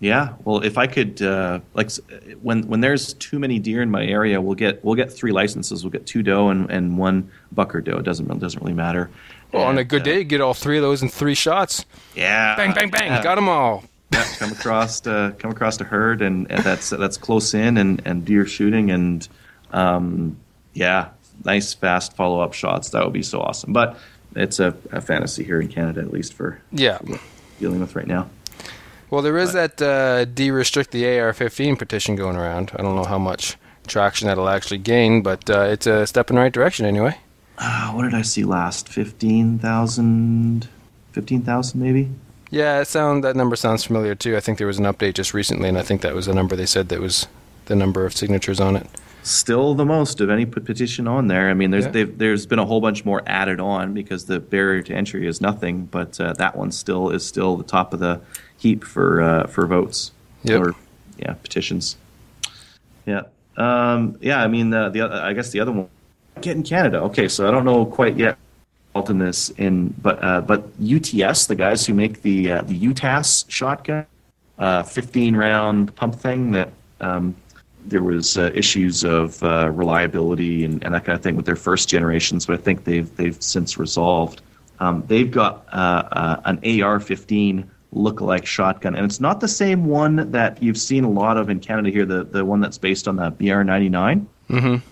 Yeah, 0.00 0.34
well, 0.44 0.62
if 0.62 0.76
I 0.76 0.86
could, 0.86 1.22
uh, 1.22 1.60
like, 1.72 1.90
when 2.42 2.66
when 2.66 2.80
there's 2.80 3.14
too 3.14 3.38
many 3.38 3.58
deer 3.58 3.80
in 3.80 3.90
my 3.90 4.04
area, 4.04 4.38
we'll 4.40 4.56
get 4.56 4.84
we'll 4.84 4.96
get 4.96 5.10
three 5.10 5.32
licenses. 5.32 5.82
We'll 5.82 5.92
get 5.92 6.04
two 6.04 6.22
doe 6.22 6.48
and, 6.50 6.68
and 6.70 6.98
one 6.98 7.30
buck 7.52 7.74
or 7.74 7.80
doe. 7.80 7.96
It 7.98 8.02
doesn't 8.02 8.26
doesn't 8.38 8.60
really 8.60 8.74
matter. 8.74 9.08
Well, 9.52 9.62
on 9.64 9.78
a 9.78 9.84
good 9.84 10.02
uh, 10.02 10.06
day, 10.06 10.18
you 10.18 10.24
get 10.24 10.42
all 10.42 10.52
three 10.52 10.76
of 10.76 10.82
those 10.82 11.00
in 11.02 11.08
three 11.08 11.34
shots. 11.36 11.86
yeah, 12.14 12.54
Bang, 12.56 12.74
bang, 12.74 12.90
bang. 12.90 13.12
yeah. 13.12 13.22
Got 13.22 13.36
them 13.36 13.48
all. 13.48 13.84
Yeah, 14.14 14.24
come 14.38 14.52
across 14.52 15.06
uh, 15.06 15.32
come 15.38 15.50
across 15.50 15.80
a 15.80 15.84
herd, 15.84 16.22
and, 16.22 16.50
and 16.50 16.62
that's 16.64 16.90
that's 16.90 17.16
close 17.16 17.52
in, 17.54 17.76
and, 17.76 18.00
and 18.04 18.24
deer 18.24 18.46
shooting, 18.46 18.90
and 18.90 19.26
um, 19.72 20.36
yeah, 20.72 21.08
nice 21.44 21.74
fast 21.74 22.14
follow 22.14 22.40
up 22.40 22.52
shots. 22.54 22.90
That 22.90 23.04
would 23.04 23.12
be 23.12 23.22
so 23.22 23.40
awesome. 23.40 23.72
But 23.72 23.98
it's 24.36 24.58
a, 24.60 24.74
a 24.92 25.00
fantasy 25.00 25.42
here 25.44 25.60
in 25.60 25.68
Canada, 25.68 26.00
at 26.00 26.12
least 26.12 26.32
for 26.34 26.60
Yeah. 26.72 26.98
dealing 27.60 27.80
with 27.80 27.94
right 27.96 28.06
now. 28.06 28.28
Well, 29.10 29.22
there 29.22 29.36
is 29.38 29.52
that 29.52 29.80
uh, 29.80 30.24
de-restrict 30.24 30.90
the 30.90 31.04
AR-15 31.20 31.78
petition 31.78 32.16
going 32.16 32.36
around. 32.36 32.72
I 32.76 32.82
don't 32.82 32.96
know 32.96 33.04
how 33.04 33.18
much 33.18 33.56
traction 33.86 34.26
that'll 34.28 34.48
actually 34.48 34.78
gain, 34.78 35.22
but 35.22 35.48
uh, 35.48 35.60
it's 35.70 35.86
a 35.86 36.04
step 36.06 36.30
in 36.30 36.36
the 36.36 36.42
right 36.42 36.52
direction 36.52 36.84
anyway. 36.86 37.16
Uh, 37.58 37.92
what 37.92 38.02
did 38.02 38.14
I 38.14 38.22
see 38.22 38.42
last? 38.44 38.88
15,000? 38.88 40.68
15,000 41.12 41.80
maybe? 41.80 42.10
Yeah, 42.54 42.80
it 42.80 42.86
sound 42.86 43.24
that 43.24 43.34
number 43.34 43.56
sounds 43.56 43.82
familiar 43.82 44.14
too. 44.14 44.36
I 44.36 44.40
think 44.40 44.58
there 44.58 44.66
was 44.68 44.78
an 44.78 44.84
update 44.84 45.14
just 45.14 45.34
recently, 45.34 45.68
and 45.68 45.76
I 45.76 45.82
think 45.82 46.02
that 46.02 46.14
was 46.14 46.26
the 46.26 46.34
number 46.34 46.54
they 46.54 46.66
said 46.66 46.88
that 46.90 47.00
was 47.00 47.26
the 47.64 47.74
number 47.74 48.06
of 48.06 48.16
signatures 48.16 48.60
on 48.60 48.76
it. 48.76 48.86
still 49.24 49.74
the 49.74 49.84
most 49.86 50.20
of 50.20 50.28
any 50.30 50.44
petition 50.46 51.08
on 51.08 51.26
there. 51.28 51.48
I 51.50 51.54
mean, 51.54 51.70
there's 51.72 51.86
Yeah. 51.86 51.90
they've, 51.92 52.18
there's 52.18 52.44
been 52.46 52.58
a 52.60 52.64
whole 52.66 52.80
bunch 52.82 53.04
more 53.06 53.22
added 53.26 53.58
on 53.58 53.92
because 53.94 54.26
the 54.26 54.38
barrier 54.38 54.82
to 54.82 54.94
entry 54.94 55.26
is 55.26 55.40
nothing, 55.40 55.86
but 55.86 56.20
uh, 56.20 56.34
that 56.34 56.54
one 56.54 56.70
still 56.70 57.08
is 57.10 57.26
still 57.26 57.56
the 57.56 57.64
top 57.64 57.92
of 57.94 57.98
the 58.00 58.20
heap 58.58 58.84
for 58.84 59.20
uh, 59.22 59.46
for 59.48 59.66
votes 59.66 60.12
Yep. 60.44 60.60
or 60.60 60.74
yeah 61.18 61.32
petitions. 61.42 61.96
Yeah, 63.06 63.22
um, 63.56 64.16
yeah. 64.20 64.42
I 64.44 64.46
mean, 64.46 64.72
uh, 64.72 64.90
the 64.90 65.02
I 65.02 65.32
guess 65.32 65.50
the 65.50 65.58
other 65.60 65.72
one 65.72 65.88
get 66.40 66.56
in 66.56 66.62
Canada. 66.62 66.98
Okay, 67.04 67.26
so 67.26 67.48
I 67.48 67.50
don't 67.50 67.64
know 67.64 67.84
quite 67.86 68.16
yet 68.16 68.36
in 68.96 69.18
this 69.18 69.50
in 69.50 69.88
but 70.00 70.22
uh, 70.22 70.40
but 70.40 70.68
UTS, 70.80 71.46
the 71.46 71.56
guys 71.56 71.84
who 71.84 71.94
make 71.94 72.22
the 72.22 72.52
uh, 72.52 72.62
the 72.62 72.78
UTAS 72.78 73.44
shotgun, 73.48 74.06
uh, 74.58 74.82
15 74.82 75.36
round 75.36 75.94
pump 75.96 76.14
thing 76.14 76.52
that 76.52 76.70
um, 77.00 77.34
there 77.84 78.02
was 78.02 78.38
uh, 78.38 78.50
issues 78.54 79.04
of 79.04 79.42
uh, 79.42 79.70
reliability 79.70 80.64
and, 80.64 80.82
and 80.84 80.94
that 80.94 81.04
kind 81.04 81.16
of 81.16 81.22
thing 81.22 81.36
with 81.36 81.44
their 81.44 81.56
first 81.56 81.88
generations, 81.88 82.46
but 82.46 82.58
I 82.58 82.62
think 82.62 82.84
they've 82.84 83.14
they've 83.16 83.40
since 83.42 83.78
resolved. 83.78 84.42
Um, 84.80 85.04
they've 85.06 85.30
got 85.30 85.66
uh, 85.72 86.40
an 86.46 86.56
AR-15 86.58 87.64
look-alike 87.92 88.44
shotgun, 88.44 88.96
and 88.96 89.04
it's 89.04 89.20
not 89.20 89.40
the 89.40 89.48
same 89.48 89.86
one 89.86 90.30
that 90.32 90.60
you've 90.62 90.78
seen 90.78 91.04
a 91.04 91.10
lot 91.10 91.36
of 91.36 91.48
in 91.48 91.60
Canada 91.60 91.90
here. 91.90 92.06
The 92.06 92.24
the 92.24 92.44
one 92.44 92.60
that's 92.60 92.78
based 92.78 93.08
on 93.08 93.16
the 93.16 93.30
BR-99. 93.30 94.26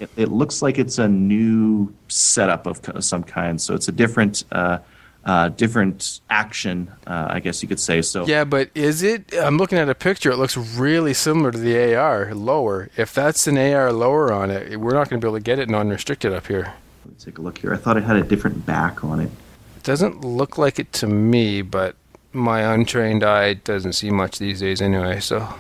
It, 0.01 0.11
it 0.17 0.29
looks 0.31 0.63
like 0.63 0.79
it's 0.79 0.99
a 0.99 1.09
new 1.09 1.93
setup 2.09 2.67
of 2.67 3.05
some 3.05 3.23
kind, 3.23 3.61
so 3.61 3.75
it's 3.75 3.89
a 3.89 3.93
different. 3.93 4.45
Uh, 4.53 4.79
uh, 5.25 5.49
different 5.51 6.21
action, 6.31 6.91
uh, 7.07 7.29
I 7.31 7.39
guess 7.39 7.63
you 7.63 7.69
could 7.69 7.79
say. 7.79 8.03
So 8.03 8.27
Yeah, 8.27 8.43
but 8.43 8.71
is 8.75 9.05
it? 9.05 9.33
I'm 9.35 9.57
looking 9.57 9.79
at 9.79 9.89
a 9.89 9.95
picture. 9.95 10.33
It 10.33 10.37
looks 10.37 10.57
really 10.57 11.15
similar 11.15 11.53
to 11.53 11.59
the 11.59 11.95
AR 11.95 12.35
lower. 12.35 12.91
If 12.97 13.15
that's 13.15 13.47
an 13.47 13.57
AR 13.57 13.93
lower 13.93 14.33
on 14.33 14.51
it, 14.51 14.81
we're 14.81 14.95
not 14.95 15.09
going 15.09 15.21
to 15.21 15.25
be 15.25 15.29
able 15.29 15.39
to 15.39 15.45
get 15.45 15.61
it 15.61 15.69
non-restricted 15.69 16.33
up 16.33 16.49
here. 16.49 16.75
Let 17.05 17.07
me 17.07 17.15
take 17.21 17.39
a 17.39 17.41
look 17.41 17.59
here. 17.59 17.73
I 17.73 17.77
thought 17.77 17.97
it 17.97 18.03
had 18.03 18.17
a 18.17 18.25
different 18.25 18.67
back 18.67 19.05
on 19.05 19.21
it. 19.21 19.31
It 19.77 19.85
doesn't 19.85 20.25
look 20.25 20.59
like 20.59 20.81
it 20.81 20.93
to 20.95 21.07
me, 21.07 21.63
but 21.63 21.95
my 22.33 22.75
untrained 22.75 23.23
eye 23.23 23.55
doesn't 23.55 23.93
see 23.93 24.11
much 24.11 24.41
these 24.41 24.59
days 24.59 24.83
anyway. 24.83 25.21
So 25.21 25.55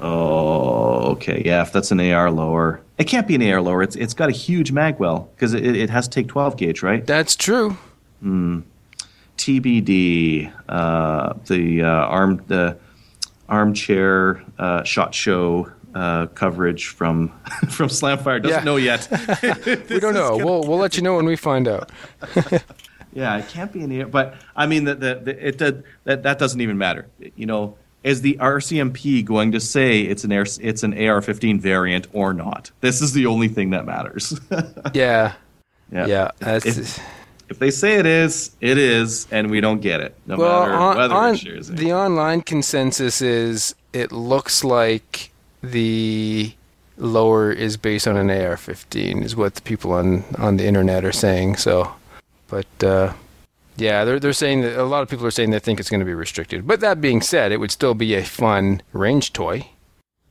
Oh, 0.00 1.12
okay. 1.12 1.42
Yeah, 1.44 1.62
if 1.62 1.72
that's 1.72 1.90
an 1.90 2.00
AR 2.00 2.30
lower, 2.30 2.80
it 2.98 3.04
can't 3.04 3.26
be 3.26 3.34
an 3.36 3.42
AR 3.52 3.60
lower. 3.62 3.82
It's 3.82 3.96
it's 3.96 4.14
got 4.14 4.28
a 4.28 4.32
huge 4.32 4.72
magwell 4.72 5.28
because 5.34 5.54
it, 5.54 5.64
it 5.76 5.90
has 5.90 6.06
to 6.08 6.14
take 6.14 6.28
12 6.28 6.56
gauge, 6.56 6.82
right? 6.82 7.06
that's 7.06 7.36
true. 7.36 7.76
Hmm. 8.20 8.60
TBD. 9.36 10.52
Uh, 10.68 11.34
the 11.46 11.82
uh, 11.82 11.86
arm 11.86 12.42
the 12.48 12.76
armchair 13.48 14.42
uh, 14.58 14.82
shot 14.84 15.14
show 15.14 15.70
uh, 15.94 16.26
coverage 16.26 16.88
from 16.88 17.28
from 17.70 17.88
Slamfire 17.88 18.42
doesn't 18.42 18.58
Yeah. 18.58 18.64
know 18.64 18.76
yet. 18.76 19.08
We 19.88 20.00
don't 20.00 20.14
know. 20.14 20.36
We'll 20.36 20.62
we'll 20.64 20.78
let 20.78 20.96
you 20.96 21.02
know 21.02 21.16
when 21.16 21.24
we 21.26 21.36
find 21.36 21.68
out. 21.68 21.90
Yeah, 23.14 23.38
it 23.38 23.48
can't 23.48 23.72
be 23.72 23.82
an 23.82 24.00
AR, 24.02 24.06
but 24.06 24.34
I 24.54 24.66
mean 24.66 24.84
that 24.84 25.00
the, 25.00 25.20
the, 25.24 25.48
it 25.48 25.56
did, 25.58 25.82
that 26.04 26.22
that 26.24 26.38
doesn't 26.38 26.60
even 26.60 26.76
matter. 26.78 27.06
You 27.36 27.46
know, 27.46 27.76
is 28.08 28.22
the 28.22 28.38
RCMP 28.40 29.22
going 29.22 29.52
to 29.52 29.60
say 29.60 30.00
it's 30.00 30.24
an 30.24 30.32
AR, 30.32 30.46
it's 30.60 30.82
an 30.82 30.94
AR-15 30.94 31.60
variant 31.60 32.06
or 32.14 32.32
not? 32.32 32.70
This 32.80 33.02
is 33.02 33.12
the 33.12 33.26
only 33.26 33.48
thing 33.48 33.70
that 33.70 33.84
matters. 33.84 34.38
Yeah, 34.94 35.34
yeah. 35.92 36.06
yeah. 36.06 36.30
If, 36.40 36.98
if 37.50 37.58
they 37.58 37.70
say 37.70 37.96
it 37.96 38.06
is, 38.06 38.56
it 38.62 38.78
is, 38.78 39.26
and 39.30 39.50
we 39.50 39.60
don't 39.60 39.80
get 39.80 40.00
it, 40.00 40.14
no 40.26 40.36
well. 40.36 40.60
matter 40.62 40.74
On, 40.74 40.96
whether 40.96 41.14
on- 41.14 41.34
it 41.34 41.38
shares 41.38 41.68
it. 41.68 41.76
the 41.76 41.92
online 41.92 42.40
consensus 42.40 43.20
is 43.20 43.74
it 43.92 44.10
looks 44.10 44.64
like 44.64 45.30
the 45.62 46.52
lower 46.96 47.52
is 47.52 47.76
based 47.76 48.08
on 48.08 48.16
an 48.16 48.30
AR-15 48.30 49.22
is 49.22 49.36
what 49.36 49.54
the 49.54 49.62
people 49.62 49.92
on 49.92 50.24
on 50.38 50.56
the 50.56 50.66
internet 50.66 51.04
are 51.04 51.12
saying. 51.12 51.56
So, 51.56 51.92
but 52.48 52.66
uh, 52.82 53.12
yeah, 53.80 54.04
they're 54.04 54.20
they're 54.20 54.32
saying 54.32 54.62
that 54.62 54.76
a 54.76 54.84
lot 54.84 55.02
of 55.02 55.08
people 55.08 55.26
are 55.26 55.30
saying 55.30 55.50
they 55.50 55.58
think 55.58 55.80
it's 55.80 55.90
going 55.90 56.00
to 56.00 56.06
be 56.06 56.14
restricted. 56.14 56.66
But 56.66 56.80
that 56.80 57.00
being 57.00 57.22
said, 57.22 57.52
it 57.52 57.58
would 57.58 57.70
still 57.70 57.94
be 57.94 58.14
a 58.14 58.24
fun 58.24 58.82
range 58.92 59.32
toy. 59.32 59.68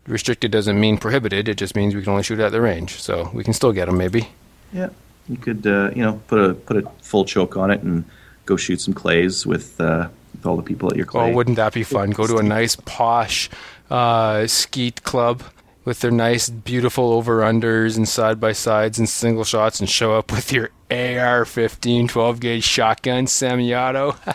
Restricted 0.05 0.51
doesn't 0.51 0.79
mean 0.79 0.97
prohibited. 0.97 1.47
It 1.47 1.57
just 1.57 1.75
means 1.75 1.93
we 1.95 2.01
can 2.01 2.11
only 2.11 2.23
shoot 2.23 2.39
at 2.39 2.51
the 2.51 2.61
range. 2.61 3.01
So 3.01 3.29
we 3.33 3.43
can 3.43 3.53
still 3.53 3.71
get 3.71 3.85
them 3.85 3.97
maybe. 3.97 4.29
Yeah, 4.73 4.89
you 5.27 5.37
could 5.37 5.65
uh, 5.65 5.91
you 5.95 6.03
know 6.03 6.21
put 6.27 6.39
a 6.39 6.53
put 6.53 6.77
a 6.77 6.89
full 7.01 7.25
choke 7.25 7.57
on 7.57 7.71
it 7.71 7.81
and 7.81 8.05
go 8.45 8.55
shoot 8.55 8.81
some 8.81 8.93
clays 8.93 9.45
with 9.45 9.79
uh, 9.79 10.09
with 10.33 10.45
all 10.45 10.57
the 10.57 10.63
people 10.63 10.89
at 10.89 10.95
your 10.95 11.05
clay. 11.05 11.31
Oh, 11.31 11.33
wouldn't 11.33 11.57
that 11.57 11.73
be 11.73 11.83
fun? 11.83 12.11
Go 12.11 12.27
to 12.27 12.37
a 12.37 12.43
nice 12.43 12.75
posh 12.75 13.49
uh, 13.89 14.47
skeet 14.47 15.03
club 15.03 15.43
with 15.87 16.01
their 16.01 16.11
nice, 16.11 16.49
beautiful 16.49 17.13
over 17.13 17.39
unders 17.39 17.95
and 17.95 18.09
side 18.09 18.41
by 18.41 18.51
sides 18.51 18.99
and 18.99 19.07
single 19.07 19.45
shots, 19.45 19.79
and 19.79 19.89
show 19.89 20.17
up 20.17 20.33
with 20.33 20.51
your 20.51 20.65
AR-15 20.91 22.09
12 22.09 22.39
gauge 22.41 22.63
shotgun 22.65 23.25
semi-auto. 23.25 24.13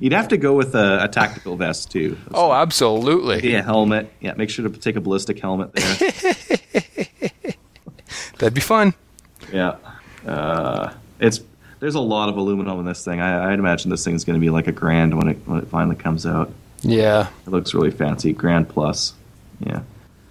You'd 0.00 0.12
have 0.12 0.26
to 0.28 0.36
go 0.36 0.54
with 0.54 0.74
a, 0.74 1.04
a 1.04 1.08
tactical 1.08 1.54
vest 1.56 1.92
too. 1.92 2.18
oh, 2.34 2.52
absolutely. 2.52 3.52
yeah, 3.52 3.62
helmet. 3.62 4.12
Yeah, 4.20 4.34
make 4.36 4.50
sure 4.50 4.68
to 4.68 4.78
take 4.80 4.96
a 4.96 5.00
ballistic 5.00 5.38
helmet 5.38 5.72
there. 5.74 5.94
That'd 8.38 8.54
be 8.54 8.60
fun. 8.60 8.94
yeah, 9.52 9.76
uh, 10.26 10.92
it's 11.20 11.40
there's 11.78 11.94
a 11.94 12.00
lot 12.00 12.28
of 12.28 12.36
aluminum 12.36 12.80
in 12.80 12.84
this 12.84 13.04
thing. 13.04 13.20
I, 13.20 13.52
I'd 13.52 13.60
imagine 13.60 13.92
this 13.92 14.04
thing's 14.04 14.24
going 14.24 14.38
to 14.38 14.44
be 14.44 14.50
like 14.50 14.66
a 14.66 14.72
grand 14.72 15.16
when 15.16 15.28
it 15.28 15.38
when 15.46 15.60
it 15.60 15.68
finally 15.68 15.94
comes 15.94 16.26
out. 16.26 16.50
Yeah, 16.82 17.28
It 17.46 17.50
looks 17.50 17.74
really 17.74 17.92
fancy, 17.92 18.32
grand 18.32 18.68
plus. 18.68 19.14
Yeah, 19.60 19.82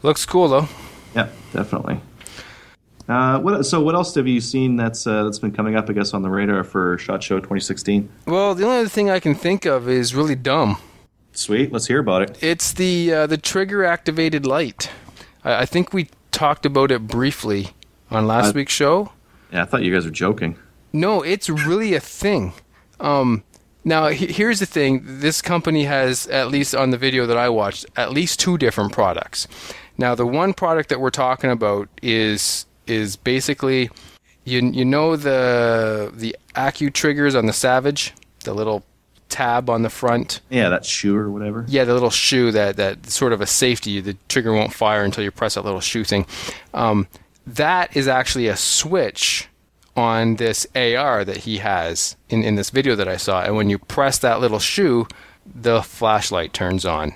looks 0.04 0.26
cool 0.26 0.48
though. 0.48 0.68
yeah, 1.16 1.30
definitely. 1.54 2.02
Uh, 3.08 3.40
what, 3.40 3.64
so 3.66 3.82
what 3.82 3.94
else 3.94 4.16
have 4.16 4.28
you 4.28 4.42
seen 4.42 4.76
that's 4.78 5.06
uh, 5.06 5.24
that's 5.24 5.40
been 5.40 5.52
coming 5.52 5.76
up? 5.76 5.90
I 5.90 5.94
guess 5.94 6.14
on 6.14 6.24
the 6.24 6.30
radar 6.30 6.64
for 6.64 6.98
Shot 6.98 7.22
Show 7.22 7.38
2016. 7.38 8.10
Well, 8.26 8.56
the 8.56 8.66
only 8.66 8.78
other 8.80 8.90
thing 8.90 9.10
I 9.10 9.20
can 9.20 9.36
think 9.36 9.66
of 9.66 9.88
is 9.88 10.16
really 10.16 10.36
dumb. 10.36 10.78
Sweet, 11.32 11.72
let's 11.72 11.86
hear 11.88 12.00
about 12.00 12.24
it. 12.24 12.44
It's 12.44 12.74
the 12.74 13.14
uh, 13.14 13.28
the 13.28 13.38
trigger 13.38 13.84
activated 13.86 14.46
light. 14.46 14.90
I, 15.44 15.62
I 15.62 15.66
think 15.66 15.94
we 15.94 16.10
talked 16.32 16.66
about 16.66 16.92
it 16.92 17.08
briefly 17.08 17.70
on 18.10 18.26
last 18.26 18.56
week's 18.56 18.74
show. 18.74 19.12
Yeah, 19.52 19.62
I 19.62 19.66
thought 19.66 19.84
you 19.84 19.94
guys 19.94 20.06
were 20.06 20.12
joking. 20.12 20.58
No, 20.92 21.22
it's 21.22 21.50
really 21.50 21.94
a 21.94 22.00
thing. 22.00 22.54
Um, 23.00 23.44
now, 23.86 24.08
he- 24.08 24.28
here's 24.34 24.60
the 24.60 24.66
thing: 24.66 25.02
this 25.06 25.42
company 25.42 25.86
has, 25.86 26.28
at 26.28 26.50
least 26.50 26.76
on 26.76 26.90
the 26.90 26.98
video 26.98 27.26
that 27.28 27.38
I 27.38 27.48
watched, 27.48 27.86
at 27.96 28.12
least 28.12 28.40
two 28.40 28.58
different 28.58 28.92
products. 28.92 29.48
Now, 29.98 30.14
the 30.16 30.26
one 30.26 30.54
product 30.54 30.90
that 30.90 31.00
we're 31.00 31.10
talking 31.12 31.50
about 31.52 31.88
is 32.02 32.66
is 32.88 33.16
basically, 33.16 33.90
you 34.44 34.60
you 34.74 34.84
know 34.84 35.16
the 35.16 36.12
the 36.14 36.36
Accu 36.56 36.92
triggers 36.92 37.34
on 37.36 37.46
the 37.46 37.54
Savage, 37.54 38.14
the 38.44 38.54
little 38.54 38.84
tab 39.30 39.70
on 39.70 39.82
the 39.84 39.90
front. 39.90 40.40
Yeah, 40.50 40.70
that 40.70 40.86
shoe 40.86 41.16
or 41.16 41.30
whatever. 41.32 41.66
Yeah, 41.68 41.84
the 41.86 41.94
little 41.94 42.10
shoe 42.12 42.52
that 42.52 42.76
that 42.78 43.10
sort 43.10 43.32
of 43.34 43.42
a 43.42 43.46
safety. 43.48 44.02
The 44.02 44.18
trigger 44.28 44.54
won't 44.54 44.74
fire 44.74 45.04
until 45.04 45.24
you 45.24 45.32
press 45.32 45.54
that 45.56 45.64
little 45.66 45.80
shoe 45.82 46.04
thing. 46.04 46.26
Um, 46.74 47.08
that 47.48 47.96
is 47.96 48.08
actually 48.08 48.48
a 48.48 48.56
switch 48.56 49.48
on 49.96 50.36
this 50.36 50.68
AR 50.76 51.24
that 51.24 51.38
he 51.38 51.58
has 51.60 52.16
in, 52.30 52.44
in 52.44 52.56
this 52.56 52.70
video 52.70 52.96
that 52.96 53.08
I 53.08 53.18
saw. 53.18 53.44
And 53.44 53.56
when 53.56 53.70
you 53.70 53.80
press 53.80 54.18
that 54.20 54.42
little 54.42 54.60
shoe, 54.60 55.08
the 55.46 55.82
flashlight 55.82 56.54
turns 56.54 56.86
on. 56.86 57.14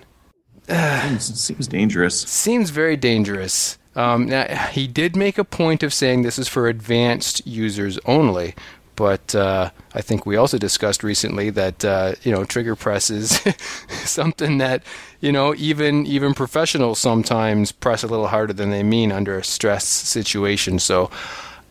Seems, 0.68 1.44
seems 1.44 1.68
dangerous. 1.68 2.22
Seems 2.22 2.70
very 2.70 2.96
dangerous. 2.96 3.78
Um, 3.96 4.28
now, 4.28 4.46
he 4.68 4.88
did 4.88 5.16
make 5.16 5.38
a 5.38 5.44
point 5.44 5.84
of 5.84 5.94
saying 5.94 6.22
this 6.22 6.40
is 6.40 6.48
for 6.48 6.68
advanced 6.68 7.46
users 7.46 7.98
only. 8.06 8.56
But 8.96 9.34
uh, 9.34 9.72
I 9.94 10.02
think 10.02 10.26
we 10.26 10.36
also 10.36 10.58
discussed 10.58 11.04
recently 11.04 11.50
that 11.52 11.86
uh, 11.86 12.16
you 12.22 12.34
know 12.34 12.44
trigger 12.44 12.76
press 12.76 13.10
is 13.10 13.40
something 13.90 14.58
that 14.58 14.84
you 15.22 15.32
know 15.32 15.56
even 15.56 16.06
even 16.06 16.34
professionals 16.34 17.00
sometimes 17.00 17.72
press 17.72 18.04
a 18.04 18.08
little 18.08 18.28
harder 18.28 18.52
than 18.52 18.72
they 18.72 18.84
mean 18.84 19.14
under 19.14 19.38
a 19.38 19.44
stress 19.44 19.86
situation. 19.86 20.80
So 20.80 21.10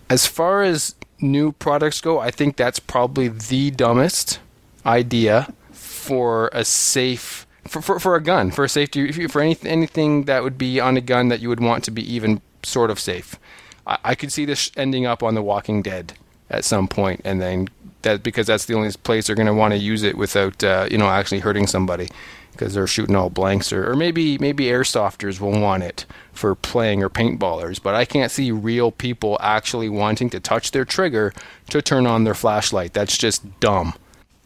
as 0.08 0.26
far 0.26 0.62
as 0.62 0.94
new 1.20 1.52
products 1.52 2.00
go, 2.00 2.18
I 2.18 2.30
think 2.30 2.56
that's 2.56 2.78
probably 2.78 3.28
the 3.28 3.70
dumbest 3.70 4.40
idea 4.86 5.52
for 5.72 6.50
a 6.52 6.64
safe 6.64 7.46
for, 7.66 7.82
for, 7.82 8.00
for 8.00 8.16
a 8.16 8.22
gun 8.22 8.50
for 8.50 8.64
a 8.64 8.68
safety 8.68 9.28
for 9.28 9.42
any, 9.42 9.56
anything 9.64 10.24
that 10.24 10.42
would 10.42 10.56
be 10.56 10.80
on 10.80 10.96
a 10.96 11.02
gun 11.02 11.28
that 11.28 11.40
you 11.40 11.50
would 11.50 11.60
want 11.60 11.84
to 11.84 11.90
be 11.90 12.02
even 12.14 12.40
sort 12.62 12.90
of 12.90 12.98
safe. 12.98 13.36
I, 13.86 13.98
I 14.04 14.14
could 14.14 14.32
see 14.32 14.44
this 14.44 14.70
ending 14.76 15.04
up 15.04 15.22
on 15.22 15.34
The 15.34 15.42
Walking 15.42 15.82
Dead 15.82 16.14
at 16.48 16.64
some 16.64 16.88
point, 16.88 17.20
and 17.24 17.40
then 17.42 17.68
that 18.02 18.22
because 18.22 18.46
that's 18.46 18.64
the 18.64 18.74
only 18.74 18.90
place 19.02 19.26
they're 19.26 19.36
going 19.36 19.46
to 19.46 19.54
want 19.54 19.72
to 19.72 19.78
use 19.78 20.02
it 20.02 20.16
without 20.16 20.62
uh, 20.64 20.88
you 20.90 20.98
know 20.98 21.08
actually 21.08 21.40
hurting 21.40 21.66
somebody 21.66 22.08
because 22.58 22.74
they're 22.74 22.86
shooting 22.86 23.14
all 23.14 23.30
blanks 23.30 23.72
or, 23.72 23.90
or 23.90 23.94
maybe 23.94 24.36
maybe 24.38 24.64
airsofters 24.64 25.40
will 25.40 25.60
want 25.60 25.82
it 25.84 26.04
for 26.32 26.54
playing 26.54 27.02
or 27.02 27.08
paintballers 27.08 27.80
but 27.80 27.94
i 27.94 28.04
can't 28.04 28.32
see 28.32 28.50
real 28.50 28.90
people 28.90 29.38
actually 29.40 29.88
wanting 29.88 30.28
to 30.28 30.40
touch 30.40 30.72
their 30.72 30.84
trigger 30.84 31.32
to 31.70 31.80
turn 31.80 32.06
on 32.06 32.24
their 32.24 32.34
flashlight 32.34 32.92
that's 32.92 33.16
just 33.16 33.60
dumb 33.60 33.94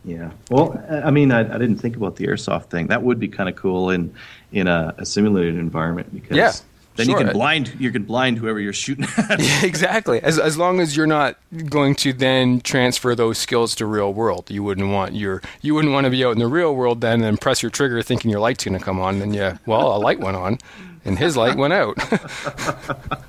Yeah. 0.04 0.32
Well, 0.50 0.84
I 0.90 1.12
mean, 1.12 1.30
I, 1.30 1.40
I 1.40 1.58
didn't 1.58 1.76
think 1.76 1.96
about 1.96 2.16
the 2.16 2.26
airsoft 2.26 2.70
thing. 2.70 2.88
That 2.88 3.04
would 3.04 3.20
be 3.20 3.28
kind 3.28 3.48
of 3.48 3.54
cool 3.54 3.90
in 3.90 4.12
in 4.50 4.66
a, 4.66 4.92
a 4.98 5.06
simulated 5.06 5.54
environment 5.54 6.12
because 6.12 6.36
Yeah. 6.36 6.52
Then 6.96 7.06
Sure. 7.06 7.18
you 7.18 7.24
can 7.24 7.32
blind 7.32 7.74
you 7.78 7.90
can 7.90 8.02
blind 8.04 8.36
whoever 8.38 8.60
you're 8.60 8.72
shooting 8.74 9.06
at. 9.16 9.40
Yeah, 9.40 9.64
exactly. 9.64 10.22
As 10.22 10.38
as 10.38 10.58
long 10.58 10.78
as 10.80 10.94
you're 10.96 11.06
not 11.06 11.36
going 11.70 11.94
to 11.96 12.12
then 12.12 12.60
transfer 12.60 13.14
those 13.14 13.38
skills 13.38 13.74
to 13.76 13.86
real 13.86 14.12
world, 14.12 14.50
you 14.50 14.62
wouldn't 14.62 14.90
want 14.90 15.14
your 15.14 15.40
you 15.62 15.74
wouldn't 15.74 15.94
want 15.94 16.04
to 16.04 16.10
be 16.10 16.22
out 16.24 16.32
in 16.32 16.38
the 16.38 16.46
real 16.48 16.74
world 16.74 17.00
then 17.00 17.22
and 17.22 17.40
press 17.40 17.62
your 17.62 17.70
trigger 17.70 18.02
thinking 18.02 18.30
your 18.30 18.40
light's 18.40 18.64
going 18.64 18.78
to 18.78 18.84
come 18.84 19.00
on. 19.00 19.22
And 19.22 19.34
yeah, 19.34 19.56
well, 19.64 19.96
a 19.96 19.98
light 19.98 20.20
went 20.20 20.36
on, 20.36 20.58
and 21.04 21.18
his 21.18 21.36
light 21.36 21.56
went 21.56 21.72
out. 21.72 21.96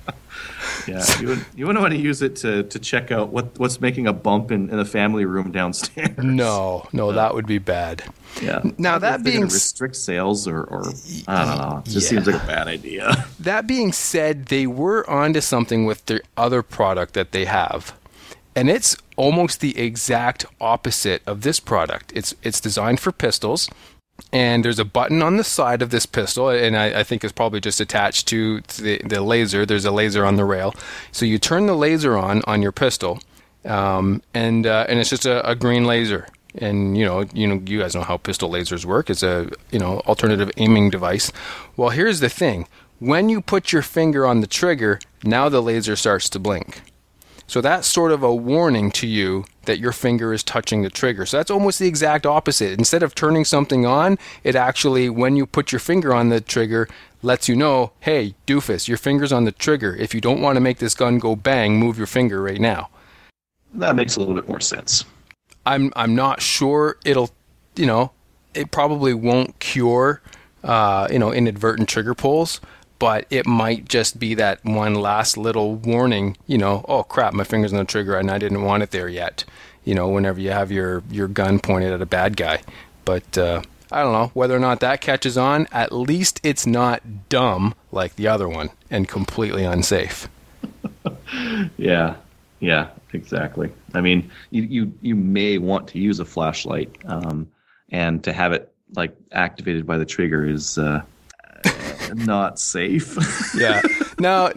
Yeah, 0.87 1.03
you 1.19 1.27
would 1.29 1.45
you 1.55 1.65
wouldn't 1.67 1.81
want 1.81 1.93
to 1.93 1.99
use 1.99 2.21
it 2.21 2.35
to, 2.37 2.63
to 2.63 2.79
check 2.79 3.11
out 3.11 3.29
what 3.29 3.57
what's 3.59 3.79
making 3.81 4.07
a 4.07 4.13
bump 4.13 4.51
in, 4.51 4.69
in 4.69 4.77
the 4.77 4.85
family 4.85 5.25
room 5.25 5.51
downstairs. 5.51 6.17
no, 6.17 6.87
no, 6.93 7.11
that 7.11 7.33
would 7.33 7.45
be 7.47 7.57
bad. 7.59 8.03
Yeah. 8.41 8.61
Now, 8.79 8.97
that 8.97 9.23
being 9.23 9.41
restrict 9.43 9.95
sales 9.95 10.47
or, 10.47 10.63
or 10.63 10.83
I 11.27 11.45
don't 11.45 11.57
know. 11.57 11.77
It 11.85 11.89
just 11.91 12.11
Yeah. 12.11 12.17
seems 12.19 12.27
like 12.27 12.41
a 12.43 12.47
bad 12.47 12.67
idea. 12.67 13.25
That 13.39 13.67
being 13.67 13.91
said, 13.91 14.45
they 14.47 14.65
were 14.65 15.07
onto 15.09 15.39
something 15.41 15.85
with 15.85 16.05
their 16.07 16.21
other 16.37 16.63
product 16.63 17.13
that 17.13 17.31
they 17.31 17.45
have. 17.45 17.93
And 18.55 18.69
it's 18.69 18.95
almost 19.17 19.59
the 19.59 19.77
exact 19.77 20.45
opposite 20.61 21.21
of 21.27 21.41
this 21.41 21.59
product. 21.59 22.11
It's 22.15 22.33
it's 22.43 22.59
designed 22.61 22.99
for 22.99 23.11
pistols, 23.11 23.69
and 24.31 24.63
there's 24.65 24.79
a 24.79 24.85
button 24.85 25.21
on 25.21 25.37
the 25.37 25.43
side 25.43 25.81
of 25.81 25.89
this 25.89 26.05
pistol, 26.05 26.49
and 26.49 26.75
I, 26.75 27.01
I 27.01 27.03
think 27.03 27.23
it's 27.23 27.33
probably 27.33 27.59
just 27.59 27.79
attached 27.79 28.27
to 28.27 28.61
the, 28.61 28.99
the 29.05 29.21
laser. 29.21 29.65
There's 29.65 29.85
a 29.85 29.91
laser 29.91 30.25
on 30.25 30.35
the 30.35 30.45
rail, 30.45 30.73
so 31.11 31.25
you 31.25 31.37
turn 31.37 31.67
the 31.67 31.75
laser 31.75 32.17
on 32.17 32.41
on 32.45 32.61
your 32.61 32.71
pistol, 32.71 33.19
um, 33.65 34.21
and 34.33 34.65
uh, 34.65 34.85
and 34.89 34.99
it's 34.99 35.09
just 35.09 35.25
a, 35.25 35.47
a 35.47 35.55
green 35.55 35.85
laser. 35.85 36.27
And 36.55 36.95
you 36.97 37.05
know, 37.05 37.25
you 37.33 37.47
know, 37.47 37.61
you 37.65 37.79
guys 37.79 37.95
know 37.95 38.03
how 38.03 38.17
pistol 38.17 38.49
lasers 38.49 38.85
work. 38.85 39.09
It's 39.09 39.23
a 39.23 39.49
you 39.71 39.79
know 39.79 39.99
alternative 40.01 40.51
aiming 40.57 40.89
device. 40.89 41.31
Well, 41.75 41.89
here's 41.89 42.19
the 42.19 42.29
thing: 42.29 42.67
when 42.99 43.29
you 43.29 43.41
put 43.41 43.71
your 43.71 43.81
finger 43.81 44.25
on 44.25 44.41
the 44.41 44.47
trigger, 44.47 44.99
now 45.23 45.49
the 45.49 45.61
laser 45.61 45.95
starts 45.95 46.29
to 46.29 46.39
blink. 46.39 46.81
So 47.53 47.61
that's 47.61 47.87
sort 47.87 48.11
of 48.11 48.23
a 48.23 48.33
warning 48.33 48.89
to 48.93 49.05
you 49.05 49.45
that 49.65 49.77
your 49.77 49.91
finger 49.91 50.33
is 50.33 50.41
touching 50.41 50.81
the 50.81 50.89
trigger. 50.89 51.23
So 51.27 51.37
that's 51.37 51.51
almost 51.51 51.77
the 51.77 51.87
exact 51.87 52.25
opposite. 52.25 52.79
Instead 52.79 53.03
of 53.03 53.13
turning 53.13 53.45
something 53.45 53.85
on, 53.85 54.17
it 54.43 54.55
actually, 54.55 55.07
when 55.07 55.35
you 55.35 55.45
put 55.45 55.71
your 55.71 55.77
finger 55.77 56.15
on 56.15 56.29
the 56.29 56.41
trigger, 56.41 56.89
lets 57.21 57.47
you 57.47 57.55
know, 57.55 57.91
hey, 57.99 58.33
doofus, 58.47 58.87
your 58.87 58.97
finger's 58.97 59.31
on 59.31 59.43
the 59.43 59.51
trigger. 59.51 59.95
If 59.95 60.15
you 60.15 60.19
don't 60.19 60.41
want 60.41 60.55
to 60.55 60.61
make 60.61 60.79
this 60.79 60.95
gun 60.95 61.19
go 61.19 61.35
bang, 61.35 61.77
move 61.77 61.95
your 61.95 62.07
finger 62.07 62.41
right 62.41 62.59
now. 62.59 62.89
That 63.75 63.95
makes 63.95 64.15
a 64.15 64.19
little 64.19 64.33
bit 64.33 64.47
more 64.49 64.59
sense. 64.59 65.05
I'm 65.63 65.93
I'm 65.95 66.15
not 66.15 66.41
sure 66.41 66.97
it'll, 67.05 67.29
you 67.75 67.85
know, 67.85 68.13
it 68.55 68.71
probably 68.71 69.13
won't 69.13 69.59
cure, 69.59 70.23
uh, 70.63 71.07
you 71.11 71.19
know, 71.19 71.31
inadvertent 71.31 71.87
trigger 71.87 72.15
pulls, 72.15 72.59
but 73.03 73.27
it 73.29 73.45
might 73.45 73.83
just 73.89 74.17
be 74.17 74.33
that 74.33 74.63
one 74.63 74.95
last 74.95 75.35
little 75.35 75.75
warning, 75.75 76.37
you 76.47 76.57
know, 76.57 76.85
oh 76.87 77.03
crap, 77.03 77.33
my 77.33 77.43
finger's 77.43 77.73
on 77.73 77.79
the 77.79 77.83
trigger 77.83 78.15
and 78.15 78.31
I 78.31 78.37
didn't 78.37 78.63
want 78.63 78.81
it 78.81 78.91
there 78.91 79.09
yet, 79.09 79.43
you 79.83 79.93
know, 79.93 80.07
whenever 80.07 80.39
you 80.39 80.51
have 80.51 80.71
your 80.71 81.03
your 81.11 81.27
gun 81.27 81.59
pointed 81.59 81.91
at 81.91 82.01
a 82.01 82.05
bad 82.05 82.37
guy, 82.37 82.61
but. 83.03 83.37
Uh, 83.37 83.61
I 83.91 84.01
don't 84.01 84.13
know 84.13 84.31
whether 84.33 84.55
or 84.55 84.59
not 84.59 84.79
that 84.79 85.01
catches 85.01 85.37
on. 85.37 85.67
At 85.71 85.91
least 85.91 86.39
it's 86.41 86.65
not 86.65 87.29
dumb 87.29 87.75
like 87.91 88.15
the 88.15 88.27
other 88.27 88.49
one 88.49 88.71
and 88.89 89.07
completely 89.07 89.65
unsafe. 89.65 90.27
Yeah, 91.77 92.15
yeah, 92.59 92.89
exactly. 93.11 93.71
I 93.93 94.01
mean, 94.01 94.31
you 94.49 94.63
you, 94.63 94.93
you 95.01 95.15
may 95.15 95.57
want 95.57 95.87
to 95.89 95.99
use 95.99 96.19
a 96.19 96.25
flashlight, 96.25 96.95
um, 97.05 97.47
and 97.89 98.23
to 98.23 98.33
have 98.33 98.51
it 98.51 98.73
like 98.95 99.15
activated 99.31 99.85
by 99.85 99.97
the 99.97 100.05
trigger 100.05 100.45
is 100.45 100.77
uh, 100.77 101.01
not 102.15 102.59
safe. 102.59 103.17
yeah. 103.57 103.81
Now, 104.19 104.51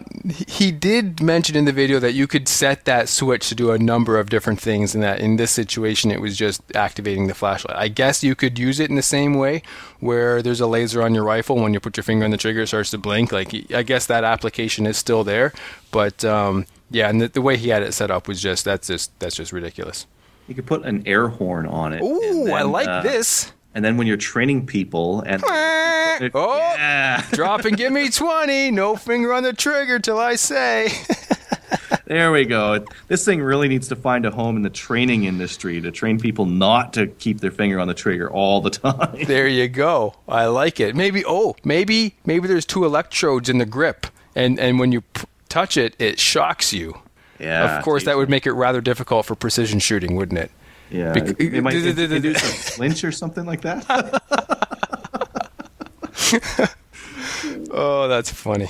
he 0.47 0.71
did 0.71 1.21
mention 1.21 1.55
in 1.55 1.65
the 1.65 1.71
video 1.71 1.99
that 1.99 2.13
you 2.13 2.27
could 2.27 2.47
set 2.47 2.85
that 2.85 3.09
switch 3.09 3.49
to 3.49 3.55
do 3.55 3.71
a 3.71 3.77
number 3.77 4.19
of 4.19 4.29
different 4.29 4.61
things, 4.61 4.93
and 4.93 5.03
that 5.03 5.19
in 5.19 5.37
this 5.37 5.51
situation 5.51 6.11
it 6.11 6.21
was 6.21 6.37
just 6.37 6.61
activating 6.75 7.27
the 7.27 7.33
flashlight. 7.33 7.75
I 7.77 7.87
guess 7.87 8.23
you 8.23 8.35
could 8.35 8.57
use 8.59 8.79
it 8.79 8.89
in 8.89 8.95
the 8.95 9.01
same 9.01 9.33
way 9.33 9.61
where 9.99 10.41
there's 10.41 10.61
a 10.61 10.67
laser 10.67 11.01
on 11.01 11.13
your 11.13 11.23
rifle. 11.23 11.55
When 11.57 11.73
you 11.73 11.79
put 11.79 11.97
your 11.97 12.03
finger 12.03 12.25
on 12.25 12.31
the 12.31 12.37
trigger, 12.37 12.61
it 12.61 12.67
starts 12.67 12.91
to 12.91 12.97
blink. 12.97 13.31
Like, 13.31 13.53
I 13.73 13.83
guess 13.83 14.05
that 14.07 14.23
application 14.23 14.85
is 14.85 14.97
still 14.97 15.23
there, 15.23 15.53
but 15.91 16.23
um, 16.23 16.65
yeah, 16.89 17.09
and 17.09 17.21
the, 17.21 17.27
the 17.27 17.41
way 17.41 17.57
he 17.57 17.69
had 17.69 17.83
it 17.83 17.93
set 17.93 18.11
up 18.11 18.27
was 18.27 18.41
just 18.41 18.63
that's 18.63 18.87
just 18.87 19.17
that's 19.19 19.35
just 19.35 19.51
ridiculous. 19.51 20.05
you 20.47 20.55
could 20.55 20.65
put 20.65 20.83
an 20.83 21.03
air 21.05 21.27
horn 21.27 21.65
on 21.65 21.93
it. 21.93 22.01
Ooh, 22.01 22.45
and 22.45 22.53
I 22.53 22.61
like 22.61 22.87
uh, 22.87 23.01
this. 23.01 23.51
And 23.77 23.85
then 23.85 23.95
when 23.95 24.07
you're 24.07 24.17
training 24.17 24.65
people 24.65 25.21
and 25.21 25.43
Oh, 26.33 26.57
yeah, 26.57 27.23
drop 27.31 27.63
and 27.63 27.77
give 27.77 27.93
me 27.93 28.09
20. 28.09 28.71
No 28.71 28.95
finger 28.95 29.31
on 29.31 29.43
the 29.43 29.53
trigger 29.53 29.99
till 29.99 30.17
I 30.17 30.33
say. 30.33 30.89
there 32.05 32.31
we 32.31 32.45
go. 32.45 32.83
This 33.07 33.23
thing 33.23 33.39
really 33.39 33.67
needs 33.67 33.87
to 33.89 33.95
find 33.95 34.25
a 34.25 34.31
home 34.31 34.55
in 34.55 34.63
the 34.63 34.71
training 34.71 35.25
industry 35.25 35.79
to 35.79 35.91
train 35.91 36.19
people 36.19 36.47
not 36.47 36.93
to 36.93 37.05
keep 37.05 37.39
their 37.39 37.51
finger 37.51 37.79
on 37.79 37.87
the 37.87 37.93
trigger 37.93 38.31
all 38.31 38.61
the 38.61 38.69
time. 38.71 39.23
There 39.27 39.47
you 39.47 39.67
go. 39.67 40.15
I 40.27 40.47
like 40.47 40.79
it. 40.79 40.95
Maybe 40.95 41.23
oh, 41.27 41.55
maybe 41.63 42.15
maybe 42.25 42.47
there's 42.47 42.65
two 42.65 42.83
electrodes 42.83 43.47
in 43.47 43.59
the 43.59 43.67
grip, 43.67 44.07
and 44.35 44.59
and 44.59 44.79
when 44.79 44.91
you 44.91 45.01
p- 45.01 45.25
touch 45.49 45.77
it, 45.77 45.95
it 45.99 46.19
shocks 46.19 46.73
you. 46.73 46.99
Yeah, 47.37 47.77
of 47.77 47.83
course, 47.83 48.05
that 48.05 48.17
would 48.17 48.27
make 48.27 48.47
it 48.47 48.53
rather 48.53 48.81
difficult 48.81 49.27
for 49.27 49.35
precision 49.35 49.77
shooting, 49.77 50.15
wouldn't 50.15 50.39
it? 50.39 50.49
Yeah, 50.89 51.13
Bec- 51.13 51.39
it, 51.39 51.53
it 51.55 51.61
might 51.61 51.75
it, 51.75 51.97
it 51.99 52.21
do 52.21 52.33
some 52.33 52.73
flinch 52.75 53.03
or 53.03 53.11
something 53.11 53.45
like 53.45 53.61
that. 53.61 53.85
Oh, 57.71 58.07
that's 58.07 58.31
funny. 58.31 58.69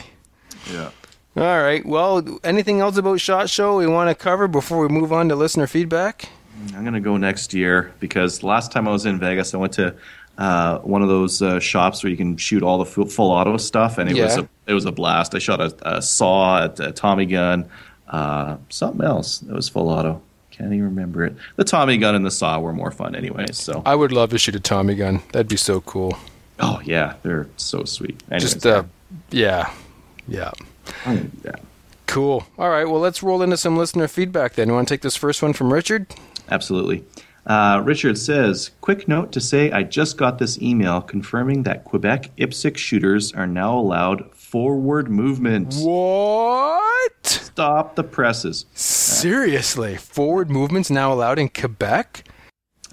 yeah. 0.72 0.90
All 1.36 1.62
right. 1.62 1.86
Well, 1.86 2.40
anything 2.44 2.80
else 2.82 2.98
about 2.98 3.20
Shot 3.22 3.50
Show 3.50 3.78
we 3.78 3.88
want 3.88 4.10
to 4.10 4.16
cover 4.16 4.48
before 4.48 4.80
we 4.80 4.88
move 4.88 5.14
on 5.14 5.30
to 5.30 5.36
listener 5.36 5.68
feedback? 5.68 6.30
I'm 6.76 6.84
gonna 6.84 7.00
go 7.00 7.18
next 7.18 7.54
year 7.54 7.94
because 8.00 8.42
last 8.44 8.72
time 8.72 8.88
I 8.88 8.92
was 8.92 9.06
in 9.06 9.20
Vegas, 9.20 9.54
I 9.54 9.58
went 9.58 9.74
to 9.74 9.96
uh, 10.38 10.80
one 10.80 11.02
of 11.04 11.08
those 11.08 11.42
uh, 11.42 11.60
shops 11.60 12.04
where 12.04 12.10
you 12.10 12.18
can 12.18 12.36
shoot 12.38 12.64
all 12.64 12.80
the 12.80 12.86
full, 12.86 13.06
full 13.06 13.32
auto 13.32 13.58
stuff, 13.58 13.98
and 14.00 14.10
it 14.10 14.22
was 14.22 14.38
a 14.38 14.50
it 14.66 14.74
was 14.74 14.86
a 14.86 14.92
blast. 14.92 15.36
I 15.36 15.40
shot 15.40 15.62
a, 15.62 15.98
a 15.98 16.02
SAW, 16.02 16.58
a, 16.58 16.74
a 16.80 16.92
Tommy 16.92 17.28
gun, 17.28 17.70
uh, 18.08 18.58
something 18.70 19.06
else 19.06 19.38
that 19.40 19.54
was 19.56 19.70
full 19.70 19.90
auto. 19.90 20.22
Can't 20.58 20.74
even 20.74 20.86
remember 20.86 21.24
it. 21.24 21.36
The 21.56 21.64
Tommy 21.64 21.98
gun 21.98 22.16
and 22.16 22.26
the 22.26 22.32
SAW 22.32 22.60
were 22.62 22.74
more 22.74 22.90
fun, 22.92 23.16
anyway. 23.16 23.46
So, 23.52 23.84
I 23.86 23.94
would 23.96 24.12
love 24.12 24.32
to 24.32 24.38
shoot 24.40 24.56
a 24.56 24.60
Tommy 24.60 24.96
gun. 24.96 25.22
That'd 25.32 25.48
be 25.48 25.58
so 25.58 25.82
cool. 25.82 26.18
oh 26.60 26.82
yeah, 26.84 27.14
they're 27.24 27.48
so 27.58 27.84
sweet. 27.84 28.22
Anyways, 28.32 28.54
Just 28.54 28.66
uh, 28.66 28.84
yeah, 29.30 29.72
yeah. 30.28 30.52
I'm 31.06 31.18
gonna 31.18 31.28
do 31.28 31.38
that. 31.44 31.62
Cool. 32.08 32.48
All 32.58 32.70
right. 32.70 32.86
Well, 32.86 33.02
let's 33.02 33.22
roll 33.22 33.42
into 33.42 33.58
some 33.58 33.78
listener 33.78 34.08
feedback 34.08 34.54
then. 34.54 34.70
You 34.70 34.74
want 34.74 34.88
to 34.88 34.94
take 34.94 35.02
this 35.02 35.16
first 35.16 35.42
one 35.44 35.54
from 35.54 35.72
Richard? 35.74 36.08
Absolutely. 36.50 37.04
Uh, 37.46 37.82
Richard 37.86 38.18
says, 38.18 38.72
quick 38.82 39.08
note 39.08 39.32
to 39.34 39.40
say 39.42 39.72
I 39.72 39.84
just 39.84 40.18
got 40.18 40.38
this 40.40 40.62
email 40.62 41.02
confirming 41.02 41.64
that 41.64 41.84
Quebec 41.86 42.32
IPSC 42.38 42.76
shooters 42.78 43.32
are 43.34 43.48
now 43.48 43.78
allowed 43.78 44.34
forward 44.36 45.10
movement. 45.10 45.76
What? 45.76 47.26
Stop 47.26 47.96
the 47.96 48.04
presses. 48.04 48.66
Seriously, 49.18 49.98
forward 49.98 50.52
movements 50.52 50.92
now 50.92 51.12
allowed 51.12 51.40
in 51.40 51.50
Quebec? 51.50 52.24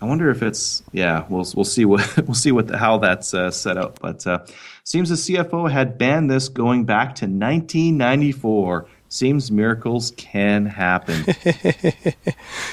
I 0.00 0.06
wonder 0.06 0.30
if 0.30 0.42
it's 0.42 0.82
yeah. 0.90 1.26
We'll 1.28 1.46
we'll 1.54 1.66
see 1.66 1.84
what 1.84 2.16
we'll 2.26 2.34
see 2.34 2.50
what 2.50 2.68
the, 2.68 2.78
how 2.78 2.96
that's 2.96 3.34
uh, 3.34 3.50
set 3.50 3.76
up. 3.76 4.00
But 4.00 4.26
uh, 4.26 4.38
seems 4.84 5.10
the 5.10 5.16
CFO 5.16 5.70
had 5.70 5.98
banned 5.98 6.30
this 6.30 6.48
going 6.48 6.86
back 6.86 7.14
to 7.16 7.26
1994. 7.26 8.86
Seems 9.08 9.50
miracles 9.50 10.12
can 10.16 10.64
happen. 10.64 11.26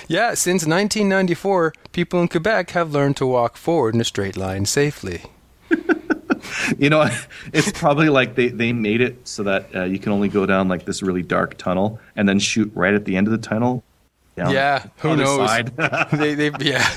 Yeah, 0.08 0.34
since 0.34 0.66
1994, 0.66 1.74
people 1.92 2.22
in 2.22 2.28
Quebec 2.28 2.72
have 2.72 2.92
learned 2.92 3.16
to 3.18 3.26
walk 3.26 3.56
forward 3.56 3.96
in 3.96 4.02
a 4.02 4.06
straight 4.06 4.36
line 4.36 4.66
safely. 4.66 5.24
You 6.78 6.90
know, 6.90 7.10
it's 7.54 7.72
probably 7.72 8.10
like 8.10 8.36
they, 8.36 8.50
they 8.50 8.74
made 8.74 9.02
it 9.02 9.28
so 9.28 9.44
that 9.44 9.76
uh, 9.76 9.84
you 9.84 10.00
can 10.00 10.12
only 10.12 10.30
go 10.30 10.46
down 10.46 10.68
like 10.68 10.86
this 10.86 11.02
really 11.02 11.24
dark 11.24 11.58
tunnel 11.58 12.00
and 12.16 12.28
then 12.28 12.40
shoot 12.40 12.72
right 12.76 12.94
at 12.94 13.06
the 13.06 13.16
end 13.16 13.28
of 13.28 13.32
the 13.32 13.38
tunnel. 13.38 13.84
Yeah, 14.38 14.86
who 14.98 15.16
knows? 15.16 15.50
they, 16.14 16.34
they, 16.34 16.52
yeah. 16.62 16.88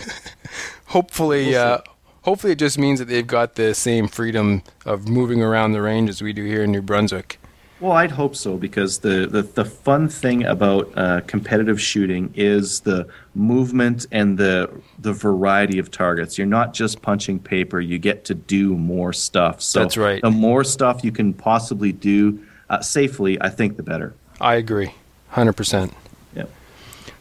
hopefully, 0.87 1.55
uh, 1.57 1.79
hopefully, 2.23 2.53
it 2.53 2.59
just 2.59 2.79
means 2.79 3.01
that 3.01 3.07
they've 3.07 3.27
got 3.27 3.57
the 3.57 3.75
same 3.75 4.09
freedom 4.09 4.63
of 4.87 5.09
moving 5.09 5.43
around 5.43 5.73
the 5.73 5.83
range 5.83 6.09
as 6.09 6.23
we 6.23 6.33
do 6.33 6.45
here 6.45 6.63
in 6.63 6.73
New 6.73 6.83
Brunswick. 6.83 7.39
Well, 7.85 7.93
I'd 7.93 8.13
hope 8.13 8.35
so 8.35 8.57
because 8.57 9.01
the, 9.01 9.27
the, 9.27 9.43
the 9.43 9.67
fun 9.67 10.09
thing 10.09 10.43
about 10.47 10.91
uh, 10.97 11.21
competitive 11.27 11.79
shooting 11.79 12.33
is 12.35 12.81
the 12.81 13.07
movement 13.35 14.07
and 14.11 14.39
the 14.39 14.71
the 14.99 15.13
variety 15.13 15.79
of 15.79 15.91
targets. 15.91 16.39
You're 16.39 16.47
not 16.47 16.73
just 16.73 17.03
punching 17.03 17.41
paper; 17.41 17.83
you 17.83 17.99
get 17.99 18.25
to 18.25 18.35
do 18.35 18.75
more 18.75 19.13
stuff. 19.13 19.61
So 19.61 19.81
That's 19.81 19.99
right. 19.99 20.23
The 20.23 20.31
more 20.31 20.65
stuff 20.65 21.05
you 21.05 21.13
can 21.13 21.35
possibly 21.35 21.93
do 21.93 22.43
uh, 22.71 22.81
safely, 22.81 23.37
I 23.43 23.51
think, 23.51 23.77
the 23.77 23.83
better. 23.83 24.15
I 24.41 24.55
agree, 24.55 24.95
hundred 25.29 25.53
percent. 25.53 25.93
Yep. 26.35 26.51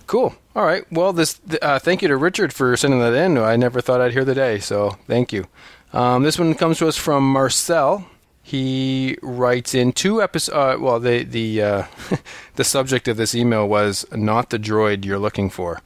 Cool. 0.08 0.34
All 0.56 0.64
right. 0.64 0.90
Well, 0.94 1.12
this. 1.12 1.42
Uh, 1.62 1.78
thank 1.78 2.02
you 2.02 2.08
to 2.08 2.16
Richard 2.16 2.54
for 2.54 2.78
sending 2.78 3.02
that 3.02 3.14
in. 3.14 3.38
I 3.38 3.58
never 3.58 3.82
thought 3.82 4.00
I'd 4.00 4.14
hear 4.14 4.24
the 4.24 4.34
day, 4.34 4.60
so 4.60 4.92
thank 5.08 5.34
you. 5.34 5.46
Um, 5.92 6.24
this 6.24 6.40
one 6.40 6.54
comes 6.54 6.78
to 6.78 6.88
us 6.88 6.96
from 6.96 7.30
Marcel, 7.30 8.08
he 8.46 9.18
writes 9.22 9.74
in 9.74 9.94
two 9.94 10.22
episodes. 10.22 10.56
Uh, 10.56 10.78
well, 10.80 11.00
the 11.00 11.24
the 11.24 11.62
uh, 11.62 11.84
the 12.56 12.64
subject 12.66 13.08
of 13.08 13.18
this 13.18 13.34
email 13.34 13.68
was 13.68 14.06
not 14.12 14.50
the 14.50 14.60
droid 14.60 15.06
you're 15.06 15.18
looking 15.18 15.50
for. 15.50 15.82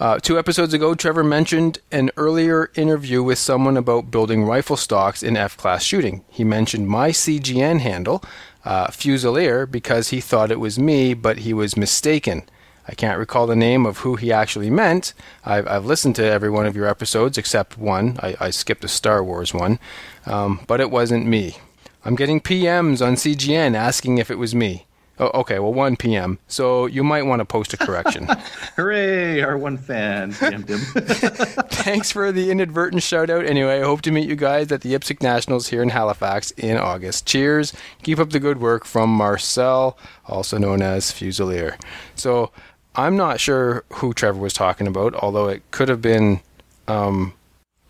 Uh, 0.00 0.18
two 0.18 0.38
episodes 0.38 0.72
ago, 0.74 0.94
Trevor 0.94 1.22
mentioned 1.22 1.78
an 1.92 2.10
earlier 2.16 2.70
interview 2.74 3.22
with 3.22 3.38
someone 3.38 3.76
about 3.76 4.10
building 4.10 4.44
rifle 4.44 4.76
stocks 4.76 5.22
in 5.22 5.36
F 5.36 5.56
class 5.56 5.84
shooting. 5.84 6.24
He 6.30 6.42
mentioned 6.42 6.88
my 6.88 7.10
CGN 7.10 7.80
handle, 7.80 8.24
uh, 8.64 8.88
Fusilier, 8.88 9.70
because 9.70 10.08
he 10.08 10.20
thought 10.20 10.50
it 10.50 10.58
was 10.58 10.78
me, 10.78 11.12
but 11.12 11.38
he 11.38 11.52
was 11.52 11.76
mistaken. 11.76 12.42
I 12.88 12.94
can't 12.94 13.18
recall 13.18 13.46
the 13.46 13.54
name 13.54 13.84
of 13.86 13.98
who 13.98 14.16
he 14.16 14.32
actually 14.32 14.70
meant. 14.70 15.12
I've, 15.44 15.68
I've 15.68 15.84
listened 15.84 16.16
to 16.16 16.24
every 16.24 16.50
one 16.50 16.66
of 16.66 16.74
your 16.74 16.86
episodes 16.86 17.36
except 17.36 17.76
one. 17.78 18.18
I, 18.22 18.36
I 18.40 18.50
skipped 18.50 18.84
a 18.84 18.88
Star 18.88 19.22
Wars 19.22 19.52
one, 19.52 19.78
um, 20.24 20.60
but 20.66 20.80
it 20.80 20.90
wasn't 20.90 21.26
me. 21.26 21.58
I'm 22.04 22.14
getting 22.14 22.40
PMs 22.40 23.04
on 23.04 23.14
CGN 23.14 23.74
asking 23.74 24.18
if 24.18 24.30
it 24.30 24.38
was 24.38 24.54
me. 24.54 24.86
Oh, 25.20 25.30
okay, 25.40 25.58
well, 25.58 25.74
1 25.74 25.98
p.m. 25.98 26.38
So 26.48 26.86
you 26.86 27.04
might 27.04 27.26
want 27.26 27.40
to 27.40 27.44
post 27.44 27.74
a 27.74 27.76
correction. 27.76 28.26
Hooray! 28.76 29.42
Our 29.42 29.58
one 29.58 29.76
fan 29.76 30.32
DM'd 30.32 30.70
him. 30.70 30.78
Thanks 31.68 32.10
for 32.10 32.32
the 32.32 32.50
inadvertent 32.50 33.02
shout 33.02 33.28
out. 33.28 33.44
Anyway, 33.44 33.80
I 33.80 33.84
hope 33.84 34.00
to 34.02 34.10
meet 34.10 34.30
you 34.30 34.34
guys 34.34 34.72
at 34.72 34.80
the 34.80 34.94
IPSC 34.94 35.22
Nationals 35.22 35.68
here 35.68 35.82
in 35.82 35.90
Halifax 35.90 36.52
in 36.52 36.78
August. 36.78 37.26
Cheers. 37.26 37.74
Keep 38.02 38.18
up 38.18 38.30
the 38.30 38.40
good 38.40 38.62
work 38.62 38.86
from 38.86 39.10
Marcel, 39.10 39.98
also 40.24 40.56
known 40.56 40.80
as 40.80 41.12
Fusilier. 41.12 41.78
So 42.14 42.50
I'm 42.94 43.14
not 43.14 43.40
sure 43.40 43.84
who 43.94 44.14
Trevor 44.14 44.40
was 44.40 44.54
talking 44.54 44.86
about, 44.86 45.14
although 45.16 45.48
it 45.48 45.62
could 45.70 45.90
have 45.90 46.00
been. 46.00 46.40
Um, 46.88 47.34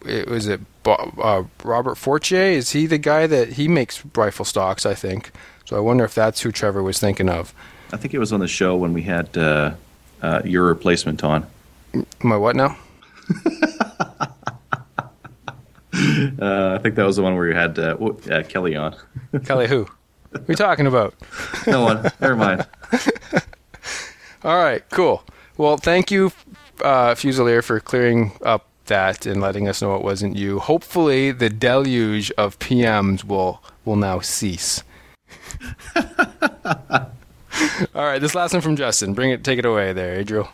it 0.04 0.28
was 0.28 0.48
it 0.48 0.60
uh, 0.86 1.44
Robert 1.64 1.96
Fortier? 1.96 2.42
Is 2.42 2.70
he 2.70 2.86
the 2.86 2.98
guy 2.98 3.26
that 3.26 3.54
he 3.54 3.68
makes 3.68 4.02
rifle 4.14 4.44
stocks? 4.44 4.84
I 4.86 4.94
think. 4.94 5.30
So 5.64 5.76
I 5.76 5.80
wonder 5.80 6.04
if 6.04 6.14
that's 6.14 6.40
who 6.40 6.50
Trevor 6.50 6.82
was 6.82 6.98
thinking 6.98 7.28
of. 7.28 7.54
I 7.92 7.96
think 7.96 8.14
it 8.14 8.18
was 8.18 8.32
on 8.32 8.40
the 8.40 8.48
show 8.48 8.76
when 8.76 8.92
we 8.92 9.02
had 9.02 9.36
uh, 9.36 9.74
uh, 10.22 10.42
your 10.44 10.64
replacement 10.64 11.22
on. 11.24 11.46
My 12.22 12.36
what 12.36 12.56
now? 12.56 12.76
Uh, 16.40 16.76
I 16.78 16.82
think 16.82 16.94
that 16.94 17.04
was 17.04 17.16
the 17.16 17.22
one 17.22 17.36
where 17.36 17.48
you 17.48 17.54
had 17.54 17.78
uh, 17.78 17.96
uh, 18.30 18.42
Kelly 18.44 18.76
on. 18.76 18.96
Kelly 19.44 19.66
who? 19.66 19.86
What 20.30 20.42
are 20.42 20.44
you 20.48 20.54
talking 20.54 20.86
about? 20.86 21.14
no 21.66 21.82
one. 21.82 22.10
Never 22.20 22.36
mind. 22.36 22.66
All 24.44 24.56
right, 24.56 24.88
cool. 24.90 25.22
Well, 25.56 25.76
thank 25.76 26.10
you, 26.10 26.32
uh, 26.82 27.14
Fusilier, 27.14 27.62
for 27.62 27.80
clearing 27.80 28.32
up 28.42 28.66
that 28.90 29.24
and 29.24 29.40
letting 29.40 29.66
us 29.66 29.80
know 29.80 29.96
it 29.96 30.02
wasn't 30.02 30.36
you. 30.36 30.58
Hopefully, 30.58 31.32
the 31.32 31.48
deluge 31.48 32.30
of 32.32 32.58
PMs 32.58 33.24
will 33.24 33.62
will 33.86 33.96
now 33.96 34.20
cease. 34.20 34.84
All 37.94 38.04
right, 38.04 38.18
this 38.20 38.34
last 38.34 38.52
one 38.52 38.60
from 38.60 38.76
Justin. 38.76 39.14
Bring 39.14 39.30
it, 39.30 39.42
take 39.42 39.58
it 39.58 39.64
away 39.64 39.92
there, 39.92 40.16
Adriel. 40.16 40.48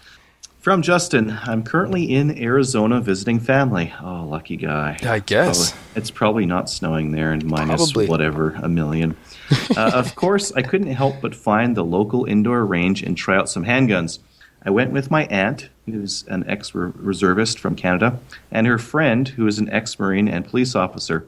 From 0.61 0.83
Justin, 0.83 1.39
I'm 1.45 1.63
currently 1.63 2.13
in 2.13 2.43
Arizona 2.43 3.01
visiting 3.01 3.39
family. 3.39 3.95
Oh, 4.03 4.25
lucky 4.25 4.57
guy. 4.57 4.97
I 5.05 5.21
guess. 5.21 5.73
Oh, 5.73 5.77
it's 5.95 6.11
probably 6.11 6.45
not 6.45 6.69
snowing 6.69 7.13
there 7.13 7.31
and 7.31 7.45
minus 7.45 7.93
Probably. 7.93 8.09
whatever, 8.09 8.51
a 8.63 8.69
million. 8.69 9.17
uh, 9.77 9.93
of 9.95 10.17
course, 10.17 10.51
I 10.57 10.63
couldn't 10.63 10.93
help 10.93 11.21
but 11.21 11.37
find 11.37 11.77
the 11.77 11.85
local 11.85 12.25
indoor 12.25 12.67
range 12.67 13.03
and 13.03 13.17
try 13.17 13.37
out 13.37 13.49
some 13.49 13.65
handguns. 13.65 14.19
I 14.65 14.71
went 14.71 14.91
with 14.91 15.09
my 15.09 15.27
aunt, 15.27 15.69
who's 15.87 16.25
an 16.29 16.45
ex 16.49 16.75
reservist 16.75 17.59
from 17.59 17.77
Canada, 17.77 18.19
and 18.51 18.67
her 18.67 18.79
friend, 18.79 19.29
who 19.29 19.47
is 19.47 19.59
an 19.59 19.71
ex 19.71 19.99
Marine 19.99 20.29
and 20.29 20.47
police 20.47 20.75
officer. 20.75 21.27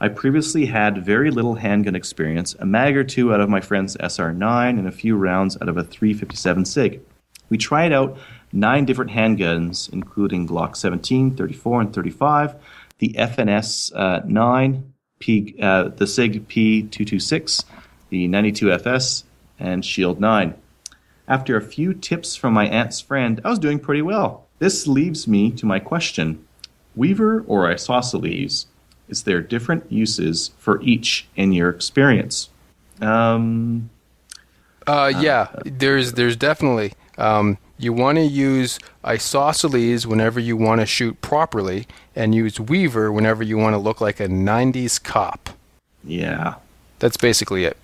I 0.00 0.08
previously 0.08 0.66
had 0.66 1.04
very 1.04 1.30
little 1.30 1.54
handgun 1.54 1.94
experience, 1.94 2.54
a 2.58 2.66
mag 2.66 2.96
or 2.96 3.04
two 3.04 3.32
out 3.32 3.40
of 3.40 3.48
my 3.48 3.60
friend's 3.60 3.96
SR9 3.98 4.78
and 4.78 4.88
a 4.88 4.92
few 4.92 5.16
rounds 5.16 5.56
out 5.60 5.68
of 5.68 5.76
a 5.76 5.84
357 5.84 6.64
SIG. 6.64 7.00
We 7.50 7.58
tried 7.58 7.92
out 7.92 8.18
nine 8.52 8.84
different 8.84 9.12
handguns, 9.12 9.92
including 9.92 10.48
Glock 10.48 10.76
17, 10.76 11.36
34, 11.36 11.80
and 11.82 11.94
35, 11.94 12.54
the 12.98 13.14
FNS 13.18 13.92
uh, 13.94 14.22
9, 14.26 14.92
P, 15.18 15.54
uh, 15.60 15.88
the 15.88 16.06
SIG 16.06 16.48
P226, 16.48 17.64
the 18.08 18.26
92FS, 18.26 19.24
and 19.58 19.84
Shield 19.84 20.20
9. 20.20 20.54
After 21.32 21.56
a 21.56 21.62
few 21.62 21.94
tips 21.94 22.36
from 22.36 22.52
my 22.52 22.66
aunt's 22.66 23.00
friend, 23.00 23.40
I 23.42 23.48
was 23.48 23.58
doing 23.58 23.78
pretty 23.78 24.02
well. 24.02 24.44
This 24.58 24.86
leaves 24.86 25.26
me 25.26 25.50
to 25.52 25.64
my 25.64 25.78
question 25.78 26.46
Weaver 26.94 27.42
or 27.46 27.72
isosceles? 27.72 28.66
Is 29.08 29.22
there 29.22 29.40
different 29.40 29.90
uses 29.90 30.50
for 30.58 30.82
each 30.82 31.26
in 31.34 31.52
your 31.52 31.70
experience? 31.70 32.50
Um, 33.00 33.88
Uh, 34.86 35.10
yeah, 35.20 35.48
there's 35.64 36.12
there's 36.12 36.36
definitely 36.36 36.92
um, 37.16 37.56
you 37.78 37.94
want 37.94 38.18
to 38.18 38.24
use 38.24 38.78
isosceles 39.02 40.06
whenever 40.06 40.38
you 40.38 40.58
want 40.58 40.82
to 40.82 40.86
shoot 40.86 41.18
properly, 41.22 41.86
and 42.14 42.34
use 42.34 42.60
Weaver 42.60 43.10
whenever 43.10 43.42
you 43.42 43.56
want 43.56 43.72
to 43.72 43.78
look 43.78 44.02
like 44.02 44.20
a 44.20 44.28
'90s 44.28 45.02
cop. 45.02 45.48
yeah. 46.04 46.56
That's 46.98 47.16
basically 47.16 47.64
it. 47.64 47.78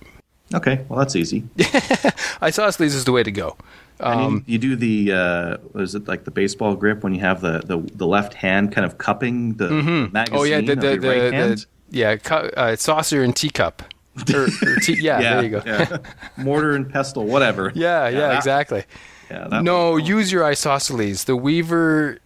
Okay, 0.53 0.83
well, 0.89 0.97
that's 0.99 1.15
easy. 1.15 1.43
Isosceles 2.41 2.95
is 2.95 3.05
the 3.05 3.11
way 3.11 3.23
to 3.23 3.31
go. 3.31 3.55
Um, 3.99 4.43
you, 4.47 4.53
you 4.53 4.57
do 4.59 4.75
the 4.75 5.11
uh, 5.11 5.57
what 5.73 5.83
is 5.83 5.93
it 5.93 6.07
like 6.07 6.23
the 6.23 6.31
baseball 6.31 6.75
grip 6.75 7.03
when 7.03 7.13
you 7.13 7.19
have 7.21 7.41
the, 7.41 7.59
the, 7.59 7.77
the 7.95 8.07
left 8.07 8.33
hand 8.33 8.71
kind 8.71 8.85
of 8.85 8.97
cupping 8.97 9.55
the 9.55 9.69
magazine 10.11 10.37
oh 10.39 10.43
yeah, 10.43 10.61
the 10.61 10.75
the, 10.75 10.75
the, 10.75 11.07
right 11.09 11.19
the 11.29 11.31
hand? 11.33 11.65
yeah 11.91 12.15
cu- 12.15 12.49
uh, 12.55 12.75
saucer 12.75 13.21
and 13.23 13.35
teacup. 13.35 13.83
Or, 14.33 14.43
or 14.45 14.75
tea, 14.77 14.93
yeah, 15.01 15.19
there 15.21 15.43
you 15.43 15.49
go. 15.49 15.61
Yeah, 15.65 15.87
yeah. 15.91 15.97
Mortar 16.43 16.75
and 16.75 16.89
pestle, 16.89 17.25
whatever. 17.25 17.71
yeah, 17.75 18.09
that- 18.09 18.35
exactly. 18.37 18.85
yeah, 19.29 19.59
No, 19.61 19.91
one. 19.91 20.05
use 20.05 20.31
your 20.31 20.43
isosceles. 20.45 21.25
The 21.25 21.35
Weaver 21.35 22.19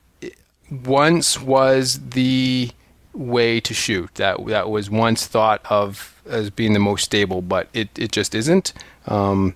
once 0.86 1.42
was 1.42 2.00
the 2.12 2.72
way 3.14 3.60
to 3.60 3.74
shoot. 3.74 4.14
That 4.16 4.46
that 4.48 4.70
was 4.70 4.90
once 4.90 5.26
thought 5.28 5.62
of 5.70 6.13
as 6.28 6.50
being 6.50 6.74
the 6.74 6.80
most 6.80 7.04
stable, 7.04 7.42
but 7.42 7.68
it, 7.74 7.90
it 7.98 8.12
just 8.12 8.34
isn't. 8.36 8.74
Um, 9.08 9.56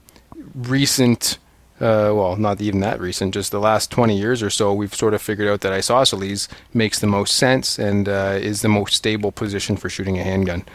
recent, 0.55 1.37
uh, 1.79 2.11
well, 2.13 2.35
not 2.35 2.61
even 2.61 2.79
that 2.81 2.99
recent, 2.99 3.33
just 3.33 3.51
the 3.51 3.59
last 3.59 3.91
20 3.91 4.17
years 4.17 4.41
or 4.43 4.49
so, 4.49 4.73
we've 4.73 4.93
sort 4.93 5.13
of 5.13 5.21
figured 5.21 5.47
out 5.47 5.61
that 5.61 5.73
isosceles 5.73 6.47
makes 6.73 6.99
the 6.99 7.07
most 7.07 7.35
sense 7.35 7.79
and 7.79 8.09
uh, 8.09 8.37
is 8.39 8.61
the 8.61 8.69
most 8.69 8.95
stable 8.95 9.31
position 9.31 9.77
for 9.77 9.89
shooting 9.89 10.19
a 10.19 10.23
handgun. 10.23 10.65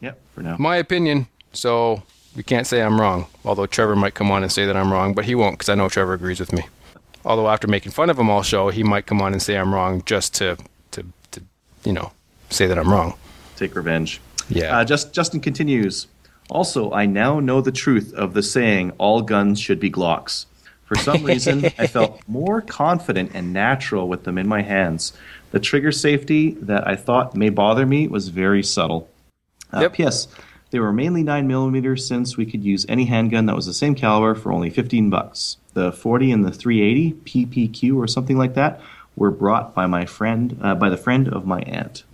Yep, 0.00 0.20
for 0.34 0.42
now. 0.42 0.56
My 0.58 0.76
opinion, 0.76 1.26
so 1.52 2.02
we 2.36 2.42
can't 2.42 2.66
say 2.66 2.82
I'm 2.82 3.00
wrong. 3.00 3.26
Although 3.44 3.66
Trevor 3.66 3.96
might 3.96 4.14
come 4.14 4.30
on 4.30 4.42
and 4.42 4.52
say 4.52 4.64
that 4.66 4.76
I'm 4.76 4.92
wrong, 4.92 5.14
but 5.14 5.24
he 5.24 5.34
won't 5.34 5.58
because 5.58 5.68
I 5.68 5.74
know 5.74 5.88
Trevor 5.88 6.14
agrees 6.14 6.40
with 6.40 6.52
me. 6.52 6.64
Although 7.24 7.48
after 7.48 7.66
making 7.66 7.92
fun 7.92 8.10
of 8.10 8.18
him 8.18 8.30
all 8.30 8.42
show, 8.42 8.70
he 8.70 8.82
might 8.82 9.06
come 9.06 9.20
on 9.20 9.32
and 9.32 9.42
say 9.42 9.56
I'm 9.58 9.74
wrong 9.74 10.02
just 10.06 10.34
to, 10.36 10.56
to, 10.92 11.04
to 11.32 11.42
you 11.84 11.92
know, 11.92 12.12
say 12.48 12.66
that 12.66 12.78
I'm 12.78 12.90
wrong. 12.90 13.14
Take 13.56 13.74
revenge. 13.74 14.20
Yeah. 14.48 14.78
Uh, 14.78 14.84
just 14.84 15.12
Justin 15.12 15.40
continues. 15.40 16.06
Also, 16.50 16.92
I 16.92 17.04
now 17.06 17.40
know 17.40 17.60
the 17.60 17.72
truth 17.72 18.12
of 18.14 18.34
the 18.34 18.42
saying 18.42 18.92
"all 18.98 19.22
guns 19.22 19.60
should 19.60 19.80
be 19.80 19.90
Glocks." 19.90 20.46
For 20.84 20.94
some 20.96 21.22
reason, 21.32 21.66
I 21.78 21.86
felt 21.86 22.20
more 22.26 22.62
confident 22.62 23.32
and 23.34 23.52
natural 23.52 24.08
with 24.08 24.24
them 24.24 24.38
in 24.38 24.48
my 24.48 24.62
hands. 24.62 25.12
The 25.50 25.60
trigger 25.60 25.92
safety 25.92 26.52
that 26.62 26.86
I 26.86 26.96
thought 26.96 27.36
may 27.36 27.50
bother 27.50 27.84
me 27.86 28.08
was 28.08 28.28
very 28.28 28.62
subtle. 28.62 29.08
Uh, 29.72 29.80
Yep. 29.80 29.92
P.S. 29.94 30.28
They 30.70 30.80
were 30.80 30.92
mainly 30.92 31.24
9mm 31.24 31.98
since 31.98 32.36
we 32.36 32.44
could 32.44 32.62
use 32.62 32.84
any 32.88 33.06
handgun 33.06 33.46
that 33.46 33.56
was 33.56 33.64
the 33.66 33.72
same 33.72 33.94
caliber 33.94 34.34
for 34.34 34.52
only 34.52 34.68
15 34.68 35.08
bucks. 35.08 35.56
The 35.72 35.92
40 35.92 36.32
and 36.32 36.44
the 36.44 36.50
380 36.50 37.12
PPQ 37.24 37.96
or 37.96 38.06
something 38.06 38.36
like 38.36 38.54
that 38.54 38.80
were 39.16 39.30
brought 39.30 39.74
by 39.74 39.86
my 39.86 40.04
friend 40.04 40.58
uh, 40.62 40.74
by 40.74 40.88
the 40.90 40.96
friend 40.96 41.28
of 41.28 41.46
my 41.46 41.60
aunt. 41.60 42.04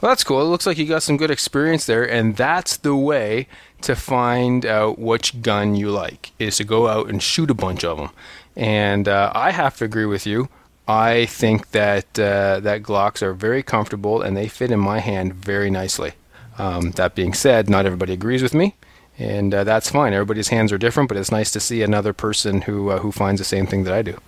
Well, 0.00 0.10
that's 0.10 0.22
cool. 0.22 0.40
It 0.40 0.44
looks 0.44 0.64
like 0.64 0.78
you 0.78 0.86
got 0.86 1.02
some 1.02 1.16
good 1.16 1.30
experience 1.30 1.86
there, 1.86 2.08
and 2.08 2.36
that's 2.36 2.76
the 2.76 2.94
way 2.94 3.48
to 3.80 3.96
find 3.96 4.64
out 4.64 4.98
which 4.98 5.42
gun 5.42 5.74
you 5.74 5.90
like 5.90 6.30
is 6.38 6.58
to 6.58 6.64
go 6.64 6.86
out 6.86 7.08
and 7.08 7.20
shoot 7.20 7.50
a 7.50 7.54
bunch 7.54 7.82
of 7.82 7.98
them. 7.98 8.10
And 8.54 9.08
uh, 9.08 9.32
I 9.34 9.50
have 9.50 9.76
to 9.78 9.84
agree 9.84 10.06
with 10.06 10.24
you. 10.24 10.48
I 10.86 11.26
think 11.26 11.72
that 11.72 12.18
uh, 12.18 12.60
that 12.60 12.82
Glocks 12.82 13.22
are 13.22 13.34
very 13.34 13.62
comfortable 13.62 14.22
and 14.22 14.36
they 14.36 14.48
fit 14.48 14.70
in 14.70 14.80
my 14.80 15.00
hand 15.00 15.34
very 15.34 15.68
nicely. 15.68 16.12
Um, 16.58 16.92
that 16.92 17.14
being 17.14 17.34
said, 17.34 17.68
not 17.68 17.84
everybody 17.84 18.12
agrees 18.12 18.42
with 18.42 18.54
me, 18.54 18.76
and 19.18 19.52
uh, 19.52 19.64
that's 19.64 19.90
fine. 19.90 20.12
Everybody's 20.12 20.48
hands 20.48 20.72
are 20.72 20.78
different, 20.78 21.08
but 21.08 21.18
it's 21.18 21.30
nice 21.30 21.50
to 21.52 21.60
see 21.60 21.82
another 21.82 22.12
person 22.12 22.62
who 22.62 22.90
uh, 22.90 22.98
who 23.00 23.10
finds 23.10 23.40
the 23.40 23.44
same 23.44 23.66
thing 23.66 23.84
that 23.84 23.94
I 23.94 24.02
do. 24.02 24.18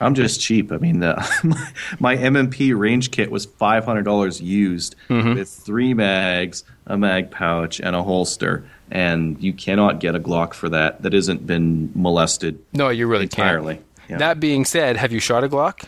I'm 0.00 0.14
just 0.14 0.40
cheap. 0.40 0.70
I 0.72 0.76
mean, 0.78 1.00
the, 1.00 1.14
my, 1.44 1.70
my 1.98 2.14
M&P 2.16 2.72
range 2.72 3.10
kit 3.10 3.30
was 3.30 3.46
five 3.46 3.84
hundred 3.84 4.04
dollars 4.04 4.40
used 4.40 4.94
with 5.08 5.48
three 5.48 5.94
mags, 5.94 6.64
a 6.86 6.96
mag 6.96 7.30
pouch, 7.30 7.80
and 7.80 7.94
a 7.96 8.02
holster. 8.02 8.64
And 8.90 9.42
you 9.42 9.52
cannot 9.52 10.00
get 10.00 10.14
a 10.14 10.20
Glock 10.20 10.54
for 10.54 10.68
that 10.70 11.02
that 11.02 11.12
hasn't 11.12 11.46
been 11.46 11.90
molested. 11.94 12.58
No, 12.72 12.88
you 12.88 13.06
really 13.06 13.24
Entirely, 13.24 13.74
can't. 13.74 13.86
yeah. 14.08 14.16
That 14.18 14.40
being 14.40 14.64
said, 14.64 14.96
have 14.96 15.12
you 15.12 15.20
shot 15.20 15.44
a 15.44 15.48
Glock? 15.48 15.84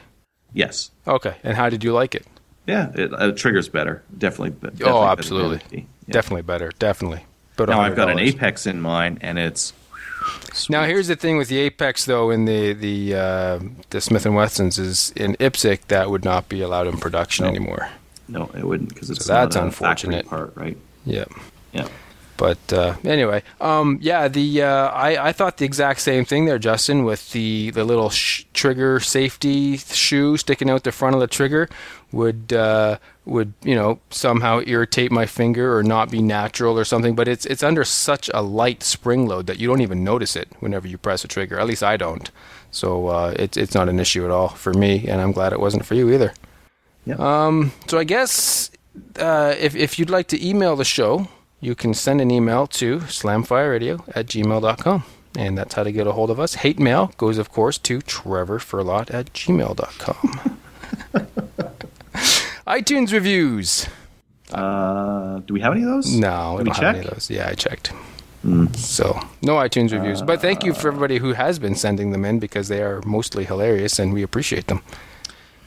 Yes, 0.53 0.91
Okay, 1.07 1.37
and 1.45 1.57
how 1.57 1.71
did 1.71 1.83
you 1.85 1.93
like 1.93 2.15
it? 2.15 2.27
yeah, 2.67 2.91
it 2.95 3.13
uh, 3.15 3.33
triggers 3.33 3.69
better. 3.69 4.03
Definitely. 4.19 4.51
be- 4.51 4.77
definitely 4.77 4.93
oh, 4.93 5.05
absolutely. 5.07 5.57
M&P. 5.57 5.77
Yeah. 6.07 6.13
Definitely 6.13 6.43
better. 6.43 6.71
Definitely. 6.79 7.25
But 7.57 7.69
Now 7.69 7.81
I've 7.81 7.97
got 7.97 8.11
an 8.11 8.19
Apex 8.19 8.67
in 8.67 8.81
mine, 8.81 9.19
and 9.23 9.39
it's 9.39 9.73
Now 10.69 10.85
here's 10.85 11.09
the 11.09 11.17
thing 11.17 11.37
with 11.39 11.49
the 11.49 11.59
Apex 11.59 12.05
though 12.05 12.31
in 12.31 12.45
the 12.45 12.73
the 12.73 13.15
uh, 13.15 13.59
the 13.91 14.01
Smith 14.01 14.27
and 14.27 14.35
Wessons 14.35 14.79
is 14.79 15.13
in 15.17 15.37
IPSC 15.37 15.81
that 15.89 16.11
would 16.11 16.25
not 16.25 16.49
be 16.49 16.61
allowed 16.63 16.87
in 16.87 16.97
production 16.99 17.45
No. 17.45 17.51
anymore. 17.51 17.89
no, 18.29 18.51
it 18.57 18.65
wouldn't 18.65 18.91
because 18.91 19.11
it's 19.11 19.25
So 19.25 19.33
that's 19.33 19.57
unfortunate. 19.57 20.27
part, 20.27 20.53
right? 20.57 20.77
Yeah. 21.05 21.25
Yeah. 21.73 21.89
But 22.37 22.73
uh, 22.73 22.95
anyway, 23.05 23.43
um, 23.61 23.99
yeah, 24.01 24.27
the 24.27 24.63
uh, 24.63 24.89
I, 24.89 25.29
I 25.29 25.33
thought 25.33 25.59
the 25.59 25.67
exact 25.67 26.01
same 26.01 26.25
thing 26.25 26.47
there, 26.47 26.59
Justin, 26.59 27.05
with 27.05 27.33
the 27.33 27.71
the 27.71 27.85
little 27.85 28.09
sh- 28.09 28.45
trigger 28.55 28.99
safety 28.99 29.77
shoe 29.77 30.39
sticking 30.39 30.71
out 30.71 30.85
the 30.85 30.91
front 30.93 31.15
of 31.15 31.21
the 31.21 31.27
trigger 31.27 31.69
would 32.13 32.53
uh, 32.53 32.99
would 33.25 33.53
you 33.63 33.75
know 33.75 34.01
somehow 34.11 34.61
irritate 34.67 35.13
my 35.13 35.27
finger 35.27 35.77
or 35.77 35.83
not 35.83 36.11
be 36.11 36.23
natural 36.23 36.79
or 36.79 36.85
something. 36.85 37.15
But 37.15 37.29
it's 37.29 37.47
it's 37.47 37.63
under 37.63 37.85
such 37.85 38.31
a 38.35 38.43
light 38.43 38.83
spring 38.83 39.27
load 39.27 39.47
that 39.47 39.59
you 39.59 39.69
don't 39.69 39.81
even 39.81 40.05
notice 40.05 40.37
it 40.37 40.49
whenever 40.61 40.89
you 40.89 40.99
press 40.99 41.25
a 41.25 41.29
trigger. 41.29 41.59
At 41.59 41.67
least 41.67 41.83
I 41.83 41.97
don't. 41.97 42.31
So 42.71 43.09
uh, 43.09 43.35
it's 43.39 43.57
it's 43.57 43.75
not 43.75 43.89
an 43.89 43.99
issue 44.01 44.25
at 44.25 44.31
all 44.31 44.49
for 44.49 44.73
me, 44.73 45.07
and 45.09 45.21
I'm 45.21 45.33
glad 45.33 45.53
it 45.53 45.61
wasn't 45.61 45.85
for 45.87 45.95
you 45.95 46.11
either. 46.11 46.33
Yeah. 47.07 47.17
Um, 47.19 47.73
so 47.87 47.99
I 47.99 48.05
guess 48.05 48.71
uh, 49.19 49.55
if 49.59 49.75
if 49.75 49.99
you'd 49.99 50.11
like 50.11 50.29
to 50.29 50.47
email 50.47 50.77
the 50.77 50.85
show, 50.85 51.29
you 51.61 51.75
can 51.75 51.95
send 51.95 52.21
an 52.21 52.31
email 52.31 52.67
to 52.67 53.01
slamfireradio 53.01 54.03
at 54.15 54.27
gmail.com. 54.27 55.05
And 55.39 55.57
that's 55.57 55.75
how 55.75 55.85
to 55.85 55.93
get 55.93 56.09
a 56.09 56.13
hold 56.13 56.31
of 56.31 56.41
us. 56.41 56.55
Hate 56.55 56.81
mail 56.81 57.13
goes, 57.17 57.39
of 57.39 57.53
course, 57.53 57.79
to 57.79 58.01
trevorfurlot 58.01 59.15
at 59.15 59.33
gmail.com. 59.33 60.59
iTunes 62.67 63.13
reviews. 63.13 63.87
Uh, 64.53 65.39
do 65.41 65.55
we 65.55 65.61
have 65.61 65.73
any 65.73 65.83
of 65.83 65.89
those? 65.89 66.15
No, 66.15 66.57
we 66.59 66.65
Did 66.65 66.67
we 66.67 66.75
don't 66.75 66.85
have 66.85 66.95
any 66.97 67.05
of 67.07 67.15
those. 67.15 67.31
Yeah, 67.31 67.49
I 67.49 67.55
checked. 67.55 67.93
So, 68.43 69.21
no 69.43 69.57
iTunes 69.57 69.93
reviews. 69.93 70.23
But 70.23 70.41
thank 70.41 70.65
you 70.65 70.73
for 70.73 70.89
everybody 70.89 71.19
who 71.19 71.35
has 71.35 71.59
been 71.59 71.75
sending 71.75 72.11
them 72.11 72.25
in 72.25 72.39
because 72.39 72.69
they 72.69 72.83
are 72.83 73.03
mostly 73.03 73.45
hilarious 73.45 73.99
and 73.99 74.15
we 74.15 74.23
appreciate 74.23 74.67
them. 74.69 74.83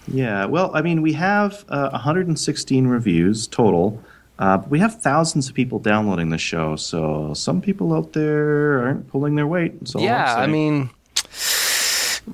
Yeah, 0.07 0.45
well, 0.45 0.71
I 0.73 0.81
mean, 0.81 1.01
we 1.01 1.13
have 1.13 1.65
uh, 1.69 1.89
116 1.91 2.87
reviews 2.87 3.47
total. 3.47 4.03
Uh, 4.39 4.61
we 4.67 4.79
have 4.79 4.99
thousands 5.01 5.47
of 5.47 5.53
people 5.53 5.77
downloading 5.77 6.29
the 6.29 6.37
show, 6.37 6.75
so 6.75 7.33
some 7.35 7.61
people 7.61 7.93
out 7.93 8.13
there 8.13 8.79
aren't 8.79 9.07
pulling 9.07 9.35
their 9.35 9.47
weight. 9.47 9.87
So 9.87 9.99
yeah, 9.99 10.35
I 10.35 10.47
mean, 10.47 10.89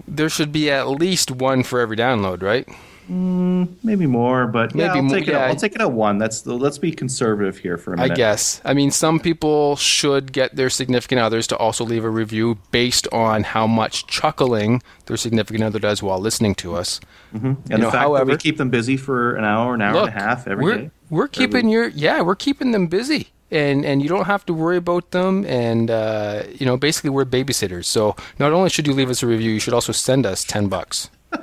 there 0.07 0.29
should 0.29 0.51
be 0.53 0.71
at 0.71 0.87
least 0.87 1.31
one 1.31 1.63
for 1.63 1.81
every 1.81 1.97
download, 1.97 2.41
right? 2.41 2.67
Maybe 3.09 4.05
more, 4.05 4.47
but 4.47 4.75
yeah, 4.75 4.87
Maybe 4.93 4.99
I'll 4.99 5.09
take 5.09 5.27
it. 5.27 5.31
yeah. 5.31 5.47
I'll 5.47 5.55
take 5.55 5.73
it 5.75 5.81
at 5.81 5.91
one. 5.91 6.17
That's 6.17 6.41
the, 6.41 6.53
let's 6.53 6.77
be 6.77 6.91
conservative 6.91 7.57
here 7.57 7.77
for 7.77 7.93
a 7.93 7.97
minute. 7.97 8.11
I 8.11 8.15
guess. 8.15 8.61
I 8.63 8.73
mean, 8.73 8.91
some 8.91 9.19
people 9.19 9.75
should 9.75 10.31
get 10.31 10.55
their 10.55 10.69
significant 10.69 11.19
others 11.21 11.47
to 11.47 11.57
also 11.57 11.83
leave 11.83 12.03
a 12.05 12.09
review 12.09 12.59
based 12.71 13.07
on 13.11 13.43
how 13.43 13.65
much 13.67 14.07
chuckling 14.07 14.81
their 15.07 15.17
significant 15.17 15.63
other 15.63 15.79
does 15.79 16.03
while 16.03 16.19
listening 16.19 16.55
to 16.55 16.75
us. 16.75 16.99
and 17.33 17.43
you 17.43 17.55
the 17.67 17.77
know, 17.77 17.83
fact 17.85 17.93
that 17.93 17.99
however- 17.99 18.31
we 18.31 18.37
keep 18.37 18.57
them 18.57 18.69
busy 18.69 18.97
for 18.97 19.35
an 19.35 19.43
hour, 19.43 19.73
an 19.73 19.81
hour 19.81 19.93
Look, 19.93 20.09
and 20.11 20.17
a 20.17 20.21
half 20.23 20.47
every 20.47 20.63
we're, 20.63 20.77
day. 20.77 20.91
we're 21.09 21.27
keeping 21.27 21.69
your 21.69 21.87
yeah, 21.89 22.21
we're 22.21 22.35
keeping 22.35 22.71
them 22.71 22.87
busy. 22.87 23.29
And, 23.51 23.83
and 23.83 24.03
you 24.03 24.09
don't 24.09 24.25
have 24.25 24.45
to 24.45 24.53
worry 24.53 24.77
about 24.77 25.09
them. 25.09 25.43
And, 25.47 25.89
uh, 25.89 26.43
you 26.53 26.67
know, 26.67 26.77
basically, 26.77 27.09
we're 27.09 27.25
babysitters. 27.25 27.85
So 27.85 28.15
not 28.37 28.51
only 28.51 28.69
should 28.69 28.85
you 28.85 28.93
leave 28.93 29.09
us 29.09 29.23
a 29.23 29.27
review, 29.27 29.49
you 29.49 29.59
should 29.59 29.73
also 29.73 29.91
send 29.91 30.27
us 30.27 30.43
10 30.43 30.67
bucks. 30.67 31.09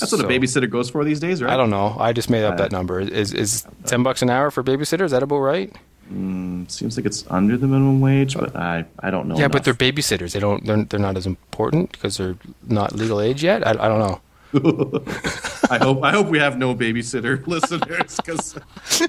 That's 0.00 0.12
what 0.12 0.20
a 0.20 0.24
babysitter 0.24 0.68
goes 0.68 0.90
for 0.90 1.04
these 1.04 1.20
days, 1.20 1.42
right? 1.42 1.52
I 1.52 1.56
don't 1.56 1.70
know. 1.70 1.96
I 1.98 2.12
just 2.12 2.30
made 2.30 2.44
up 2.44 2.56
that 2.58 2.72
number. 2.72 3.00
Is, 3.00 3.32
is 3.32 3.66
10 3.86 4.02
bucks 4.02 4.22
an 4.22 4.30
hour 4.30 4.50
for 4.50 4.62
babysitter? 4.62 5.02
Is 5.02 5.10
that 5.12 5.22
about 5.22 5.38
right? 5.38 5.74
Seems 6.68 6.96
like 6.96 7.04
it's 7.04 7.24
under 7.28 7.56
the 7.58 7.66
minimum 7.66 8.00
wage, 8.00 8.34
but 8.34 8.56
I, 8.56 8.86
I 9.00 9.10
don't 9.10 9.28
know. 9.28 9.36
Yeah, 9.38 9.48
but 9.48 9.64
they're 9.64 9.74
babysitters. 9.74 10.32
They 10.32 10.40
don't. 10.40 10.64
They're, 10.64 10.82
they're 10.84 11.00
not 11.00 11.18
as 11.18 11.26
important 11.26 11.92
because 11.92 12.16
they're 12.16 12.36
not 12.66 12.94
legal 12.94 13.20
age 13.20 13.42
yet. 13.42 13.66
I, 13.66 13.70
I 13.72 13.88
don't 13.88 13.98
know. 13.98 14.20
I 15.70 15.76
hope 15.76 16.02
I 16.02 16.10
hope 16.10 16.28
we 16.28 16.38
have 16.38 16.56
no 16.56 16.74
babysitter 16.74 17.46
listeners 17.46 18.16
because 18.16 18.56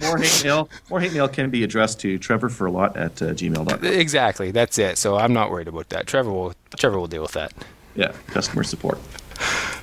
more 0.02 0.18
hate 0.18 0.44
mail 0.44 0.70
more 0.90 1.00
hate 1.00 1.14
mail 1.14 1.30
can 1.30 1.50
be 1.50 1.64
addressed 1.64 2.02
to 2.02 2.18
Trevor 2.18 2.50
Furlot 2.50 2.98
at 2.98 3.22
uh, 3.22 3.28
gmail.com. 3.28 3.86
Exactly. 3.86 4.52
That's 4.52 4.78
it. 4.78 4.98
So 4.98 5.16
I'm 5.16 5.32
not 5.32 5.50
worried 5.50 5.70
about 5.70 5.88
that. 5.90 6.08
Trevor 6.08 6.32
will. 6.32 6.54
Trevor 6.76 7.00
will 7.00 7.08
deal 7.08 7.22
with 7.22 7.32
that. 7.32 7.54
Yeah, 7.96 8.12
customer 8.28 8.64
support. 8.64 9.00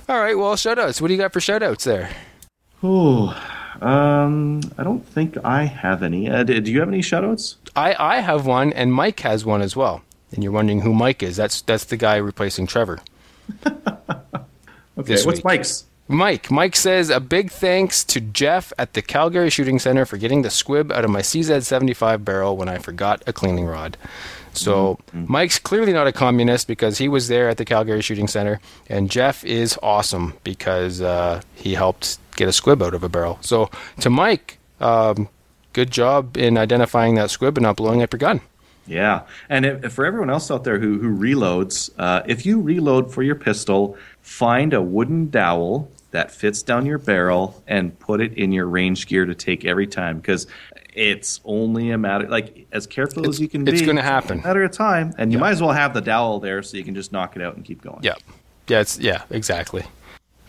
All 0.09 0.20
right. 0.20 0.36
Well, 0.36 0.57
shout 0.57 0.78
outs. 0.78 1.00
What 1.00 1.09
do 1.09 1.14
you 1.14 1.20
got 1.20 1.32
for 1.32 1.40
shout 1.40 1.62
outs 1.62 1.84
there? 1.84 2.11
Oh, 2.82 3.28
um, 3.80 4.61
I 4.78 4.84
don't 4.84 5.04
think 5.07 5.36
I 5.44 5.64
have 5.64 6.02
any. 6.02 6.30
Uh, 6.30 6.42
do 6.42 6.61
do 6.61 6.70
you 6.70 6.80
have 6.80 6.88
any 6.88 7.00
shoutouts? 7.00 7.57
I 7.74 7.94
I 7.98 8.20
have 8.20 8.46
one, 8.46 8.72
and 8.72 8.92
Mike 8.92 9.20
has 9.20 9.44
one 9.44 9.62
as 9.62 9.74
well. 9.74 10.02
And 10.32 10.42
you're 10.42 10.52
wondering 10.52 10.80
who 10.82 10.92
Mike 10.94 11.22
is? 11.22 11.36
That's 11.36 11.62
that's 11.62 11.84
the 11.84 11.96
guy 11.96 12.16
replacing 12.16 12.66
Trevor. 12.66 13.00
Okay, 14.98 15.22
what's 15.24 15.38
week. 15.38 15.44
Mike's? 15.44 15.84
Mike. 16.09 16.50
Mike 16.50 16.74
says 16.74 17.11
a 17.11 17.20
big 17.20 17.50
thanks 17.50 18.02
to 18.04 18.20
Jeff 18.20 18.72
at 18.78 18.94
the 18.94 19.02
Calgary 19.02 19.50
Shooting 19.50 19.78
Center 19.78 20.07
for 20.07 20.16
getting 20.16 20.40
the 20.40 20.48
squib 20.50 20.90
out 20.90 21.04
of 21.04 21.11
my 21.11 21.20
CZ75 21.20 22.24
barrel 22.24 22.57
when 22.57 22.68
I 22.68 22.78
forgot 22.78 23.22
a 23.26 23.32
cleaning 23.32 23.66
rod. 23.66 23.98
So 24.57 24.98
Mike's 25.12 25.59
clearly 25.59 25.92
not 25.92 26.07
a 26.07 26.12
communist 26.12 26.66
because 26.66 26.98
he 26.98 27.09
was 27.09 27.28
there 27.28 27.48
at 27.48 27.57
the 27.57 27.64
Calgary 27.64 28.02
Shooting 28.02 28.28
Center, 28.28 28.61
and 28.88 29.11
Jeff 29.11 29.44
is 29.44 29.78
awesome 29.82 30.34
because 30.44 31.00
uh, 31.00 31.42
he 31.54 31.74
helped 31.74 32.18
get 32.36 32.48
a 32.48 32.52
squib 32.52 32.82
out 32.82 32.94
of 32.94 33.02
a 33.02 33.09
barrel. 33.09 33.38
So 33.40 33.70
to 34.00 34.11
Mike, 34.11 34.59
um, 34.80 35.28
good 35.72 35.90
job 35.90 36.36
in 36.36 36.57
identifying 36.59 37.14
that 37.16 37.30
squib 37.30 37.57
and 37.57 37.62
not 37.62 37.76
blowing 37.76 38.02
up 38.02 38.12
your 38.12 38.18
gun. 38.18 38.40
Yeah, 38.86 39.22
and 39.48 39.66
if, 39.66 39.84
if 39.84 39.92
for 39.94 40.04
everyone 40.04 40.30
else 40.30 40.50
out 40.50 40.64
there 40.64 40.78
who 40.78 40.98
who 40.98 41.16
reloads, 41.16 41.90
uh, 41.98 42.22
if 42.26 42.46
you 42.46 42.61
reload 42.61 43.12
for 43.12 43.22
your 43.22 43.34
pistol, 43.34 43.96
find 44.22 44.72
a 44.72 44.80
wooden 44.80 45.28
dowel 45.28 45.90
that 46.12 46.30
fits 46.30 46.62
down 46.62 46.86
your 46.86 46.98
barrel 46.98 47.62
and 47.66 47.98
put 47.98 48.20
it 48.20 48.32
in 48.34 48.52
your 48.52 48.66
range 48.66 49.07
gear 49.07 49.26
to 49.26 49.34
take 49.34 49.64
every 49.64 49.86
time 49.86 50.18
because 50.18 50.46
it's 50.97 51.40
only 51.44 51.90
a 51.92 51.99
matter 51.99 52.26
like 52.28 52.66
as 52.72 52.86
careful 52.86 53.22
It's- 53.22 53.36
as 53.36 53.40
you 53.40 53.49
can 53.49 53.62
it's 53.62 53.70
be. 53.70 53.76
It's 53.78 53.86
gonna 53.86 54.03
happen. 54.03 54.40
matter 54.42 54.64
of 54.64 54.72
time, 54.72 55.12
and 55.18 55.32
you 55.32 55.38
might 55.38 55.51
as 55.53 55.61
well 55.62 55.72
have 55.72 55.94
the 55.94 56.01
dowel 56.01 56.40
there 56.40 56.62
so 56.62 56.76
you 56.76 56.82
can 56.84 56.94
just 56.94 57.12
knock 57.12 57.36
it 57.36 57.42
out 57.42 57.55
and 57.55 57.64
keep 57.64 57.82
going. 57.82 58.01
Yeah. 58.03 58.14
Yeah, 58.66 58.80
it's 58.80 58.99
yeah, 58.99 59.22
exactly. 59.30 59.84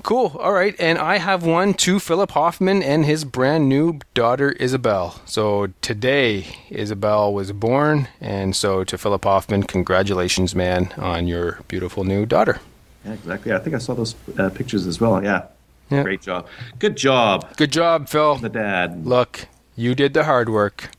Cool. 0.03 0.37
All 0.39 0.53
right, 0.53 0.73
and 0.79 0.97
I 0.97 1.17
have 1.17 1.43
one 1.45 1.73
to 1.75 1.99
Philip 1.99 2.31
Hoffman 2.31 2.81
and 2.81 3.03
his 3.05 3.25
brand 3.25 3.67
new 3.67 3.99
daughter 4.13 4.51
Isabel. 4.53 5.19
So 5.25 5.67
today 5.81 6.45
Isabel 6.69 7.33
was 7.33 7.51
born, 7.51 8.07
and 8.21 8.55
so 8.55 8.83
to 8.85 8.97
Philip 8.97 9.25
Hoffman, 9.25 9.63
congratulations, 9.63 10.55
man, 10.55 10.93
on 10.97 11.27
your 11.27 11.59
beautiful 11.67 12.05
new 12.05 12.25
daughter. 12.25 12.59
Yeah, 13.05 13.13
exactly. 13.13 13.51
I 13.51 13.59
think 13.59 13.75
I 13.75 13.79
saw 13.79 13.95
those 13.95 14.15
uh, 14.39 14.49
pictures 14.49 14.87
as 14.87 15.01
well. 15.01 15.21
Yeah. 15.21 15.43
Yeah. 15.89 16.03
great 16.03 16.21
job. 16.21 16.47
Good 16.79 16.95
job, 16.97 17.55
Good 17.57 17.71
job, 17.71 18.07
Phil. 18.09 18.35
the 18.35 18.49
dad. 18.49 19.05
Look, 19.05 19.47
you 19.77 19.95
did 19.95 20.13
the 20.13 20.25
hard 20.25 20.49
work. 20.49 20.89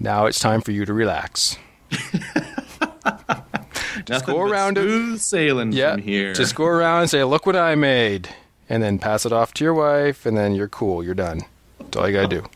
Now 0.00 0.24
it's 0.24 0.38
time 0.38 0.62
for 0.62 0.72
you 0.72 0.86
to 0.86 0.94
relax. 0.94 1.58
Just 4.06 4.24
go 4.26 4.40
around 4.40 4.78
it. 4.78 4.82
smooth 4.82 5.20
sailing 5.20 5.72
Yeah. 5.72 5.92
from 5.92 6.02
here. 6.02 6.32
Just 6.32 6.54
go 6.54 6.64
around 6.64 7.02
and 7.02 7.10
say, 7.10 7.22
"Look 7.24 7.44
what 7.44 7.56
I 7.56 7.74
made," 7.74 8.28
and 8.68 8.82
then 8.82 8.98
pass 8.98 9.26
it 9.26 9.32
off 9.32 9.52
to 9.54 9.64
your 9.64 9.74
wife, 9.74 10.24
and 10.24 10.36
then 10.36 10.54
you're 10.54 10.68
cool. 10.68 11.02
You're 11.04 11.14
done. 11.14 11.40
That's 11.78 11.96
all 11.96 12.08
you 12.08 12.14
gotta 12.14 12.28
do. 12.28 12.46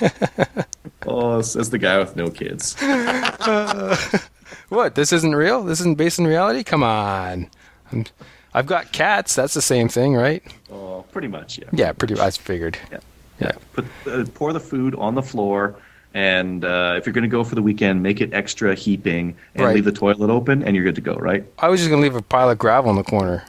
oh, 1.06 1.40
says 1.42 1.70
the 1.70 1.78
guy 1.78 1.98
with 1.98 2.14
no 2.16 2.30
kids. 2.30 2.76
What? 4.68 4.94
This 4.96 5.14
isn't 5.14 5.34
real? 5.34 5.62
This 5.64 5.80
isn't 5.80 5.96
based 5.96 6.18
in 6.18 6.26
reality? 6.26 6.62
Come 6.62 6.82
on. 6.82 7.48
I'm, 7.90 8.04
I've 8.52 8.66
got 8.66 8.92
cats. 8.92 9.34
That's 9.34 9.54
the 9.54 9.62
same 9.62 9.88
thing, 9.88 10.14
right? 10.14 10.42
Oh, 10.70 11.06
pretty 11.10 11.28
much, 11.28 11.58
yeah. 11.58 11.68
Yeah, 11.72 11.92
pretty. 11.92 12.20
I 12.20 12.30
figured. 12.30 12.76
Yeah. 12.92 12.98
Yeah. 13.40 13.52
Put 13.72 13.84
uh, 14.06 14.24
pour 14.34 14.52
the 14.52 14.60
food 14.60 14.94
on 14.96 15.14
the 15.14 15.22
floor, 15.22 15.76
and 16.14 16.64
uh, 16.64 16.94
if 16.96 17.06
you're 17.06 17.12
going 17.12 17.22
to 17.22 17.28
go 17.28 17.44
for 17.44 17.54
the 17.54 17.62
weekend, 17.62 18.02
make 18.02 18.20
it 18.20 18.32
extra 18.32 18.74
heaping, 18.74 19.36
and 19.54 19.64
Right. 19.64 19.74
leave 19.76 19.84
the 19.84 19.92
toilet 19.92 20.30
open, 20.30 20.62
and 20.64 20.74
you're 20.74 20.84
good 20.84 20.94
to 20.96 21.00
go. 21.00 21.14
Right? 21.14 21.44
I 21.58 21.68
was 21.68 21.80
just 21.80 21.90
gonna 21.90 22.02
leave 22.02 22.16
a 22.16 22.22
pile 22.22 22.50
of 22.50 22.58
gravel 22.58 22.90
in 22.90 22.96
the 22.96 23.04
corner. 23.04 23.44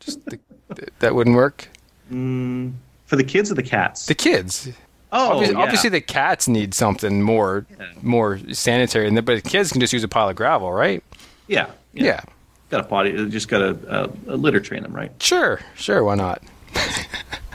Just 0.00 0.24
the, 0.26 0.38
that 1.00 1.14
wouldn't 1.14 1.36
work. 1.36 1.68
For 2.08 3.16
the 3.16 3.24
kids 3.24 3.50
or 3.50 3.54
the 3.54 3.62
cats? 3.62 4.06
The 4.06 4.14
kids. 4.14 4.68
oh, 5.12 5.32
obviously, 5.32 5.54
yeah. 5.56 5.62
obviously, 5.62 5.90
the 5.90 6.00
cats 6.00 6.48
need 6.48 6.72
something 6.74 7.22
more, 7.22 7.66
more 8.02 8.38
sanitary, 8.52 9.06
and 9.08 9.16
the, 9.16 9.22
but 9.22 9.42
the 9.42 9.48
kids 9.48 9.70
can 9.72 9.80
just 9.80 9.92
use 9.92 10.02
a 10.04 10.08
pile 10.08 10.28
of 10.28 10.36
gravel, 10.36 10.72
right? 10.72 11.02
yeah, 11.46 11.66
Yeah. 11.92 12.20
Got 12.68 12.80
a 12.80 12.84
potty. 12.84 13.16
uh, 13.16 13.26
Just 13.26 13.48
got 13.48 13.62
a 13.62 13.78
uh, 13.88 14.08
litter 14.26 14.58
train 14.60 14.82
them, 14.82 14.92
right? 14.92 15.12
Sure. 15.22 15.60
Sure. 15.76 16.02
Why 16.02 16.16
not? 16.16 16.42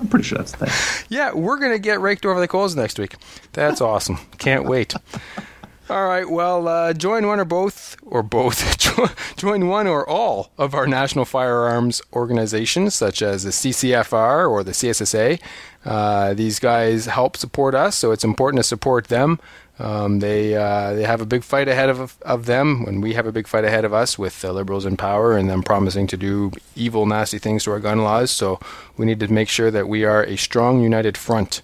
I'm 0.00 0.08
pretty 0.08 0.24
sure 0.24 0.38
that's 0.38 0.52
the 0.52 0.66
thing. 0.66 1.04
Yeah, 1.08 1.32
we're 1.32 1.58
gonna 1.58 1.78
get 1.78 2.00
raked 2.00 2.24
over 2.26 2.40
the 2.40 2.48
coals 2.48 2.76
next 2.76 2.98
week. 2.98 3.14
That's 3.52 3.80
awesome. 3.80 4.18
Can't 4.38 4.64
wait. 4.64 4.94
All 5.90 6.06
right. 6.06 6.28
Well, 6.28 6.68
uh, 6.68 6.92
join 6.92 7.26
one 7.26 7.40
or 7.40 7.46
both, 7.46 7.96
or 8.02 8.22
both. 8.22 8.76
join 9.36 9.68
one 9.68 9.86
or 9.86 10.06
all 10.06 10.50
of 10.58 10.74
our 10.74 10.86
national 10.86 11.24
firearms 11.24 12.02
organizations, 12.12 12.94
such 12.94 13.22
as 13.22 13.44
the 13.44 13.50
CCFR 13.50 14.50
or 14.50 14.62
the 14.62 14.72
CSSA. 14.72 15.40
Uh, 15.86 16.34
these 16.34 16.58
guys 16.58 17.06
help 17.06 17.38
support 17.38 17.74
us, 17.74 17.96
so 17.96 18.12
it's 18.12 18.24
important 18.24 18.58
to 18.58 18.64
support 18.64 19.08
them. 19.08 19.40
Um, 19.78 20.18
they 20.18 20.56
uh, 20.56 20.94
they 20.94 21.04
have 21.04 21.20
a 21.20 21.26
big 21.26 21.44
fight 21.44 21.68
ahead 21.68 21.88
of 21.88 22.16
of 22.22 22.46
them, 22.46 22.84
and 22.88 23.02
we 23.02 23.14
have 23.14 23.26
a 23.26 23.32
big 23.32 23.46
fight 23.46 23.64
ahead 23.64 23.84
of 23.84 23.94
us 23.94 24.18
with 24.18 24.40
the 24.40 24.52
liberals 24.52 24.84
in 24.84 24.96
power 24.96 25.36
and 25.36 25.48
them 25.48 25.62
promising 25.62 26.06
to 26.08 26.16
do 26.16 26.50
evil, 26.74 27.06
nasty 27.06 27.38
things 27.38 27.64
to 27.64 27.70
our 27.70 27.78
gun 27.78 28.02
laws. 28.02 28.30
So 28.30 28.58
we 28.96 29.06
need 29.06 29.20
to 29.20 29.32
make 29.32 29.48
sure 29.48 29.70
that 29.70 29.88
we 29.88 30.04
are 30.04 30.24
a 30.24 30.36
strong, 30.36 30.82
united 30.82 31.16
front. 31.16 31.62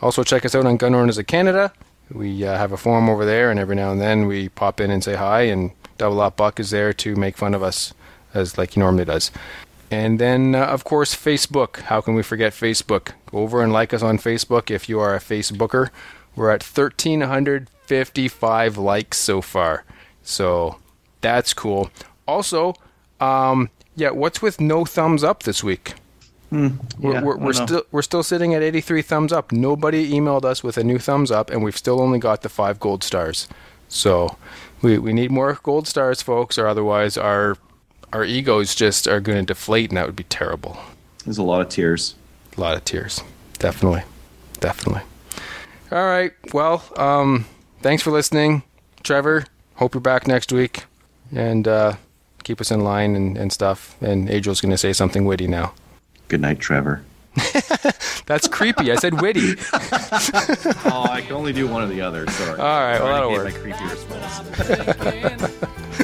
Also, 0.00 0.24
check 0.24 0.44
us 0.44 0.54
out 0.54 0.66
on 0.66 0.76
Gun 0.76 0.94
Owners 0.94 1.18
of 1.18 1.26
Canada. 1.26 1.72
We 2.10 2.44
uh, 2.44 2.58
have 2.58 2.72
a 2.72 2.76
forum 2.76 3.08
over 3.08 3.24
there, 3.24 3.50
and 3.50 3.58
every 3.60 3.76
now 3.76 3.92
and 3.92 4.00
then 4.00 4.26
we 4.26 4.48
pop 4.48 4.80
in 4.80 4.90
and 4.90 5.02
say 5.02 5.14
hi. 5.14 5.42
And 5.42 5.70
Double 5.96 6.20
Up 6.20 6.36
Buck 6.36 6.58
is 6.58 6.70
there 6.70 6.92
to 6.92 7.14
make 7.14 7.36
fun 7.36 7.54
of 7.54 7.62
us, 7.62 7.94
as 8.34 8.58
like 8.58 8.72
he 8.72 8.80
normally 8.80 9.04
does. 9.04 9.30
And 9.90 10.18
then, 10.18 10.56
uh, 10.56 10.64
of 10.66 10.82
course, 10.82 11.14
Facebook. 11.14 11.78
How 11.82 12.00
can 12.00 12.14
we 12.14 12.22
forget 12.22 12.52
Facebook? 12.52 13.12
Go 13.30 13.38
over 13.38 13.62
and 13.62 13.72
like 13.72 13.94
us 13.94 14.02
on 14.02 14.18
Facebook 14.18 14.70
if 14.70 14.88
you 14.88 14.98
are 14.98 15.14
a 15.14 15.20
Facebooker. 15.20 15.90
We're 16.36 16.50
at 16.50 16.62
1,355 16.62 18.78
likes 18.78 19.18
so 19.18 19.40
far. 19.40 19.84
So 20.22 20.78
that's 21.20 21.54
cool. 21.54 21.90
Also, 22.26 22.74
um, 23.20 23.70
yeah, 23.96 24.10
what's 24.10 24.42
with 24.42 24.60
no 24.60 24.84
thumbs 24.84 25.22
up 25.22 25.44
this 25.44 25.62
week? 25.62 25.94
yeah, 26.50 26.70
we're 27.00 27.16
I 27.16 27.22
we're, 27.22 27.36
we're 27.36 27.52
still 27.52 27.82
we're 27.90 28.02
still 28.02 28.22
sitting 28.22 28.54
at 28.54 28.62
83 28.62 29.02
thumbs 29.02 29.32
up. 29.32 29.50
Nobody 29.50 30.12
emailed 30.12 30.44
us 30.44 30.62
with 30.62 30.78
a 30.78 30.84
new 30.84 30.98
thumbs 30.98 31.30
up, 31.30 31.50
and 31.50 31.64
we've 31.64 31.76
still 31.76 32.00
only 32.00 32.18
got 32.18 32.42
the 32.42 32.48
five 32.48 32.78
gold 32.78 33.02
stars. 33.02 33.48
So 33.88 34.36
we 34.82 34.98
we 34.98 35.12
need 35.12 35.30
more 35.30 35.58
gold 35.62 35.88
stars, 35.88 36.22
folks, 36.22 36.58
or 36.58 36.66
otherwise 36.66 37.16
our 37.16 37.56
our 38.12 38.24
egos 38.24 38.74
just 38.74 39.08
are 39.08 39.20
going 39.20 39.38
to 39.38 39.44
deflate, 39.44 39.90
and 39.90 39.96
that 39.96 40.06
would 40.06 40.16
be 40.16 40.24
terrible. 40.24 40.78
There's 41.24 41.38
a 41.38 41.42
lot 41.42 41.60
of 41.60 41.68
tears. 41.68 42.14
A 42.56 42.60
lot 42.60 42.76
of 42.76 42.84
tears, 42.84 43.20
definitely, 43.58 44.02
definitely. 44.60 45.02
All 45.94 46.04
right, 46.04 46.32
well, 46.52 46.82
um, 46.96 47.46
thanks 47.80 48.02
for 48.02 48.10
listening, 48.10 48.64
Trevor. 49.04 49.44
Hope 49.76 49.94
you're 49.94 50.00
back 50.00 50.26
next 50.26 50.50
week, 50.50 50.86
and 51.32 51.68
uh, 51.68 51.94
keep 52.42 52.60
us 52.60 52.72
in 52.72 52.80
line 52.80 53.14
and, 53.14 53.38
and 53.38 53.52
stuff. 53.52 53.94
And 54.00 54.28
Adriel's 54.28 54.60
going 54.60 54.72
to 54.72 54.76
say 54.76 54.92
something 54.92 55.24
witty 55.24 55.46
now. 55.46 55.72
Good 56.26 56.40
night, 56.40 56.58
Trevor. 56.58 57.04
That's 58.26 58.48
creepy. 58.48 58.90
I 58.90 58.96
said 58.96 59.20
witty. 59.20 59.54
oh, 59.72 61.06
I 61.08 61.22
can 61.24 61.36
only 61.36 61.52
do 61.52 61.68
one 61.68 61.84
or 61.84 61.86
the 61.86 62.00
other. 62.00 62.28
Sorry. 62.28 62.58
All 62.58 62.66
right, 62.66 62.98
well, 62.98 63.14
that'll 63.14 63.30
work. 63.30 63.44
My 63.44 63.52
creepy 63.52 63.84
response. 63.84 64.40